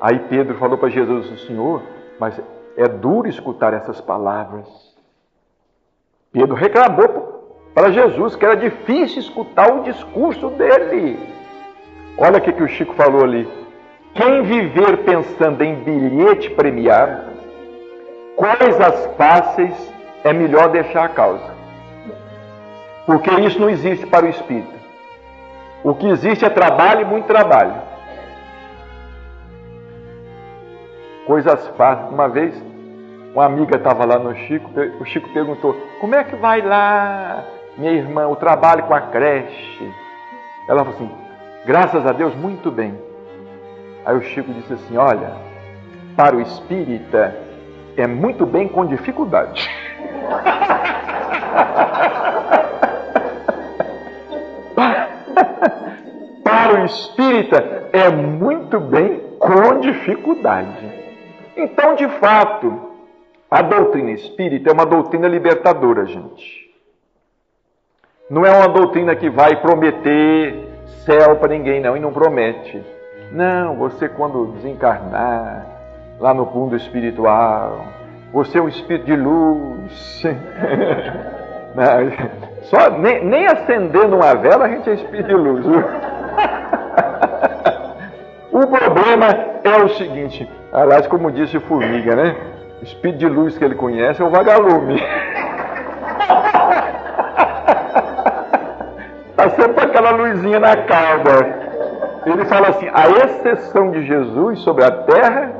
Aí 0.00 0.18
Pedro 0.30 0.56
falou 0.56 0.78
para 0.78 0.88
Jesus, 0.88 1.42
Senhor, 1.46 1.82
mas 2.18 2.40
é 2.74 2.88
duro 2.88 3.28
escutar 3.28 3.74
essas 3.74 4.00
palavras. 4.00 4.66
Pedro 6.32 6.54
reclamou 6.54 7.60
para 7.74 7.90
Jesus 7.90 8.34
que 8.34 8.46
era 8.46 8.56
difícil 8.56 9.18
escutar 9.20 9.70
o 9.74 9.82
discurso 9.82 10.48
dele. 10.52 11.18
Olha 12.16 12.38
o 12.38 12.40
que, 12.40 12.54
que 12.54 12.62
o 12.62 12.68
Chico 12.68 12.94
falou 12.94 13.24
ali. 13.24 13.46
Quem 14.14 14.42
viver 14.42 15.04
pensando 15.04 15.62
em 15.62 15.74
bilhete 15.84 16.48
premiado, 16.50 17.27
coisas 18.38 19.06
fáceis 19.16 19.74
é 20.22 20.32
melhor 20.32 20.68
deixar 20.68 21.04
a 21.04 21.08
causa. 21.08 21.58
Porque 23.04 23.30
isso 23.40 23.58
não 23.58 23.68
existe 23.68 24.06
para 24.06 24.26
o 24.26 24.28
espírito. 24.28 24.78
O 25.82 25.94
que 25.94 26.06
existe 26.06 26.44
é 26.44 26.50
trabalho 26.50 27.02
e 27.02 27.04
muito 27.04 27.26
trabalho. 27.26 27.74
Coisas 31.26 31.66
fáceis. 31.76 32.10
Uma 32.10 32.28
vez, 32.28 32.54
uma 33.34 33.44
amiga 33.44 33.76
estava 33.76 34.04
lá 34.04 34.18
no 34.18 34.34
Chico, 34.34 34.70
o 35.00 35.04
Chico 35.04 35.28
perguntou: 35.30 35.74
Como 36.00 36.14
é 36.14 36.22
que 36.22 36.36
vai 36.36 36.60
lá, 36.60 37.44
minha 37.76 37.92
irmã, 37.92 38.28
o 38.28 38.36
trabalho 38.36 38.84
com 38.84 38.94
a 38.94 39.00
creche? 39.00 39.92
Ela 40.68 40.84
falou 40.84 40.94
assim: 40.94 41.10
Graças 41.66 42.06
a 42.06 42.12
Deus, 42.12 42.34
muito 42.34 42.70
bem. 42.70 42.96
Aí 44.04 44.16
o 44.16 44.22
Chico 44.22 44.52
disse 44.52 44.74
assim: 44.74 44.96
Olha, 44.96 45.32
para 46.16 46.36
o 46.36 46.40
espírita 46.40 47.47
é 48.00 48.06
muito 48.06 48.46
bem 48.46 48.68
com 48.68 48.86
dificuldade. 48.86 49.68
para 56.68 56.82
o 56.82 56.84
espírita 56.84 57.88
é 57.92 58.10
muito 58.10 58.78
bem 58.80 59.20
com 59.38 59.80
dificuldade. 59.80 60.98
Então, 61.56 61.94
de 61.94 62.08
fato, 62.20 62.92
a 63.50 63.62
doutrina 63.62 64.10
espírita 64.12 64.70
é 64.70 64.72
uma 64.72 64.86
doutrina 64.86 65.28
libertadora, 65.28 66.06
gente. 66.06 66.68
Não 68.28 68.44
é 68.44 68.50
uma 68.50 68.68
doutrina 68.68 69.16
que 69.16 69.30
vai 69.30 69.60
prometer 69.60 70.68
céu 71.04 71.36
para 71.36 71.48
ninguém, 71.48 71.80
não, 71.80 71.96
e 71.96 72.00
não 72.00 72.12
promete. 72.12 72.82
Não, 73.32 73.76
você 73.76 74.08
quando 74.08 74.52
desencarnar 74.52 75.77
lá 76.18 76.34
no 76.34 76.46
fundo 76.46 76.76
espiritual, 76.76 77.86
você 78.32 78.58
é 78.58 78.62
um 78.62 78.68
espírito 78.68 79.06
de 79.06 79.16
luz. 79.16 80.22
Não, 81.74 81.84
só, 82.62 82.90
nem, 82.90 83.24
nem 83.24 83.46
acendendo 83.46 84.16
uma 84.16 84.34
vela 84.34 84.64
a 84.64 84.68
gente 84.68 84.90
é 84.90 84.94
espírito 84.94 85.28
de 85.28 85.34
luz. 85.34 85.64
O 88.50 88.66
problema 88.66 89.26
é 89.62 89.84
o 89.84 89.88
seguinte, 89.90 90.50
aliás, 90.72 91.06
como 91.06 91.30
disse 91.30 91.60
Formiga, 91.60 92.16
né? 92.16 92.34
O 92.80 92.84
espírito 92.84 93.18
de 93.18 93.28
luz 93.28 93.56
que 93.56 93.64
ele 93.64 93.76
conhece 93.76 94.20
é 94.20 94.24
o 94.24 94.30
vagalume. 94.30 95.00
Está 99.30 99.50
sempre 99.54 99.84
aquela 99.84 100.10
luzinha 100.10 100.58
na 100.58 100.76
cauda. 100.76 101.68
Ele 102.26 102.44
fala 102.46 102.70
assim: 102.70 102.88
a 102.92 103.08
exceção 103.08 103.92
de 103.92 104.04
Jesus 104.04 104.58
sobre 104.60 104.82
a 104.82 104.90
terra, 104.90 105.52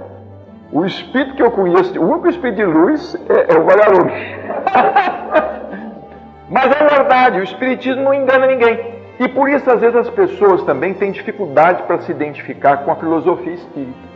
o 0.72 0.84
espírito 0.84 1.34
que 1.34 1.42
eu 1.42 1.50
conheço, 1.50 1.98
o 1.98 2.10
único 2.10 2.28
espírito 2.28 2.56
de 2.56 2.64
luz 2.64 3.16
é, 3.28 3.54
é 3.54 3.58
o 3.58 3.64
vagalume. 3.64 4.12
Mas 6.50 6.72
é 6.72 6.84
verdade, 6.84 7.40
o 7.40 7.42
espiritismo 7.42 8.02
não 8.02 8.14
engana 8.14 8.46
ninguém. 8.46 8.98
E 9.20 9.28
por 9.28 9.48
isso, 9.48 9.70
às 9.70 9.80
vezes, 9.80 9.96
as 9.96 10.10
pessoas 10.10 10.62
também 10.62 10.94
têm 10.94 11.10
dificuldade 11.10 11.82
para 11.82 12.00
se 12.02 12.10
identificar 12.10 12.78
com 12.78 12.92
a 12.92 12.96
filosofia 12.96 13.54
espírita. 13.54 14.08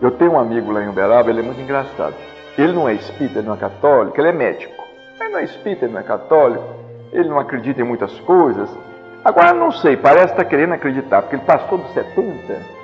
Eu 0.00 0.12
tenho 0.12 0.32
um 0.32 0.38
amigo 0.38 0.72
lá 0.72 0.82
em 0.82 0.88
Uberaba, 0.88 1.30
ele 1.30 1.40
é 1.40 1.42
muito 1.42 1.60
engraçado. 1.60 2.14
Ele 2.56 2.72
não 2.72 2.88
é 2.88 2.94
espírita, 2.94 3.40
ele 3.40 3.48
não 3.48 3.54
é 3.54 3.58
católico, 3.58 4.20
ele 4.20 4.28
é 4.28 4.32
médico. 4.32 4.84
Ele 5.20 5.30
não 5.30 5.38
é 5.38 5.44
espírita, 5.44 5.84
ele 5.84 5.92
não 5.92 6.00
é 6.00 6.04
católico, 6.04 6.64
ele 7.12 7.28
não 7.28 7.38
acredita 7.38 7.80
em 7.80 7.84
muitas 7.84 8.18
coisas, 8.20 8.70
Agora 9.24 9.52
não 9.52 9.70
sei, 9.70 9.96
parece 9.96 10.32
estar 10.32 10.36
tá 10.36 10.44
querendo 10.44 10.74
acreditar, 10.74 11.22
porque 11.22 11.36
ele 11.36 11.44
passou 11.44 11.78
dos 11.78 11.92
70. 11.92 12.77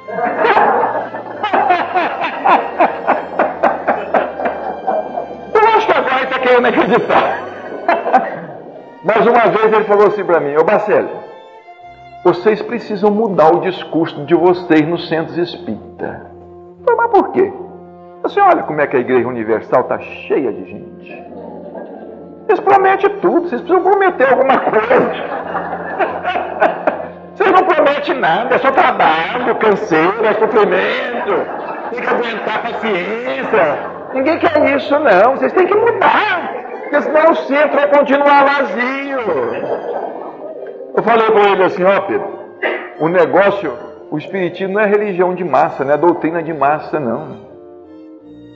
Eu 5.55 5.69
acho 5.77 5.87
que 5.87 5.93
agora 5.93 6.17
ele 6.17 6.25
está 6.25 6.39
querendo 6.39 6.67
acreditar. 6.67 7.39
Mas 9.05 9.27
uma 9.27 9.49
vez 9.49 9.73
ele 9.73 9.85
falou 9.85 10.07
assim 10.09 10.25
para 10.25 10.41
mim, 10.41 10.57
ô 10.57 10.65
Bacelli, 10.65 11.11
vocês 12.25 12.63
precisam 12.63 13.11
mudar 13.11 13.55
o 13.55 13.61
discurso 13.61 14.25
de 14.25 14.35
vocês 14.35 14.87
nos 14.87 15.09
centros 15.09 15.37
espírita. 15.37 16.27
Falei, 16.85 16.97
mas 16.97 17.11
por 17.11 17.33
quê? 17.33 17.53
Você 18.23 18.41
olha 18.41 18.63
como 18.63 18.81
é 18.81 18.87
que 18.87 18.97
a 18.97 19.01
Igreja 19.01 19.29
Universal 19.29 19.83
está 19.83 19.99
cheia 19.99 20.51
de 20.51 20.65
gente. 20.65 21.25
Eles 22.49 22.61
prometem 22.61 23.11
tudo, 23.21 23.49
vocês 23.49 23.61
precisam 23.61 23.83
prometer 23.83 24.31
alguma 24.31 24.59
coisa. 24.59 25.74
Vocês 27.35 27.51
não 27.51 27.65
prometem 27.65 28.15
nada, 28.15 28.55
é 28.55 28.59
só 28.59 28.71
trabalho, 28.71 29.57
canseira, 29.57 30.35
sofrimento, 30.39 31.91
tem 31.91 32.01
que 32.01 32.09
aguentar 32.09 32.63
paciência. 32.63 33.79
Ninguém 34.15 34.39
quer 34.39 34.77
isso, 34.77 34.97
não. 35.01 35.37
Vocês 35.37 35.53
têm 35.53 35.67
que 35.67 35.75
mudar, 35.75 36.53
porque 36.83 37.03
senão 37.03 37.33
o 37.33 37.35
centro 37.35 37.77
vai 37.77 37.89
continuar 37.89 38.45
vazio. 38.45 39.19
Eu 40.97 41.03
falei 41.03 41.31
para 41.33 41.51
ele 41.51 41.65
assim: 41.65 41.83
ó, 41.83 42.01
Pedro, 42.03 42.39
o 43.01 43.09
negócio, 43.09 43.73
o 44.13 44.17
Espiritismo 44.17 44.75
não 44.75 44.81
é 44.81 44.87
religião 44.87 45.35
de 45.35 45.43
massa, 45.43 45.85
não 45.85 45.95
é 45.95 45.97
doutrina 45.97 46.41
de 46.41 46.55
massa, 46.55 47.01
não. 47.01 47.53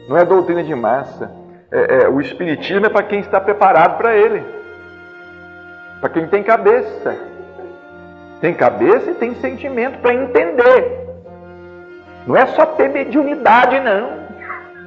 Não 0.09 0.16
é 0.16 0.24
doutrina 0.24 0.62
de 0.62 0.74
massa. 0.76 1.33
É, 1.72 2.05
é, 2.05 2.09
o 2.09 2.20
Espiritismo 2.20 2.87
é 2.87 2.89
para 2.89 3.03
quem 3.03 3.18
está 3.18 3.41
preparado 3.41 3.99
para 3.99 4.14
ele, 4.14 4.45
para 6.01 6.11
quem 6.11 6.29
tem 6.29 6.45
cabeça. 6.45 7.38
Tem 8.41 8.55
cabeça 8.55 9.11
e 9.11 9.14
tem 9.14 9.34
sentimento 9.36 9.99
para 9.99 10.14
entender. 10.14 11.09
Não 12.26 12.36
é 12.36 12.47
só 12.47 12.66
ter 12.66 12.89
mediunidade, 12.89 13.80
não. 13.80 14.28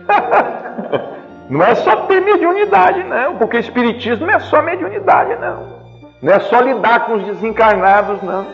não 1.49 1.65
é 1.65 1.75
só 1.75 1.95
ter 2.07 2.21
mediunidade, 2.21 3.03
não. 3.03 3.37
Porque 3.37 3.57
espiritismo 3.57 4.25
não 4.25 4.33
é 4.33 4.39
só 4.39 4.61
mediunidade, 4.61 5.35
não. 5.39 5.81
Não 6.21 6.33
é 6.33 6.39
só 6.39 6.61
lidar 6.61 7.05
com 7.05 7.15
os 7.15 7.25
desencarnados, 7.25 8.21
não. 8.21 8.45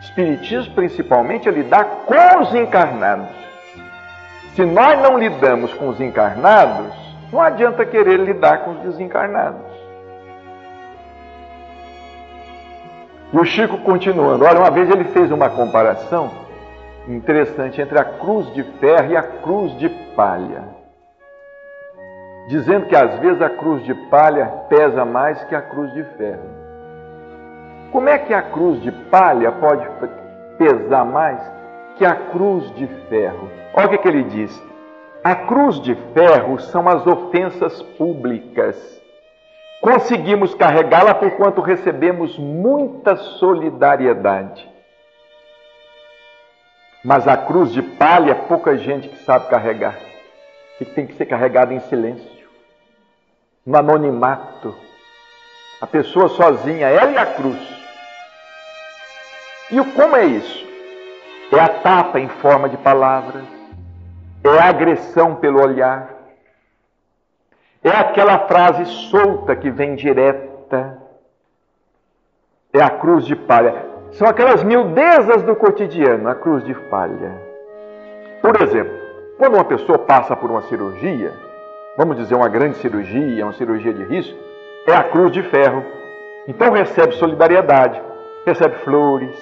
Espiritismo, 0.00 0.74
principalmente, 0.74 1.48
é 1.48 1.52
lidar 1.52 1.84
com 2.06 2.40
os 2.40 2.54
encarnados. 2.54 3.28
Se 4.54 4.64
nós 4.64 5.00
não 5.00 5.18
lidamos 5.18 5.72
com 5.74 5.88
os 5.88 6.00
encarnados, 6.00 6.92
não 7.32 7.40
adianta 7.40 7.84
querer 7.84 8.18
lidar 8.18 8.64
com 8.64 8.72
os 8.72 8.78
desencarnados. 8.80 9.69
E 13.32 13.38
o 13.38 13.44
Chico 13.44 13.78
continuando, 13.78 14.44
olha, 14.44 14.58
uma 14.58 14.70
vez 14.70 14.90
ele 14.90 15.04
fez 15.04 15.30
uma 15.30 15.48
comparação 15.48 16.30
interessante 17.06 17.80
entre 17.80 17.98
a 17.98 18.04
cruz 18.04 18.52
de 18.52 18.62
ferro 18.80 19.12
e 19.12 19.16
a 19.16 19.22
cruz 19.22 19.76
de 19.78 19.88
palha. 20.16 20.64
Dizendo 22.48 22.86
que 22.86 22.96
às 22.96 23.18
vezes 23.20 23.40
a 23.40 23.48
cruz 23.48 23.84
de 23.84 23.94
palha 24.08 24.46
pesa 24.68 25.04
mais 25.04 25.42
que 25.44 25.54
a 25.54 25.62
cruz 25.62 25.92
de 25.94 26.02
ferro. 26.16 26.60
Como 27.92 28.08
é 28.08 28.18
que 28.18 28.34
a 28.34 28.42
cruz 28.42 28.82
de 28.82 28.90
palha 28.90 29.52
pode 29.52 29.86
pesar 30.58 31.04
mais 31.04 31.40
que 31.96 32.04
a 32.04 32.14
cruz 32.14 32.68
de 32.74 32.86
ferro? 33.08 33.48
Olha 33.74 33.86
o 33.86 33.90
que, 33.90 33.98
que 33.98 34.08
ele 34.08 34.24
diz. 34.24 34.62
A 35.22 35.34
cruz 35.34 35.80
de 35.80 35.94
ferro 36.14 36.58
são 36.58 36.88
as 36.88 37.06
ofensas 37.06 37.82
públicas 37.98 38.99
Conseguimos 39.80 40.54
carregá-la 40.54 41.14
por 41.14 41.30
quanto 41.32 41.60
recebemos 41.60 42.38
muita 42.38 43.16
solidariedade. 43.16 44.68
Mas 47.02 47.26
a 47.26 47.36
cruz 47.36 47.72
de 47.72 47.80
palha, 47.82 48.34
pouca 48.34 48.76
gente 48.76 49.08
que 49.08 49.16
sabe 49.24 49.48
carregar. 49.48 49.98
E 50.80 50.84
tem 50.84 51.06
que 51.06 51.14
ser 51.14 51.26
carregada 51.26 51.72
em 51.72 51.80
silêncio. 51.80 52.28
no 53.64 53.76
anonimato. 53.78 54.74
A 55.80 55.86
pessoa 55.86 56.28
sozinha, 56.28 56.88
ela 56.88 57.12
e 57.12 57.18
a 57.18 57.26
cruz. 57.26 57.80
E 59.70 59.84
como 59.94 60.16
é 60.16 60.24
isso? 60.26 60.66
É 61.52 61.60
a 61.60 61.68
tapa 61.68 62.18
em 62.18 62.28
forma 62.28 62.68
de 62.68 62.76
palavras, 62.76 63.44
é 64.44 64.48
a 64.48 64.68
agressão 64.68 65.36
pelo 65.36 65.60
olhar, 65.60 66.19
é 67.82 67.90
aquela 67.90 68.40
frase 68.40 68.84
solta 69.10 69.56
que 69.56 69.70
vem 69.70 69.94
direta, 69.94 70.98
é 72.72 72.82
a 72.82 72.90
cruz 72.90 73.24
de 73.24 73.34
palha. 73.34 73.74
São 74.12 74.28
aquelas 74.28 74.62
miudezas 74.62 75.42
do 75.42 75.56
cotidiano, 75.56 76.28
a 76.28 76.34
cruz 76.34 76.64
de 76.64 76.74
palha. 76.74 77.32
Por 78.42 78.60
exemplo, 78.60 78.92
quando 79.38 79.54
uma 79.54 79.64
pessoa 79.64 79.98
passa 79.98 80.36
por 80.36 80.50
uma 80.50 80.62
cirurgia, 80.62 81.32
vamos 81.96 82.16
dizer 82.16 82.34
uma 82.34 82.48
grande 82.48 82.76
cirurgia, 82.76 83.44
uma 83.44 83.54
cirurgia 83.54 83.94
de 83.94 84.04
risco, 84.04 84.38
é 84.86 84.92
a 84.92 85.04
cruz 85.04 85.32
de 85.32 85.42
ferro. 85.44 85.84
Então 86.46 86.72
recebe 86.72 87.14
solidariedade, 87.14 88.00
recebe 88.44 88.76
flores, 88.84 89.36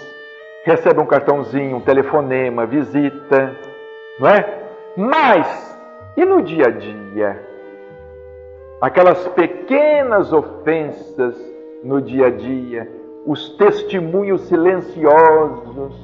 recebe 0.64 1.00
um 1.00 1.06
cartãozinho, 1.06 1.76
um 1.76 1.80
telefonema, 1.80 2.66
visita, 2.66 3.56
não 4.20 4.28
é? 4.28 4.58
Mas, 4.96 5.80
e 6.16 6.24
no 6.24 6.42
dia 6.42 6.66
a 6.66 6.70
dia? 6.70 7.47
Aquelas 8.80 9.26
pequenas 9.28 10.32
ofensas 10.32 11.36
no 11.82 12.00
dia 12.00 12.26
a 12.26 12.30
dia, 12.30 12.88
os 13.26 13.50
testemunhos 13.56 14.42
silenciosos 14.42 15.94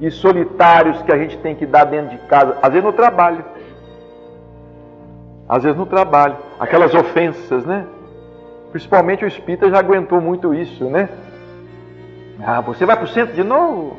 e 0.00 0.10
solitários 0.10 1.00
que 1.02 1.12
a 1.12 1.16
gente 1.16 1.38
tem 1.38 1.54
que 1.54 1.64
dar 1.64 1.84
dentro 1.84 2.10
de 2.10 2.18
casa, 2.26 2.58
às 2.60 2.68
vezes 2.70 2.84
no 2.84 2.92
trabalho. 2.92 3.44
Às 5.48 5.62
vezes 5.62 5.78
no 5.78 5.86
trabalho, 5.86 6.36
aquelas 6.58 6.92
ofensas, 6.92 7.64
né? 7.64 7.86
Principalmente 8.72 9.24
o 9.24 9.28
espírita 9.28 9.70
já 9.70 9.78
aguentou 9.78 10.20
muito 10.20 10.52
isso, 10.52 10.84
né? 10.86 11.08
Ah, 12.44 12.60
você 12.60 12.84
vai 12.84 12.96
para 12.96 13.04
o 13.04 13.08
centro 13.08 13.34
de 13.34 13.44
novo? 13.44 13.96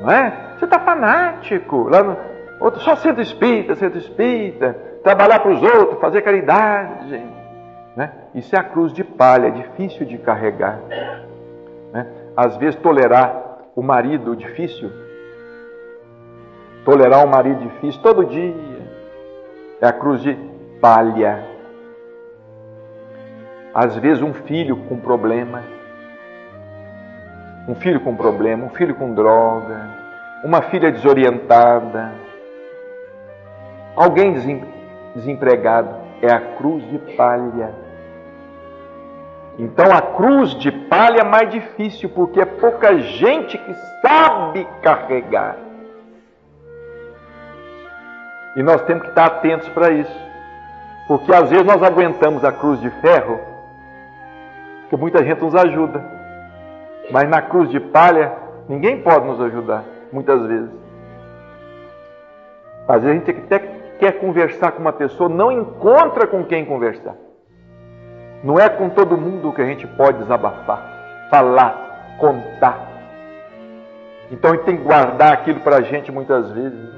Não 0.00 0.10
é? 0.10 0.54
Você 0.58 0.64
está 0.64 0.78
fanático. 0.78 1.88
Lá 1.88 2.02
no, 2.02 2.16
outro, 2.60 2.80
só 2.80 2.96
centro 2.96 3.22
espírita, 3.22 3.74
centro 3.74 3.98
espírita. 3.98 4.87
Trabalhar 5.02 5.40
para 5.40 5.52
os 5.52 5.62
outros, 5.62 6.00
fazer 6.00 6.22
caridade. 6.22 7.22
Né? 7.96 8.12
Isso 8.34 8.54
é 8.54 8.58
a 8.58 8.64
cruz 8.64 8.92
de 8.92 9.02
palha, 9.02 9.48
é 9.48 9.50
difícil 9.50 10.06
de 10.06 10.18
carregar. 10.18 10.78
Né? 11.92 12.06
Às 12.36 12.56
vezes, 12.56 12.76
tolerar 12.76 13.58
o 13.74 13.82
marido 13.82 14.36
difícil, 14.36 14.90
tolerar 16.84 17.24
um 17.24 17.28
marido 17.28 17.60
difícil 17.60 18.00
todo 18.02 18.26
dia, 18.26 18.54
é 19.80 19.86
a 19.86 19.92
cruz 19.92 20.20
de 20.22 20.36
palha. 20.80 21.44
Às 23.74 23.96
vezes, 23.96 24.22
um 24.22 24.32
filho 24.32 24.76
com 24.88 24.96
problema, 24.98 25.62
um 27.68 27.74
filho 27.74 28.00
com 28.00 28.16
problema, 28.16 28.64
um 28.64 28.70
filho 28.70 28.94
com 28.94 29.12
droga, 29.12 29.90
uma 30.44 30.62
filha 30.62 30.90
desorientada, 30.90 32.12
alguém 33.94 34.32
desempregado, 35.18 35.94
é 36.22 36.32
a 36.32 36.40
cruz 36.56 36.82
de 36.90 36.98
palha. 37.16 37.74
Então 39.58 39.86
a 39.92 40.00
cruz 40.00 40.54
de 40.54 40.70
palha 40.70 41.20
é 41.20 41.24
mais 41.24 41.50
difícil, 41.50 42.08
porque 42.10 42.40
é 42.40 42.44
pouca 42.44 42.96
gente 42.98 43.58
que 43.58 43.74
sabe 44.00 44.66
carregar. 44.82 45.56
E 48.56 48.62
nós 48.62 48.82
temos 48.82 49.02
que 49.02 49.08
estar 49.10 49.26
atentos 49.26 49.68
para 49.70 49.90
isso. 49.90 50.28
Porque 51.06 51.32
às 51.32 51.48
vezes 51.48 51.64
nós 51.64 51.82
aguentamos 51.82 52.44
a 52.44 52.52
cruz 52.52 52.80
de 52.80 52.90
ferro, 53.00 53.40
porque 54.80 54.96
muita 54.96 55.24
gente 55.24 55.42
nos 55.42 55.54
ajuda. 55.54 56.04
Mas 57.10 57.28
na 57.28 57.40
cruz 57.40 57.70
de 57.70 57.80
palha, 57.80 58.32
ninguém 58.68 59.00
pode 59.00 59.26
nos 59.26 59.40
ajudar, 59.40 59.84
muitas 60.12 60.44
vezes. 60.46 60.70
Às 62.86 63.02
vezes 63.02 63.22
a 63.22 63.26
gente 63.26 63.42
até 63.44 63.58
quer 63.98 64.12
conversar 64.18 64.72
com 64.72 64.80
uma 64.80 64.92
pessoa, 64.92 65.28
não 65.28 65.50
encontra 65.50 66.26
com 66.26 66.44
quem 66.44 66.64
conversar. 66.64 67.14
Não 68.42 68.58
é 68.58 68.68
com 68.68 68.88
todo 68.88 69.16
mundo 69.16 69.52
que 69.52 69.60
a 69.60 69.66
gente 69.66 69.86
pode 69.86 70.18
desabafar, 70.18 71.28
falar, 71.30 72.16
contar. 72.18 72.86
Então 74.30 74.50
a 74.50 74.54
gente 74.54 74.64
tem 74.64 74.76
que 74.76 74.84
guardar 74.84 75.32
aquilo 75.32 75.60
para 75.60 75.76
a 75.76 75.80
gente 75.82 76.12
muitas 76.12 76.50
vezes. 76.52 76.88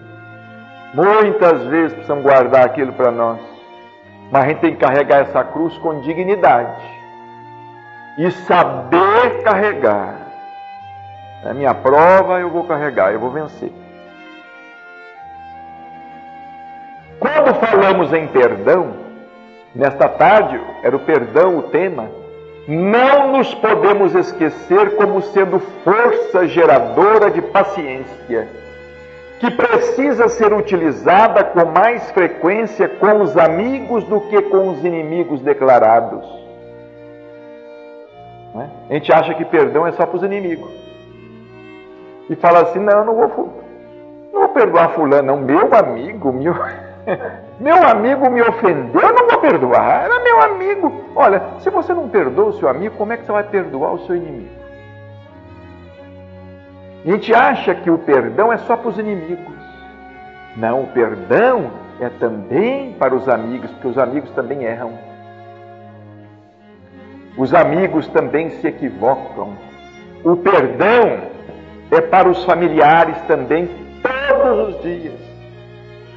Muitas 0.92 1.62
vezes 1.64 1.92
precisamos 1.92 2.24
guardar 2.24 2.66
aquilo 2.66 2.92
para 2.92 3.10
nós. 3.10 3.40
Mas 4.30 4.44
a 4.44 4.48
gente 4.48 4.60
tem 4.60 4.74
que 4.74 4.84
carregar 4.84 5.20
essa 5.20 5.42
cruz 5.44 5.76
com 5.78 6.00
dignidade 6.00 6.82
e 8.18 8.30
saber 8.30 9.42
carregar. 9.42 10.14
É 11.44 11.54
minha 11.54 11.74
prova, 11.74 12.38
eu 12.38 12.50
vou 12.50 12.64
carregar, 12.64 13.12
eu 13.12 13.20
vou 13.20 13.30
vencer. 13.30 13.72
Falamos 17.66 18.12
em 18.12 18.26
perdão, 18.26 18.94
nesta 19.74 20.08
tarde 20.08 20.60
era 20.82 20.96
o 20.96 21.00
perdão 21.00 21.58
o 21.58 21.62
tema, 21.64 22.08
não 22.66 23.32
nos 23.32 23.54
podemos 23.54 24.14
esquecer 24.14 24.96
como 24.96 25.22
sendo 25.22 25.58
força 25.82 26.46
geradora 26.46 27.30
de 27.30 27.42
paciência, 27.42 28.48
que 29.38 29.50
precisa 29.50 30.28
ser 30.28 30.52
utilizada 30.52 31.42
com 31.42 31.64
mais 31.66 32.10
frequência 32.10 32.88
com 32.88 33.22
os 33.22 33.36
amigos 33.36 34.04
do 34.04 34.20
que 34.22 34.42
com 34.42 34.68
os 34.68 34.84
inimigos 34.84 35.40
declarados. 35.40 36.24
Né? 38.54 38.70
A 38.88 38.92
gente 38.94 39.12
acha 39.12 39.34
que 39.34 39.44
perdão 39.44 39.86
é 39.86 39.92
só 39.92 40.04
para 40.04 40.16
os 40.16 40.22
inimigos. 40.22 40.70
E 42.28 42.36
fala 42.36 42.62
assim: 42.62 42.78
não, 42.78 43.04
não 43.04 43.14
vou, 43.14 43.62
não 44.32 44.40
vou 44.40 44.48
perdoar 44.50 44.90
Fulano, 44.90 45.22
não. 45.22 45.36
Meu 45.38 45.74
amigo, 45.74 46.32
meu, 46.32 46.54
meu 47.60 47.82
amigo 47.88 48.30
me 48.30 48.42
ofendeu, 48.42 49.00
eu 49.00 49.14
não 49.14 49.28
vou 49.28 49.40
perdoar. 49.40 50.04
Era 50.04 50.20
meu 50.20 50.42
amigo. 50.42 51.04
Olha, 51.14 51.42
se 51.60 51.70
você 51.70 51.92
não 51.92 52.08
perdoa 52.08 52.50
o 52.50 52.52
seu 52.54 52.68
amigo, 52.68 52.96
como 52.96 53.12
é 53.12 53.16
que 53.16 53.24
você 53.24 53.32
vai 53.32 53.44
perdoar 53.44 53.92
o 53.92 54.06
seu 54.06 54.16
inimigo? 54.16 54.60
A 57.04 57.10
gente 57.10 57.34
acha 57.34 57.74
que 57.74 57.90
o 57.90 57.98
perdão 57.98 58.52
é 58.52 58.58
só 58.58 58.76
para 58.76 58.88
os 58.88 58.98
inimigos. 58.98 59.54
Não, 60.56 60.82
o 60.82 60.86
perdão 60.88 61.70
é 62.00 62.08
também 62.08 62.92
para 62.92 63.14
os 63.14 63.28
amigos, 63.28 63.70
porque 63.70 63.88
os 63.88 63.98
amigos 63.98 64.30
também 64.32 64.64
erram. 64.64 64.92
Os 67.38 67.54
amigos 67.54 68.06
também 68.08 68.50
se 68.50 68.66
equivocam. 68.66 69.54
O 70.24 70.36
perdão 70.36 71.20
é 71.90 72.00
para 72.00 72.28
os 72.28 72.44
familiares 72.44 73.18
também 73.22 73.68
todos 74.02 74.74
os 74.76 74.82
dias. 74.82 75.19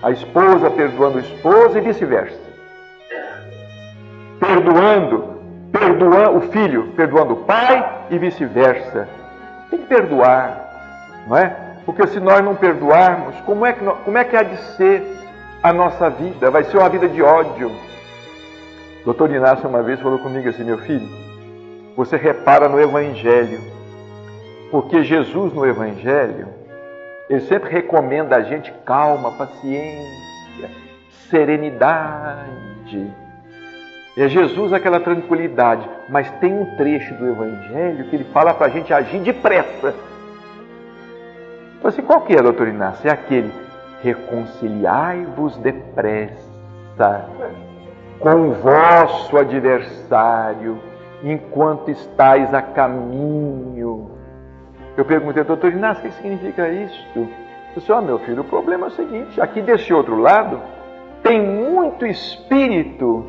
A 0.04 0.12
esposa 0.12 0.70
perdoando 0.70 1.18
o 1.18 1.22
esposo 1.22 1.78
e 1.78 1.82
vice-versa. 1.82 2.40
Perdoando, 4.40 5.24
perdoando 5.72 6.38
o 6.38 6.42
filho, 6.52 6.92
perdoando 6.96 7.34
o 7.34 7.44
pai 7.46 8.06
e 8.10 8.18
vice-versa. 8.20 9.08
Tem 9.70 9.80
que 9.80 9.86
perdoar, 9.88 11.24
não 11.28 11.38
é? 11.38 11.56
Porque 11.86 12.06
se 12.08 12.20
nós 12.20 12.44
não 12.44 12.56
perdoarmos, 12.56 13.36
como 13.46 13.66
é 13.66 13.74
que, 13.74 13.84
como 13.84 14.18
é 14.18 14.24
que 14.24 14.36
há 14.36 14.44
de 14.44 14.58
ser 14.76 15.04
a 15.64 15.74
nossa 15.74 16.10
vida? 16.10 16.52
Vai 16.52 16.64
ser 16.66 16.78
uma 16.78 16.90
vida 16.90 17.08
de 17.08 17.22
ódio 17.24 17.72
Doutor 19.06 19.30
Inácio 19.32 19.68
uma 19.68 19.84
vez 19.84 20.00
falou 20.00 20.18
comigo 20.20 20.48
assim, 20.48 20.64
meu 20.64 20.78
filho, 20.78 21.10
você 21.94 22.16
repara 22.16 22.70
no 22.70 22.80
Evangelho, 22.80 23.60
porque 24.72 25.04
Jesus 25.04 25.52
no 25.52 25.66
Evangelho, 25.66 26.48
ele 27.30 27.42
sempre 27.42 27.70
recomenda 27.70 28.36
a 28.36 28.42
gente 28.42 28.72
calma, 28.86 29.32
paciência, 29.32 30.70
serenidade. 31.30 33.12
É 34.16 34.28
Jesus 34.28 34.72
aquela 34.74 35.00
tranquilidade, 35.00 35.90
mas 36.10 36.30
tem 36.40 36.54
um 36.54 36.76
trecho 36.76 37.14
do 37.16 37.28
Evangelho 37.28 38.06
que 38.10 38.16
ele 38.16 38.26
fala 38.26 38.54
para 38.54 38.68
a 38.68 38.70
gente 38.70 38.94
agir 38.94 39.20
depressa. 39.20 39.94
Então, 41.78 41.90
assim, 41.90 42.02
qual 42.02 42.22
que 42.22 42.34
é, 42.34 42.42
doutor 42.42 42.68
Inácio? 42.68 43.10
É 43.10 43.12
aquele 43.12 43.52
reconciliai-vos 44.04 45.58
depressa 45.58 47.26
com 48.20 48.50
o 48.50 48.54
vosso 48.54 49.36
adversário 49.38 50.78
enquanto 51.24 51.90
estáis 51.90 52.54
a 52.54 52.62
caminho. 52.62 54.12
Eu 54.96 55.06
perguntei, 55.06 55.44
doutor 55.44 55.72
Inácio, 55.72 56.06
o 56.06 56.10
que 56.10 56.16
significa 56.16 56.70
isto? 56.70 57.20
Eu 57.20 57.30
disse, 57.76 57.92
ó 57.92 57.98
oh, 57.98 58.02
meu 58.02 58.20
filho, 58.20 58.42
o 58.42 58.46
problema 58.46 58.88
é 58.88 58.90
o 58.90 58.92
seguinte, 58.92 59.42
aqui 59.42 59.62
desse 59.62 59.92
outro 59.94 60.20
lado 60.20 60.62
tem 61.24 61.42
muito 61.42 62.06
espírito 62.06 63.26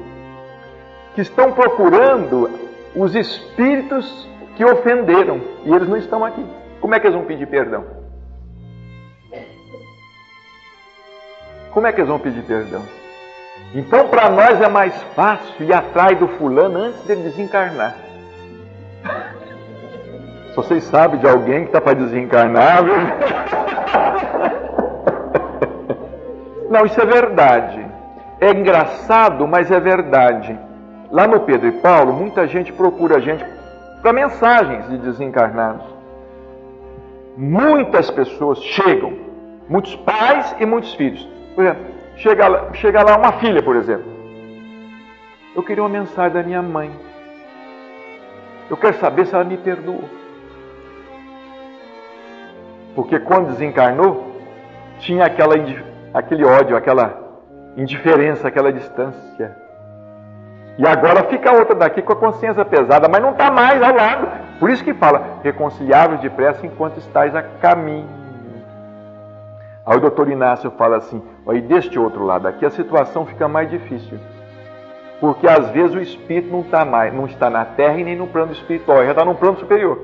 que 1.15 1.23
estão 1.23 1.53
procurando 1.53 2.51
os 2.95 3.15
espíritos 3.15 4.29
que 4.57 4.65
ofenderam 4.65 5.41
e 5.65 5.73
eles 5.73 5.89
não 5.89 5.97
estão 5.97 6.25
aqui. 6.25 6.45
Como 6.81 6.95
é 6.95 7.01
que 7.01 7.07
eles 7.07 7.17
vão 7.17 7.25
pedir 7.25 7.47
perdão? 7.47 7.85
Como 11.71 11.87
é 11.87 11.93
que 11.93 12.01
eles 12.01 12.09
vão 12.09 12.19
pedir 12.19 12.43
perdão? 12.43 12.83
Então, 13.75 14.09
para 14.09 14.29
nós 14.29 14.61
é 14.61 14.69
mais 14.69 14.95
fácil 15.15 15.65
ir 15.65 15.73
atrás 15.73 16.19
do 16.19 16.29
fulano 16.29 16.79
antes 16.79 17.01
dele 17.05 17.23
desencarnar. 17.23 18.04
Se 20.55 20.57
vocês 20.57 20.85
sabem 20.85 21.19
de 21.19 21.27
alguém 21.27 21.63
que 21.63 21.71
está 21.71 21.81
para 21.81 21.95
desencarnar, 21.95 22.85
viu? 22.85 22.95
Não, 26.71 26.87
isso 26.87 27.01
é 27.01 27.05
verdade. 27.05 27.85
É 28.41 28.53
engraçado, 28.53 29.49
mas 29.49 29.73
é 29.73 29.81
verdade. 29.81 30.57
Lá 31.11 31.27
no 31.27 31.41
Pedro 31.41 31.67
e 31.67 31.73
Paulo, 31.73 32.13
muita 32.13 32.47
gente 32.47 32.73
procura 32.73 33.17
a 33.17 33.21
gente 33.21 33.45
para 34.01 34.13
mensagens 34.13 34.89
de 34.91 34.99
desencarnados. 34.99 35.85
Muitas 37.37 38.09
pessoas 38.13 38.63
chegam, 38.63 39.13
muitos 39.69 39.97
pais 39.97 40.55
e 40.61 40.65
muitos 40.65 40.95
filhos. 40.95 41.29
Por 41.57 41.65
exemplo, 41.65 41.85
chega 42.15 42.47
lá, 42.47 42.73
chega 42.75 43.03
lá 43.03 43.19
uma 43.19 43.33
filha, 43.41 43.61
por 43.61 43.75
exemplo. 43.75 44.07
Eu 45.57 45.65
queria 45.65 45.83
uma 45.83 45.89
mensagem 45.89 46.33
da 46.33 46.45
minha 46.45 46.63
mãe. 46.63 46.93
Eu 48.71 48.77
quero 48.77 48.97
saber 49.01 49.27
se 49.27 49.35
ela 49.35 49.43
me 49.43 49.57
perdoou. 49.57 50.23
Porque 52.95 53.19
quando 53.19 53.49
desencarnou, 53.49 54.33
tinha 54.99 55.27
aquela, 55.27 55.55
aquele 56.13 56.45
ódio, 56.45 56.77
aquela 56.77 57.19
indiferença, 57.77 58.49
aquela 58.49 58.73
distância. 58.73 59.57
E 60.77 60.87
agora 60.87 61.25
fica 61.25 61.53
outra 61.53 61.75
daqui 61.75 62.03
com 62.03 62.13
a 62.13 62.17
consciência 62.17 62.65
pesada, 62.65 63.09
mas 63.09 63.23
não 63.23 63.31
está 63.31 63.51
mais 63.51 63.81
ao 63.83 63.95
lado. 63.95 64.29
Por 64.59 64.71
isso 64.71 64.83
que 64.83 64.95
fala, 64.95 65.39
reconciliáveis 65.43 66.21
depressa 66.21 66.67
enquanto 66.67 66.99
estáis 66.99 67.35
a 67.35 67.43
caminho. 67.43 68.09
Aí 69.87 69.97
o 69.97 70.01
doutor 70.01 70.29
Inácio 70.31 70.71
fala 70.73 70.97
assim, 70.97 71.23
aí 71.47 71.61
deste 71.61 71.99
outro 71.99 72.25
lado 72.25 72.49
aqui 72.49 72.65
a 72.65 72.71
situação 72.71 73.27
fica 73.27 73.47
mais 73.47 73.71
difícil. 73.71 74.19
Porque 75.21 75.47
às 75.47 75.69
vezes 75.71 75.95
o 75.95 76.01
espírito 76.01 76.51
não 76.51 76.61
está 76.61 76.85
mais, 76.85 77.13
não 77.15 77.27
está 77.27 77.49
na 77.49 77.65
terra 77.65 77.99
e 77.99 78.05
nem 78.05 78.17
no 78.17 78.27
plano 78.27 78.53
espiritual, 78.53 79.05
já 79.05 79.11
está 79.11 79.25
no 79.25 79.35
plano 79.35 79.59
superior. 79.59 79.99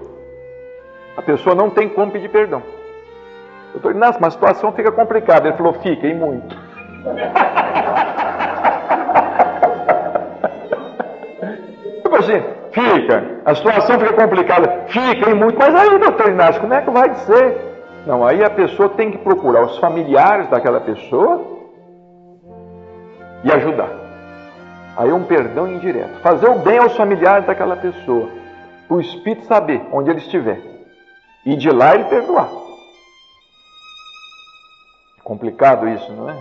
A 1.16 1.22
pessoa 1.22 1.54
não 1.54 1.70
tem 1.70 1.88
como 1.88 2.12
pedir 2.12 2.28
perdão. 2.28 2.62
Doutor 3.72 3.94
Inácio, 3.94 4.20
mas 4.20 4.34
a 4.34 4.36
situação 4.36 4.72
fica 4.72 4.90
complicada. 4.92 5.48
Ele 5.48 5.56
falou, 5.56 5.72
fica, 5.74 6.06
e 6.06 6.14
muito. 6.14 6.56
tipo 12.02 12.16
assim, 12.16 12.42
fica, 12.72 13.40
a 13.44 13.54
situação 13.54 13.98
fica 13.98 14.12
complicada, 14.12 14.84
fica 14.88 15.30
e 15.30 15.34
muito, 15.34 15.58
mas 15.58 15.74
aí, 15.74 15.98
doutor 15.98 16.28
Inácio, 16.28 16.60
como 16.60 16.74
é 16.74 16.82
que 16.82 16.90
vai 16.90 17.14
ser? 17.14 17.70
Não, 18.06 18.26
aí 18.26 18.42
a 18.42 18.50
pessoa 18.50 18.88
tem 18.90 19.10
que 19.10 19.18
procurar 19.18 19.64
os 19.64 19.78
familiares 19.78 20.48
daquela 20.48 20.80
pessoa 20.80 21.60
e 23.44 23.52
ajudar. 23.52 23.90
Aí 24.96 25.10
é 25.10 25.14
um 25.14 25.24
perdão 25.24 25.68
indireto. 25.68 26.20
Fazer 26.20 26.48
o 26.48 26.58
bem 26.58 26.78
aos 26.78 26.96
familiares 26.96 27.46
daquela 27.46 27.76
pessoa. 27.76 28.28
Para 28.88 28.96
o 28.96 29.00
Espírito 29.00 29.46
saber 29.46 29.82
onde 29.92 30.10
ele 30.10 30.18
estiver. 30.18 30.60
E 31.44 31.56
de 31.56 31.70
lá 31.70 31.94
ele 31.94 32.04
perdoar. 32.04 32.48
Complicado 35.30 35.88
isso, 35.88 36.12
não 36.12 36.28
é? 36.28 36.36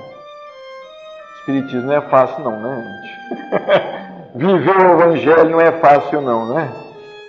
Espiritismo 1.38 1.84
não 1.84 1.94
é 1.94 2.02
fácil, 2.02 2.44
não, 2.44 2.60
né, 2.60 2.84
gente? 2.84 4.34
Viver 4.34 4.78
o 4.78 4.94
Evangelho 4.94 5.50
não 5.52 5.62
é 5.62 5.74
fácil, 5.74 6.22
não, 6.22 6.52
né? 6.52 6.74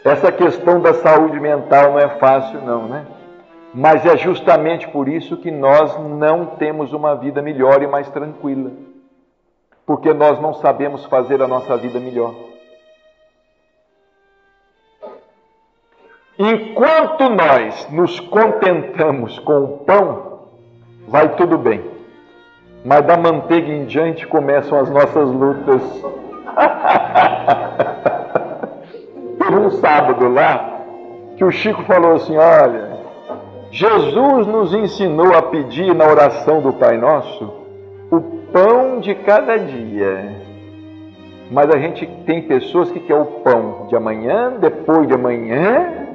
Essa 0.02 0.32
questão 0.32 0.80
da 0.80 0.94
saúde 0.94 1.38
mental 1.38 1.92
não 1.92 1.98
é 1.98 2.08
fácil, 2.16 2.62
não, 2.62 2.88
né? 2.88 3.04
Mas 3.74 4.06
é 4.06 4.16
justamente 4.16 4.88
por 4.88 5.06
isso 5.06 5.36
que 5.36 5.50
nós 5.50 5.94
não 5.98 6.46
temos 6.46 6.94
uma 6.94 7.14
vida 7.14 7.42
melhor 7.42 7.82
e 7.82 7.86
mais 7.86 8.08
tranquila. 8.08 8.70
Porque 9.84 10.14
nós 10.14 10.40
não 10.40 10.54
sabemos 10.54 11.04
fazer 11.04 11.42
a 11.42 11.46
nossa 11.46 11.76
vida 11.76 12.00
melhor. 12.00 12.34
Enquanto 16.38 17.28
nós 17.28 17.86
nos 17.90 18.18
contentamos 18.18 19.38
com 19.40 19.58
o 19.62 19.68
pão, 19.84 20.29
vai 21.10 21.28
tudo 21.36 21.58
bem. 21.58 21.82
Mas 22.84 23.04
da 23.04 23.16
manteiga 23.16 23.70
em 23.70 23.84
diante 23.84 24.26
começam 24.26 24.78
as 24.78 24.88
nossas 24.88 25.28
lutas. 25.28 25.82
Teve 29.38 29.56
um 29.56 29.70
sábado 29.72 30.32
lá 30.32 30.80
que 31.36 31.44
o 31.44 31.50
Chico 31.50 31.82
falou 31.82 32.14
assim: 32.14 32.36
Olha, 32.36 32.90
Jesus 33.70 34.46
nos 34.46 34.72
ensinou 34.72 35.34
a 35.34 35.42
pedir 35.42 35.94
na 35.94 36.06
oração 36.06 36.60
do 36.60 36.72
Pai 36.72 36.96
Nosso 36.96 37.52
o 38.10 38.20
pão 38.52 39.00
de 39.00 39.14
cada 39.14 39.58
dia. 39.58 40.48
Mas 41.50 41.68
a 41.70 41.78
gente 41.78 42.06
tem 42.24 42.42
pessoas 42.42 42.90
que 42.92 43.00
quer 43.00 43.16
o 43.16 43.24
pão 43.24 43.86
de 43.88 43.96
amanhã, 43.96 44.52
depois 44.58 45.08
de 45.08 45.14
amanhã, 45.14 46.06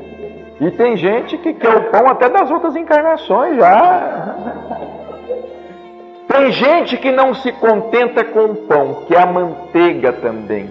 e 0.62 0.72
tem 0.72 0.96
gente 0.96 1.38
que 1.38 1.54
quer 1.54 1.76
o 1.76 1.92
pão 1.92 2.08
até 2.08 2.30
das 2.30 2.50
outras 2.50 2.76
encarnações 2.76 3.58
já. 3.58 4.85
Tem 6.36 6.52
gente 6.52 6.98
que 6.98 7.14
não 7.14 7.34
se 7.34 7.50
contenta 7.54 8.22
com 8.26 8.44
o 8.44 8.56
pão, 8.68 9.06
que 9.08 9.16
é 9.16 9.22
a 9.22 9.26
manteiga 9.26 10.12
também. 10.12 10.70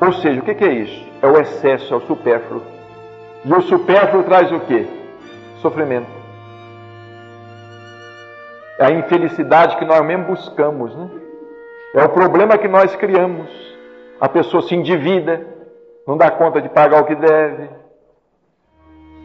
Ou 0.00 0.10
seja, 0.14 0.40
o 0.40 0.42
que 0.42 0.64
é 0.64 0.72
isso? 0.72 1.06
É 1.20 1.26
o 1.26 1.38
excesso, 1.38 1.92
é 1.92 1.96
o 1.98 2.00
supérfluo. 2.00 2.62
E 3.44 3.52
o 3.52 3.60
supérfluo 3.60 4.22
traz 4.22 4.50
o 4.50 4.60
quê? 4.60 4.86
sofrimento. 5.60 6.10
É 8.78 8.86
a 8.86 8.90
infelicidade 8.92 9.76
que 9.76 9.84
nós 9.84 10.02
mesmo 10.06 10.24
buscamos, 10.24 10.96
né? 10.96 11.10
É 11.94 12.02
o 12.02 12.08
problema 12.08 12.56
que 12.56 12.68
nós 12.68 12.96
criamos. 12.96 13.50
A 14.18 14.28
pessoa 14.28 14.62
se 14.62 14.74
endivida, 14.74 15.46
não 16.06 16.16
dá 16.16 16.30
conta 16.30 16.62
de 16.62 16.70
pagar 16.70 17.02
o 17.02 17.04
que 17.04 17.14
deve, 17.14 17.68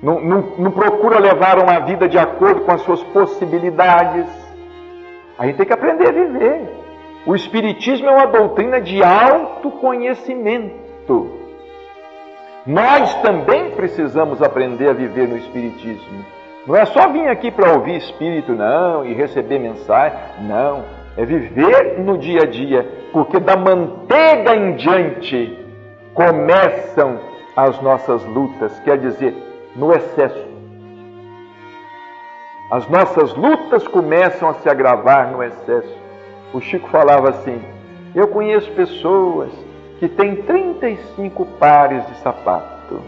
não, 0.03 0.20
não, 0.20 0.41
não 0.57 0.72
procura 0.72 1.20
levar 1.20 1.57
uma 1.57 1.80
vida 1.80 2.07
de 2.09 2.18
acordo 2.18 2.61
com 2.61 2.72
as 2.72 2.81
suas 2.81 3.02
possibilidades. 3.03 4.47
A 5.38 5.45
gente 5.45 5.57
tem 5.57 5.65
que 5.65 5.73
aprender 5.73 6.07
a 6.07 6.11
viver. 6.11 6.61
O 7.26 7.35
Espiritismo 7.35 8.07
é 8.07 8.11
uma 8.11 8.27
doutrina 8.27 8.80
de 8.81 9.03
autoconhecimento. 9.03 11.31
Nós 12.65 13.14
também 13.22 13.72
precisamos 13.72 14.41
aprender 14.41 14.89
a 14.89 14.93
viver 14.93 15.27
no 15.27 15.38
Espiritismo. 15.38 16.26
Não 16.65 16.76
é 16.76 16.85
só 16.85 17.09
vir 17.09 17.27
aqui 17.27 17.51
para 17.51 17.73
ouvir 17.73 17.97
Espírito, 17.97 18.53
não, 18.53 19.05
e 19.05 19.14
receber 19.14 19.59
mensagem. 19.59 20.18
Não. 20.41 20.84
É 21.15 21.23
viver 21.26 21.99
no 21.99 22.18
dia 22.18 22.41
a 22.43 22.45
dia, 22.45 22.85
porque 23.11 23.39
da 23.39 23.55
manteiga 23.55 24.55
em 24.55 24.76
diante 24.76 25.65
começam 26.14 27.19
as 27.55 27.80
nossas 27.81 28.23
lutas, 28.26 28.80
quer 28.80 28.97
dizer, 28.97 29.35
no 29.76 29.91
excesso. 29.91 30.47
As 32.69 32.88
nossas 32.89 33.34
lutas 33.34 33.88
começam 33.88 34.49
a 34.49 34.56
se 34.56 34.69
agravar 34.69 35.31
no 35.31 35.41
excesso. 35.41 35.95
O 36.53 36.60
Chico 36.60 36.89
falava 36.89 37.30
assim: 37.30 37.64
Eu 38.14 38.27
conheço 38.27 38.69
pessoas 38.72 39.52
que 39.99 40.10
tem 40.10 40.44
35 40.44 41.45
pares 41.57 42.06
de 42.07 42.18
sapato. 42.18 43.02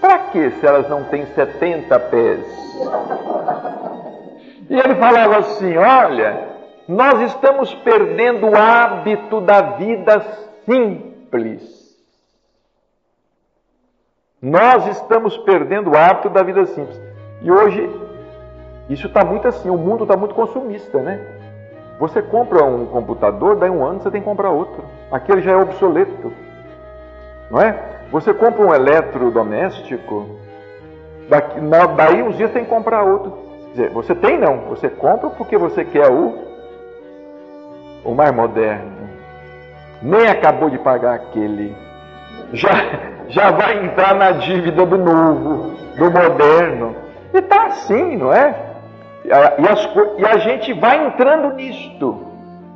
Para 0.00 0.18
que 0.30 0.50
se 0.50 0.66
elas 0.66 0.88
não 0.88 1.04
têm 1.04 1.26
70 1.26 2.00
pés? 2.00 2.46
E 4.68 4.74
ele 4.76 4.94
falava 4.96 5.38
assim: 5.38 5.76
Olha, 5.76 6.48
nós 6.88 7.20
estamos 7.32 7.72
perdendo 7.76 8.48
o 8.48 8.56
hábito 8.56 9.40
da 9.40 9.60
vida 9.60 10.20
simples. 10.64 11.78
Nós 14.42 14.86
estamos 14.88 15.36
perdendo 15.38 15.90
o 15.90 15.96
hábito 15.96 16.28
da 16.28 16.42
vida 16.42 16.64
simples. 16.66 17.00
E 17.42 17.50
hoje, 17.50 18.07
isso 18.88 19.06
está 19.06 19.24
muito 19.24 19.46
assim, 19.46 19.68
o 19.68 19.76
mundo 19.76 20.04
está 20.04 20.16
muito 20.16 20.34
consumista, 20.34 21.00
né? 21.00 21.20
Você 21.98 22.22
compra 22.22 22.64
um 22.64 22.86
computador, 22.86 23.56
daí 23.56 23.68
um 23.68 23.84
ano 23.84 24.00
você 24.00 24.10
tem 24.10 24.20
que 24.20 24.26
comprar 24.26 24.50
outro. 24.50 24.84
Aquele 25.10 25.42
já 25.42 25.52
é 25.52 25.56
obsoleto. 25.56 26.32
Não 27.50 27.60
é? 27.60 27.76
Você 28.12 28.32
compra 28.32 28.64
um 28.64 28.74
eletrodoméstico, 28.74 30.26
daqui, 31.28 31.60
daí 31.96 32.22
uns 32.22 32.36
dias 32.36 32.52
tem 32.52 32.64
que 32.64 32.70
comprar 32.70 33.02
outro. 33.02 33.32
Quer 33.32 33.70
dizer, 33.70 33.90
você 33.90 34.14
tem 34.14 34.38
não, 34.38 34.58
você 34.68 34.88
compra 34.88 35.28
porque 35.30 35.58
você 35.58 35.84
quer 35.84 36.10
o, 36.10 36.34
o 38.04 38.14
mais 38.14 38.32
moderno. 38.34 38.92
Nem 40.00 40.28
acabou 40.28 40.70
de 40.70 40.78
pagar 40.78 41.14
aquele. 41.14 41.76
Já, 42.52 42.70
já 43.28 43.50
vai 43.50 43.84
entrar 43.84 44.14
na 44.14 44.30
dívida 44.32 44.86
do 44.86 44.96
novo, 44.96 45.74
do 45.96 46.10
moderno. 46.10 46.94
E 47.34 47.38
está 47.38 47.66
assim, 47.66 48.16
não 48.16 48.32
é? 48.32 48.67
E 49.24 49.32
a, 49.32 49.56
e 50.18 50.24
a 50.24 50.38
gente 50.38 50.72
vai 50.72 51.06
entrando 51.06 51.54
nisto. 51.54 52.26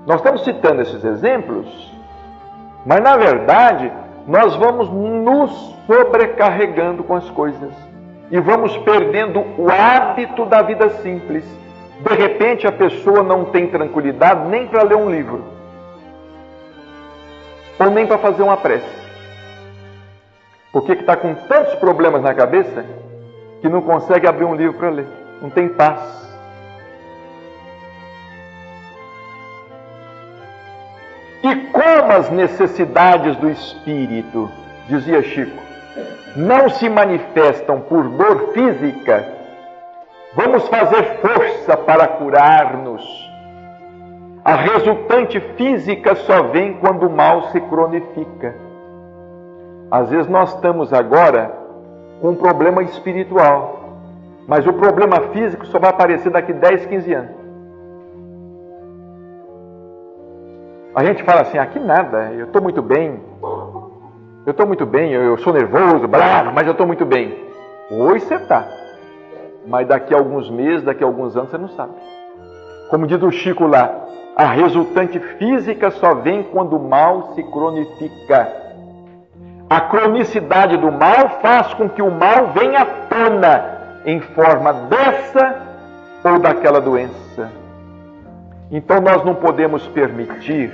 Nós 0.06 0.16
estamos 0.16 0.44
citando 0.44 0.82
esses 0.82 1.05
exemplos, 1.05 1.93
mas 2.85 3.01
na 3.01 3.16
verdade 3.16 3.93
nós 4.27 4.55
vamos 4.56 4.89
nos 4.89 5.77
sobrecarregando 5.86 7.05
com 7.05 7.14
as 7.14 7.28
coisas 7.31 7.73
e 8.31 8.40
vamos 8.40 8.77
perdendo 8.78 9.44
o 9.59 9.70
hábito 9.70 10.47
da 10.47 10.62
vida 10.62 10.89
simples, 11.02 11.44
De 12.01 12.14
repente 12.14 12.66
a 12.66 12.73
pessoa 12.73 13.23
não 13.23 13.44
tem 13.44 13.69
tranquilidade 13.69 14.48
nem 14.48 14.66
para 14.66 14.82
ler 14.82 14.97
um 14.97 15.09
livro, 15.09 15.44
ou 17.78 17.90
nem 17.90 18.06
para 18.06 18.19
fazer 18.19 18.43
uma 18.43 18.56
prece. 18.56 19.02
Porque 20.73 20.93
está 20.93 21.14
com 21.14 21.35
tantos 21.35 21.74
problemas 21.74 22.23
na 22.23 22.35
cabeça 22.35 22.85
que 23.60 23.69
não 23.69 23.82
consegue 23.82 24.27
abrir 24.27 24.47
um 24.47 24.55
livro 24.55 24.78
para 24.78 24.90
ler, 24.90 25.06
não 25.40 25.51
tem 25.51 25.69
paz. 25.69 26.22
E 31.43 31.56
como 31.73 32.12
as 32.12 32.31
necessidades 32.31 33.36
do 33.36 33.51
espírito, 33.51 34.48
dizia 34.89 35.23
Chico, 35.23 35.60
não 36.36 36.69
se 36.69 36.89
manifestam 36.89 37.81
por 37.81 38.09
dor 38.10 38.52
física, 38.52 39.27
vamos 40.35 40.69
fazer 40.69 41.19
força 41.20 41.77
para 41.77 42.06
curar-nos. 42.06 43.02
A 44.44 44.55
resultante 44.55 45.40
física 45.56 46.14
só 46.14 46.44
vem 46.44 46.74
quando 46.74 47.06
o 47.06 47.10
mal 47.10 47.51
se 47.51 47.60
cronifica. 47.60 48.55
Às 49.90 50.10
vezes 50.10 50.28
nós 50.28 50.55
estamos 50.55 50.93
agora 50.93 51.52
com 52.20 52.31
um 52.31 52.35
problema 52.36 52.82
espiritual, 52.82 53.98
mas 54.47 54.66
o 54.66 54.73
problema 54.73 55.20
físico 55.32 55.66
só 55.66 55.78
vai 55.78 55.90
aparecer 55.90 56.31
daqui 56.31 56.52
10, 56.52 56.86
15 56.86 57.14
anos. 57.14 57.41
A 60.94 61.02
gente 61.05 61.23
fala 61.23 61.40
assim, 61.40 61.56
aqui 61.56 61.78
nada, 61.78 62.32
eu 62.32 62.44
estou 62.44 62.60
muito 62.60 62.82
bem, 62.82 63.19
eu 64.44 64.51
estou 64.51 64.66
muito 64.66 64.85
bem, 64.85 65.10
eu, 65.10 65.39
sou 65.39 65.51
nervoso, 65.51 66.06
bravo, 66.06 66.52
mas 66.52 66.66
eu 66.66 66.73
estou 66.73 66.86
muito 66.86 67.06
bem. 67.06 67.35
Hoje 67.90 68.27
você 68.27 68.35
está, 68.35 68.69
mas 69.66 69.89
daqui 69.89 70.12
a 70.12 70.19
alguns 70.19 70.51
meses, 70.51 70.82
daqui 70.82 71.02
a 71.02 71.06
alguns 71.06 71.35
anos 71.35 71.51
você 71.51 71.56
não 71.56 71.69
sabe. 71.69 71.94
Como 72.90 73.06
diz 73.06 73.23
o 73.23 73.31
Chico 73.31 73.66
lá, 73.66 74.05
a 74.36 74.44
resultante 74.44 75.19
física 75.19 75.90
só 75.93 76.14
vem 76.14 76.43
quando 76.43 76.77
o 76.77 76.89
mal 76.89 77.32
se 77.35 77.43
cronifica. 77.44 78.52
A 79.70 79.81
cronicidade 79.81 80.77
do 80.77 80.93
mal 80.93 81.40
faz 81.40 81.73
com 81.73 81.89
que 81.89 82.02
o 82.02 82.10
mal 82.10 82.48
venha 82.48 82.82
à 82.82 82.85
tona 82.85 83.64
em 84.05 84.20
forma 84.20 84.74
dessa 84.74 85.56
ou 86.23 86.39
daquela 86.39 86.82
doença. 86.82 87.62
Então 88.73 89.03
nós 89.03 89.23
não 89.23 89.35
podemos 89.35 89.86
permitir 89.89 90.73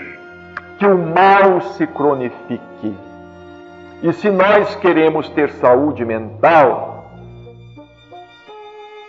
que 0.79 0.87
o 0.87 0.97
mal 0.97 1.61
se 1.73 1.85
cronifique. 1.85 2.97
E 4.01 4.13
se 4.13 4.31
nós 4.31 4.77
queremos 4.77 5.29
ter 5.31 5.51
saúde 5.55 6.05
mental, 6.05 7.11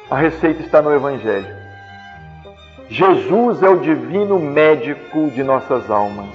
a 0.10 0.16
receita 0.16 0.64
está 0.64 0.82
no 0.82 0.92
Evangelho. 0.92 1.56
Jesus 2.90 3.62
é 3.62 3.70
o 3.70 3.78
divino 3.78 4.40
médico 4.40 5.30
de 5.30 5.44
nossas 5.44 5.92
almas. 5.92 6.34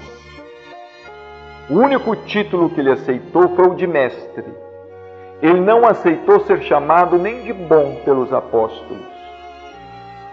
O 1.69 1.75
único 1.75 2.15
título 2.15 2.71
que 2.71 2.79
ele 2.79 2.93
aceitou 2.93 3.49
foi 3.57 3.67
o 3.67 3.75
de 3.75 3.89
mestre. 3.89 4.45
Ele 5.43 5.61
não 5.61 5.85
aceitou 5.85 6.39
ser 6.45 6.63
chamado 6.63 7.19
nem 7.19 7.43
de 7.43 7.53
bom 7.53 8.01
pelos 8.05 8.33
apóstolos. 8.33 9.14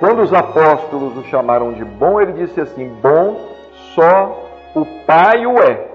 Quando 0.01 0.23
os 0.23 0.33
apóstolos 0.33 1.15
o 1.15 1.23
chamaram 1.25 1.73
de 1.73 1.85
bom, 1.85 2.19
ele 2.19 2.33
disse 2.33 2.59
assim: 2.59 2.87
Bom 3.03 3.39
só 3.93 4.49
o 4.73 4.83
Pai 5.05 5.45
o 5.45 5.59
é. 5.59 5.89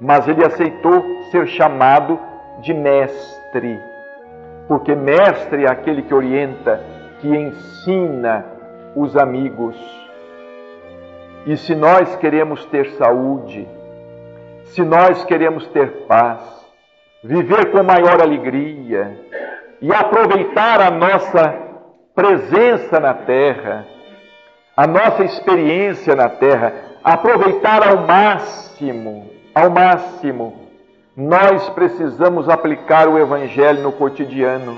Mas 0.00 0.28
ele 0.28 0.44
aceitou 0.44 1.24
ser 1.32 1.48
chamado 1.48 2.20
de 2.60 2.72
mestre, 2.72 3.80
porque 4.68 4.94
mestre 4.94 5.64
é 5.64 5.68
aquele 5.68 6.02
que 6.02 6.14
orienta, 6.14 6.80
que 7.20 7.26
ensina 7.26 8.46
os 8.94 9.16
amigos. 9.16 9.76
E 11.46 11.56
se 11.56 11.74
nós 11.74 12.14
queremos 12.14 12.64
ter 12.66 12.90
saúde, 12.92 13.66
se 14.66 14.82
nós 14.82 15.24
queremos 15.24 15.66
ter 15.68 16.06
paz, 16.06 16.64
viver 17.24 17.72
com 17.72 17.82
maior 17.82 18.22
alegria 18.22 19.18
e 19.80 19.92
aproveitar 19.92 20.80
a 20.80 20.92
nossa 20.92 21.69
presença 22.20 23.00
na 23.00 23.14
terra, 23.14 23.86
a 24.76 24.86
nossa 24.86 25.24
experiência 25.24 26.14
na 26.14 26.28
terra, 26.28 26.74
aproveitar 27.02 27.82
ao 27.82 28.06
máximo, 28.06 29.30
ao 29.54 29.70
máximo, 29.70 30.68
nós 31.16 31.66
precisamos 31.70 32.46
aplicar 32.46 33.08
o 33.08 33.18
Evangelho 33.18 33.82
no 33.82 33.90
cotidiano, 33.92 34.76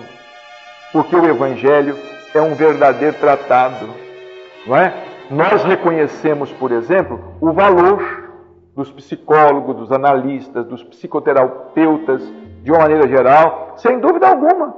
porque 0.93 1.17
o 1.17 1.27
Evangelho 1.27 1.97
é 2.33 2.41
um 2.41 2.55
verdadeiro 2.55 3.17
tratado, 3.17 3.89
não 4.65 4.77
é? 4.77 4.95
Nós 5.29 5.65
reconhecemos, 5.65 6.53
por 6.53 6.71
exemplo, 6.71 7.19
o 7.41 7.53
valor 7.53 8.31
dos 8.77 8.89
psicólogos, 8.93 9.75
dos 9.75 9.91
analistas, 9.91 10.65
dos 10.67 10.85
psicoterapeutas, 10.85 12.23
de 12.63 12.71
uma 12.71 12.83
maneira 12.83 13.09
geral, 13.09 13.75
sem 13.79 13.99
dúvida 13.99 14.29
alguma. 14.29 14.77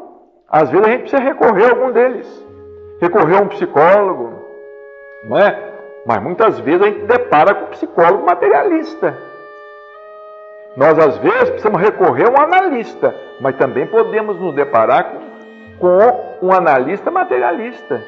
Às 0.48 0.70
vezes 0.70 0.86
a 0.86 0.90
gente 0.90 1.00
precisa 1.02 1.22
recorrer 1.22 1.66
a 1.66 1.70
algum 1.70 1.92
deles 1.92 2.43
recorrer 3.04 3.36
a 3.36 3.42
um 3.42 3.48
psicólogo, 3.48 4.48
não 5.24 5.38
é? 5.38 5.72
Mas 6.06 6.22
muitas 6.22 6.58
vezes 6.60 6.82
a 6.82 6.86
gente 6.86 7.06
depara 7.06 7.54
com 7.54 7.64
um 7.66 7.70
psicólogo 7.70 8.24
materialista. 8.24 9.16
Nós, 10.76 10.98
às 10.98 11.16
vezes, 11.18 11.50
precisamos 11.50 11.80
recorrer 11.80 12.26
a 12.26 12.30
um 12.30 12.40
analista, 12.40 13.14
mas 13.40 13.56
também 13.56 13.86
podemos 13.86 14.38
nos 14.40 14.54
deparar 14.54 15.12
com, 15.12 15.20
com 15.78 16.46
um 16.46 16.52
analista 16.52 17.10
materialista. 17.10 18.02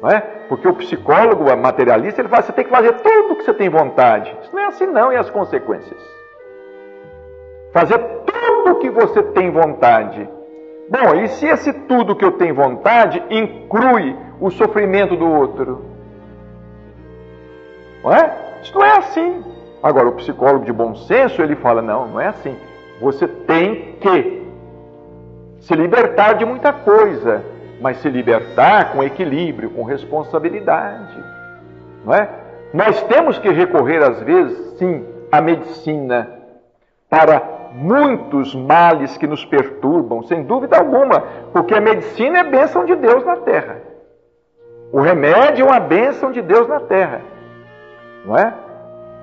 Não 0.00 0.10
é? 0.10 0.20
Porque 0.48 0.68
o 0.68 0.74
psicólogo 0.74 1.44
materialista, 1.56 2.20
ele 2.20 2.28
fala, 2.28 2.42
você 2.42 2.52
tem 2.52 2.64
que 2.64 2.70
fazer 2.70 2.92
tudo 2.94 3.32
o 3.32 3.36
que 3.36 3.44
você 3.44 3.54
tem 3.54 3.68
vontade. 3.68 4.36
Isso 4.42 4.54
não 4.54 4.62
é 4.62 4.66
assim 4.66 4.86
não, 4.86 5.12
e 5.12 5.16
as 5.16 5.30
consequências? 5.30 5.98
Fazer 7.72 7.98
tudo 7.98 8.72
o 8.72 8.78
que 8.80 8.90
você 8.90 9.22
tem 9.22 9.50
vontade 9.50 10.28
Bom, 10.88 11.14
e 11.14 11.28
se 11.28 11.46
esse 11.46 11.72
tudo 11.72 12.14
que 12.14 12.24
eu 12.24 12.32
tenho 12.32 12.54
vontade 12.54 13.22
inclui 13.30 14.16
o 14.40 14.50
sofrimento 14.50 15.16
do 15.16 15.26
outro? 15.26 15.84
Não 18.02 18.12
é? 18.12 18.60
Isso 18.62 18.74
não 18.74 18.84
é 18.84 18.98
assim. 18.98 19.44
Agora, 19.82 20.08
o 20.08 20.12
psicólogo 20.12 20.64
de 20.64 20.72
bom 20.72 20.94
senso, 20.94 21.40
ele 21.40 21.56
fala: 21.56 21.80
não, 21.80 22.08
não 22.08 22.20
é 22.20 22.28
assim. 22.28 22.56
Você 23.00 23.26
tem 23.26 23.96
que 24.00 24.42
se 25.60 25.74
libertar 25.74 26.34
de 26.34 26.44
muita 26.44 26.72
coisa, 26.72 27.42
mas 27.80 27.98
se 27.98 28.08
libertar 28.08 28.92
com 28.92 29.02
equilíbrio, 29.02 29.70
com 29.70 29.82
responsabilidade. 29.82 31.16
Não 32.04 32.14
é? 32.14 32.28
Nós 32.72 33.02
temos 33.04 33.38
que 33.38 33.48
recorrer, 33.48 34.02
às 34.02 34.20
vezes, 34.20 34.78
sim, 34.78 35.06
à 35.32 35.40
medicina 35.40 36.30
para 37.08 37.63
muitos 37.74 38.54
males 38.54 39.18
que 39.18 39.26
nos 39.26 39.44
perturbam, 39.44 40.22
sem 40.22 40.44
dúvida 40.44 40.78
alguma, 40.78 41.20
porque 41.52 41.74
a 41.74 41.80
medicina 41.80 42.38
é 42.38 42.44
bênção 42.44 42.84
de 42.84 42.94
Deus 42.94 43.24
na 43.24 43.36
terra. 43.38 43.78
O 44.92 45.00
remédio 45.00 45.66
é 45.66 45.68
uma 45.68 45.80
bênção 45.80 46.30
de 46.30 46.40
Deus 46.40 46.68
na 46.68 46.78
terra, 46.78 47.20
não 48.24 48.38
é? 48.38 48.54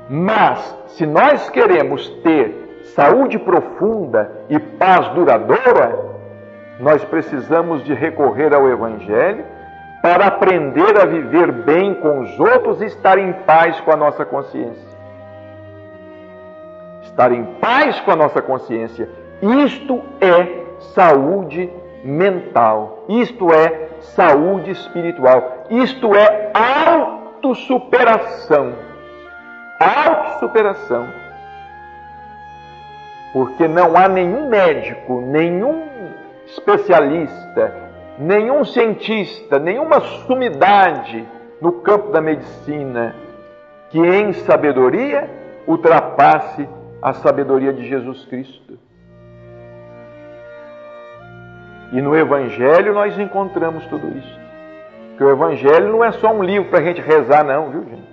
Mas, 0.09 0.77
se 0.87 1.05
nós 1.05 1.49
queremos 1.49 2.09
ter 2.23 2.81
saúde 2.93 3.39
profunda 3.39 4.29
e 4.49 4.59
paz 4.59 5.07
duradoura, 5.09 6.11
nós 6.77 7.05
precisamos 7.05 7.85
de 7.85 7.93
recorrer 7.93 8.53
ao 8.53 8.67
Evangelho 8.67 9.45
para 10.01 10.27
aprender 10.27 10.99
a 10.99 11.05
viver 11.05 11.51
bem 11.51 11.93
com 11.93 12.19
os 12.19 12.37
outros 12.37 12.81
e 12.81 12.85
estar 12.85 13.17
em 13.17 13.31
paz 13.31 13.79
com 13.79 13.91
a 13.91 13.95
nossa 13.95 14.25
consciência 14.25 14.90
estar 17.11 17.31
em 17.31 17.43
paz 17.59 17.99
com 18.01 18.11
a 18.11 18.15
nossa 18.15 18.41
consciência. 18.41 19.07
Isto 19.41 20.01
é 20.19 20.61
saúde 20.95 21.69
mental, 22.03 23.05
isto 23.07 23.53
é 23.53 23.89
saúde 23.99 24.71
espiritual, 24.71 25.67
isto 25.69 26.15
é 26.15 26.51
autossuperação. 26.53 28.73
Autossuperação. 29.79 31.07
Porque 33.33 33.67
não 33.67 33.95
há 33.95 34.07
nenhum 34.07 34.49
médico, 34.49 35.21
nenhum 35.21 35.83
especialista, 36.45 37.73
nenhum 38.17 38.65
cientista, 38.65 39.57
nenhuma 39.57 40.01
sumidade 40.25 41.25
no 41.61 41.73
campo 41.73 42.11
da 42.11 42.19
medicina 42.19 43.15
que 43.89 43.99
em 43.99 44.33
sabedoria 44.33 45.29
ultrapasse 45.67 46.67
a 47.01 47.13
sabedoria 47.13 47.73
de 47.73 47.87
Jesus 47.87 48.25
Cristo. 48.25 48.77
E 51.91 52.01
no 52.01 52.15
Evangelho 52.15 52.93
nós 52.93 53.17
encontramos 53.17 53.85
tudo 53.87 54.17
isso. 54.17 54.39
Porque 55.09 55.23
o 55.23 55.31
Evangelho 55.31 55.91
não 55.91 56.03
é 56.03 56.11
só 56.13 56.31
um 56.31 56.43
livro 56.43 56.69
para 56.69 56.79
a 56.79 56.83
gente 56.83 57.01
rezar, 57.01 57.43
não, 57.43 57.69
viu, 57.69 57.83
gente? 57.83 58.11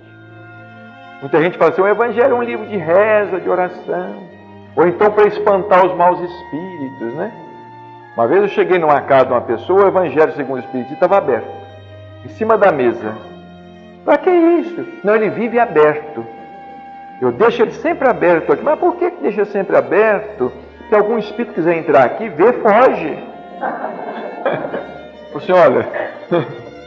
Muita 1.21 1.41
gente 1.41 1.57
fala 1.57 1.71
assim: 1.71 1.81
o 1.81 1.87
Evangelho 1.87 2.33
é 2.33 2.35
um 2.35 2.43
livro 2.43 2.65
de 2.65 2.77
reza, 2.77 3.39
de 3.39 3.49
oração. 3.49 4.27
Ou 4.75 4.87
então 4.87 5.11
para 5.11 5.27
espantar 5.27 5.85
os 5.85 5.95
maus 5.95 6.19
espíritos, 6.19 7.13
né? 7.15 7.31
Uma 8.15 8.27
vez 8.27 8.41
eu 8.41 8.47
cheguei 8.49 8.77
numa 8.79 9.01
casa 9.01 9.27
de 9.27 9.31
uma 9.31 9.41
pessoa, 9.41 9.85
o 9.85 9.87
Evangelho 9.87 10.33
segundo 10.33 10.57
o 10.57 10.59
Espiritismo 10.59 10.95
estava 10.95 11.17
aberto. 11.17 11.47
em 12.25 12.29
cima 12.29 12.57
da 12.57 12.71
mesa. 12.71 13.15
Para 14.03 14.17
que 14.17 14.29
isso? 14.29 14.85
Não, 15.03 15.15
ele 15.15 15.29
vive 15.29 15.59
aberto. 15.59 16.25
Eu 17.21 17.31
deixo 17.31 17.61
ele 17.61 17.71
sempre 17.71 18.07
aberto 18.07 18.53
aqui. 18.53 18.63
Mas 18.63 18.79
por 18.79 18.95
que 18.95 19.09
deixa 19.21 19.45
sempre 19.45 19.75
aberto? 19.75 20.51
Se 20.87 20.95
algum 20.95 21.17
espírito 21.17 21.53
quiser 21.53 21.77
entrar 21.77 22.05
aqui, 22.05 22.29
vê, 22.29 22.53
foge. 22.53 23.17
Você 25.33 25.51
olha, 25.51 25.87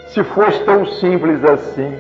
se 0.09 0.25
fosse 0.25 0.65
tão 0.65 0.85
simples 0.85 1.45
assim, 1.45 1.97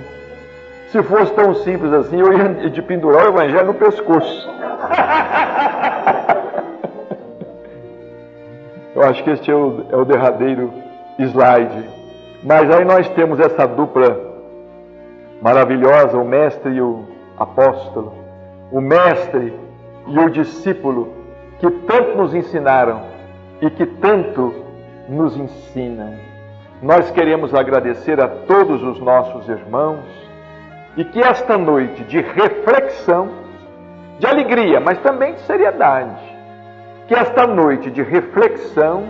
se 0.89 1.03
fosse 1.05 1.33
tão 1.35 1.55
simples 1.57 1.93
assim, 1.93 2.19
eu 2.21 2.33
ia 2.33 2.71
de 2.71 2.83
pendurar 2.83 3.27
o 3.27 3.29
evangelho 3.29 3.67
no 3.67 3.75
pescoço. 3.75 4.51
Eu 8.95 9.03
acho 9.05 9.25
que 9.25 9.31
este 9.31 9.51
é 9.51 9.55
o, 9.55 9.87
é 9.91 9.97
o 9.97 10.05
derradeiro 10.05 10.71
slide. 11.19 11.89
Mas 12.43 12.71
aí 12.71 12.85
nós 12.85 13.09
temos 13.11 13.41
essa 13.41 13.67
dupla 13.67 14.21
maravilhosa, 15.41 16.19
o 16.19 16.25
mestre 16.25 16.73
e 16.73 16.81
o 16.81 17.05
apóstolo, 17.39 18.13
o 18.73 18.81
mestre 18.81 19.53
e 20.07 20.19
o 20.19 20.31
discípulo, 20.31 21.13
que 21.61 21.71
tanto 21.71 22.17
nos 22.17 22.35
ensinaram 22.35 23.03
e 23.61 23.69
que 23.69 23.85
tanto 23.85 24.55
nos 25.09 25.37
ensinam. 25.37 26.15
Nós 26.83 27.11
queremos 27.11 27.55
agradecer 27.55 28.19
a 28.21 28.27
todos 28.27 28.83
os 28.83 28.99
nossos 28.99 29.47
irmãos 29.49 30.01
e 30.97 31.05
que 31.05 31.21
esta 31.21 31.57
noite 31.59 32.03
de 32.05 32.21
reflexão, 32.21 33.29
de 34.19 34.27
alegria, 34.27 34.81
mas 34.81 34.99
também 35.01 35.35
de 35.35 35.41
seriedade, 35.43 36.21
que 37.07 37.15
esta 37.15 37.47
noite 37.47 37.91
de 37.91 38.03
reflexão 38.03 39.05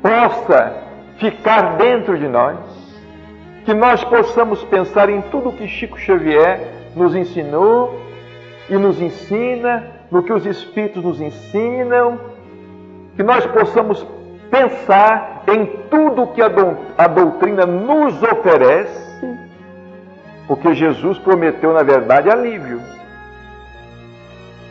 possa 0.00 0.82
ficar 1.18 1.76
dentro 1.76 2.18
de 2.18 2.26
nós, 2.26 2.58
que 3.66 3.74
nós 3.74 4.02
possamos 4.04 4.64
pensar 4.64 5.10
em 5.10 5.20
tudo 5.22 5.52
que 5.52 5.68
Chico 5.68 5.98
Xavier 5.98 6.60
nos 6.96 7.14
ensinou 7.14 8.07
e 8.70 8.76
nos 8.76 9.00
ensina, 9.00 9.86
no 10.10 10.22
que 10.22 10.32
os 10.32 10.44
Espíritos 10.44 11.02
nos 11.02 11.20
ensinam, 11.20 12.18
que 13.16 13.22
nós 13.22 13.44
possamos 13.46 14.06
pensar 14.50 15.42
em 15.48 15.66
tudo 15.90 16.28
que 16.28 16.42
a 16.42 17.06
doutrina 17.08 17.66
nos 17.66 18.22
oferece, 18.22 19.38
porque 20.46 20.74
Jesus 20.74 21.18
prometeu, 21.18 21.72
na 21.72 21.82
verdade, 21.82 22.30
alívio. 22.30 22.80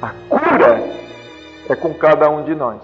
A 0.01 0.11
cura 0.29 0.81
é 1.69 1.75
com 1.75 1.93
cada 1.93 2.29
um 2.29 2.43
de 2.43 2.55
nós. 2.55 2.81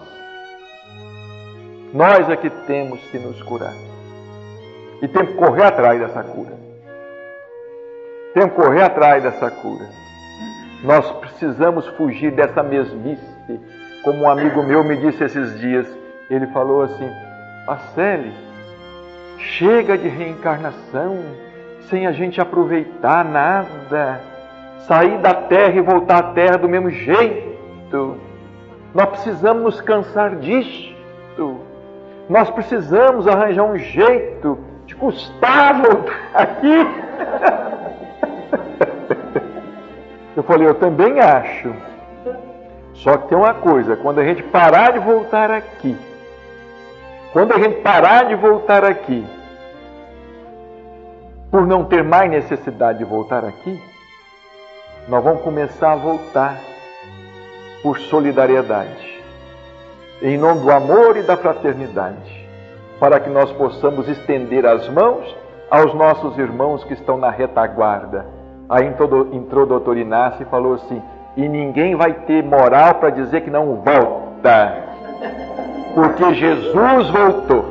Nós 1.94 2.28
é 2.30 2.36
que 2.36 2.50
temos 2.50 3.00
que 3.12 3.20
nos 3.20 3.42
curar. 3.44 3.74
E 5.02 5.08
temos 5.08 5.32
que 5.32 5.38
correr 5.38 5.64
atrás 5.64 6.00
dessa 6.00 6.24
cura. 6.24 6.54
Temos 8.34 8.50
que 8.52 8.62
correr 8.62 8.82
atrás 8.82 9.22
dessa 9.22 9.52
cura. 9.52 10.03
Nós 10.84 11.10
precisamos 11.14 11.88
fugir 11.90 12.32
dessa 12.32 12.62
mesmice. 12.62 13.24
Como 14.04 14.24
um 14.24 14.30
amigo 14.30 14.62
meu 14.62 14.84
me 14.84 14.98
disse 14.98 15.24
esses 15.24 15.58
dias, 15.60 15.88
ele 16.30 16.46
falou 16.48 16.84
assim: 16.84 17.10
Marcele, 17.66 18.34
chega 19.38 19.98
de 19.98 20.10
reencarnação 20.10 21.20
sem 21.90 22.06
a 22.06 22.12
gente 22.12 22.42
aproveitar 22.42 23.24
nada, 23.24 24.20
sair 24.80 25.18
da 25.20 25.34
terra 25.34 25.76
e 25.76 25.82
voltar 25.82 26.18
à 26.18 26.34
terra 26.34 26.58
do 26.58 26.68
mesmo 26.68 26.90
jeito. 26.90 28.18
Nós 28.94 29.06
precisamos 29.08 29.64
nos 29.64 29.82
cansar 29.82 30.36
disto. 30.36 31.60
Nós 32.30 32.50
precisamos 32.50 33.26
arranjar 33.26 33.64
um 33.64 33.78
jeito 33.78 34.60
de 34.86 34.96
custar 34.96 35.82
voltar 35.82 36.32
aqui. 36.34 36.76
Eu 40.36 40.44
falei, 40.44 40.68
eu 40.68 40.76
também 40.76 41.20
acho. 41.20 41.74
Só 42.94 43.18
que 43.18 43.28
tem 43.28 43.38
uma 43.38 43.54
coisa, 43.54 43.96
quando 43.96 44.20
a 44.20 44.24
gente 44.24 44.44
parar 44.44 44.94
de 44.94 45.00
voltar 45.00 45.52
aqui, 45.52 45.98
quando 47.32 47.52
a 47.54 47.60
gente 47.60 47.82
parar 47.82 48.26
de 48.26 48.36
voltar 48.36 48.86
aqui, 48.86 49.26
por 51.52 51.68
não 51.68 51.86
ter 51.86 52.04
mais 52.04 52.30
necessidade 52.30 53.00
de 53.00 53.06
voltar 53.06 53.44
aqui, 53.44 53.82
nós 55.08 55.24
vamos 55.24 55.42
começar 55.42 55.92
a 55.92 55.96
voltar 55.96 56.58
por 57.82 58.00
solidariedade, 58.00 59.22
em 60.22 60.38
nome 60.38 60.62
do 60.62 60.72
amor 60.72 61.18
e 61.18 61.24
da 61.24 61.36
fraternidade, 61.36 62.48
para 63.00 63.20
que 63.20 63.30
nós 63.30 63.52
possamos 63.52 64.08
estender 64.08 64.66
as 64.66 64.88
mãos 64.88 65.36
aos 65.70 65.94
nossos 65.94 66.38
irmãos 66.38 66.84
que 66.84 66.94
estão 66.94 67.18
na 67.18 67.30
retaguarda. 67.30 68.26
Aí 68.74 68.88
entrou 68.88 69.64
o 69.64 69.68
doutor 69.68 69.98
Inácio 69.98 70.42
e 70.42 70.46
falou 70.46 70.74
assim: 70.74 71.00
e 71.38 71.48
ninguém 71.48 71.96
vai 71.96 72.12
ter 72.12 72.44
moral 72.44 72.96
para 72.96 73.12
dizer 73.12 73.42
que 73.42 73.52
não 73.52 73.76
volta, 73.76 74.78
porque 75.94 76.34
Jesus 76.34 77.10
voltou. 77.12 77.66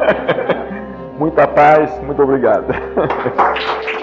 Muita 1.18 1.46
paz, 1.46 2.02
muito 2.02 2.22
obrigado. 2.22 2.64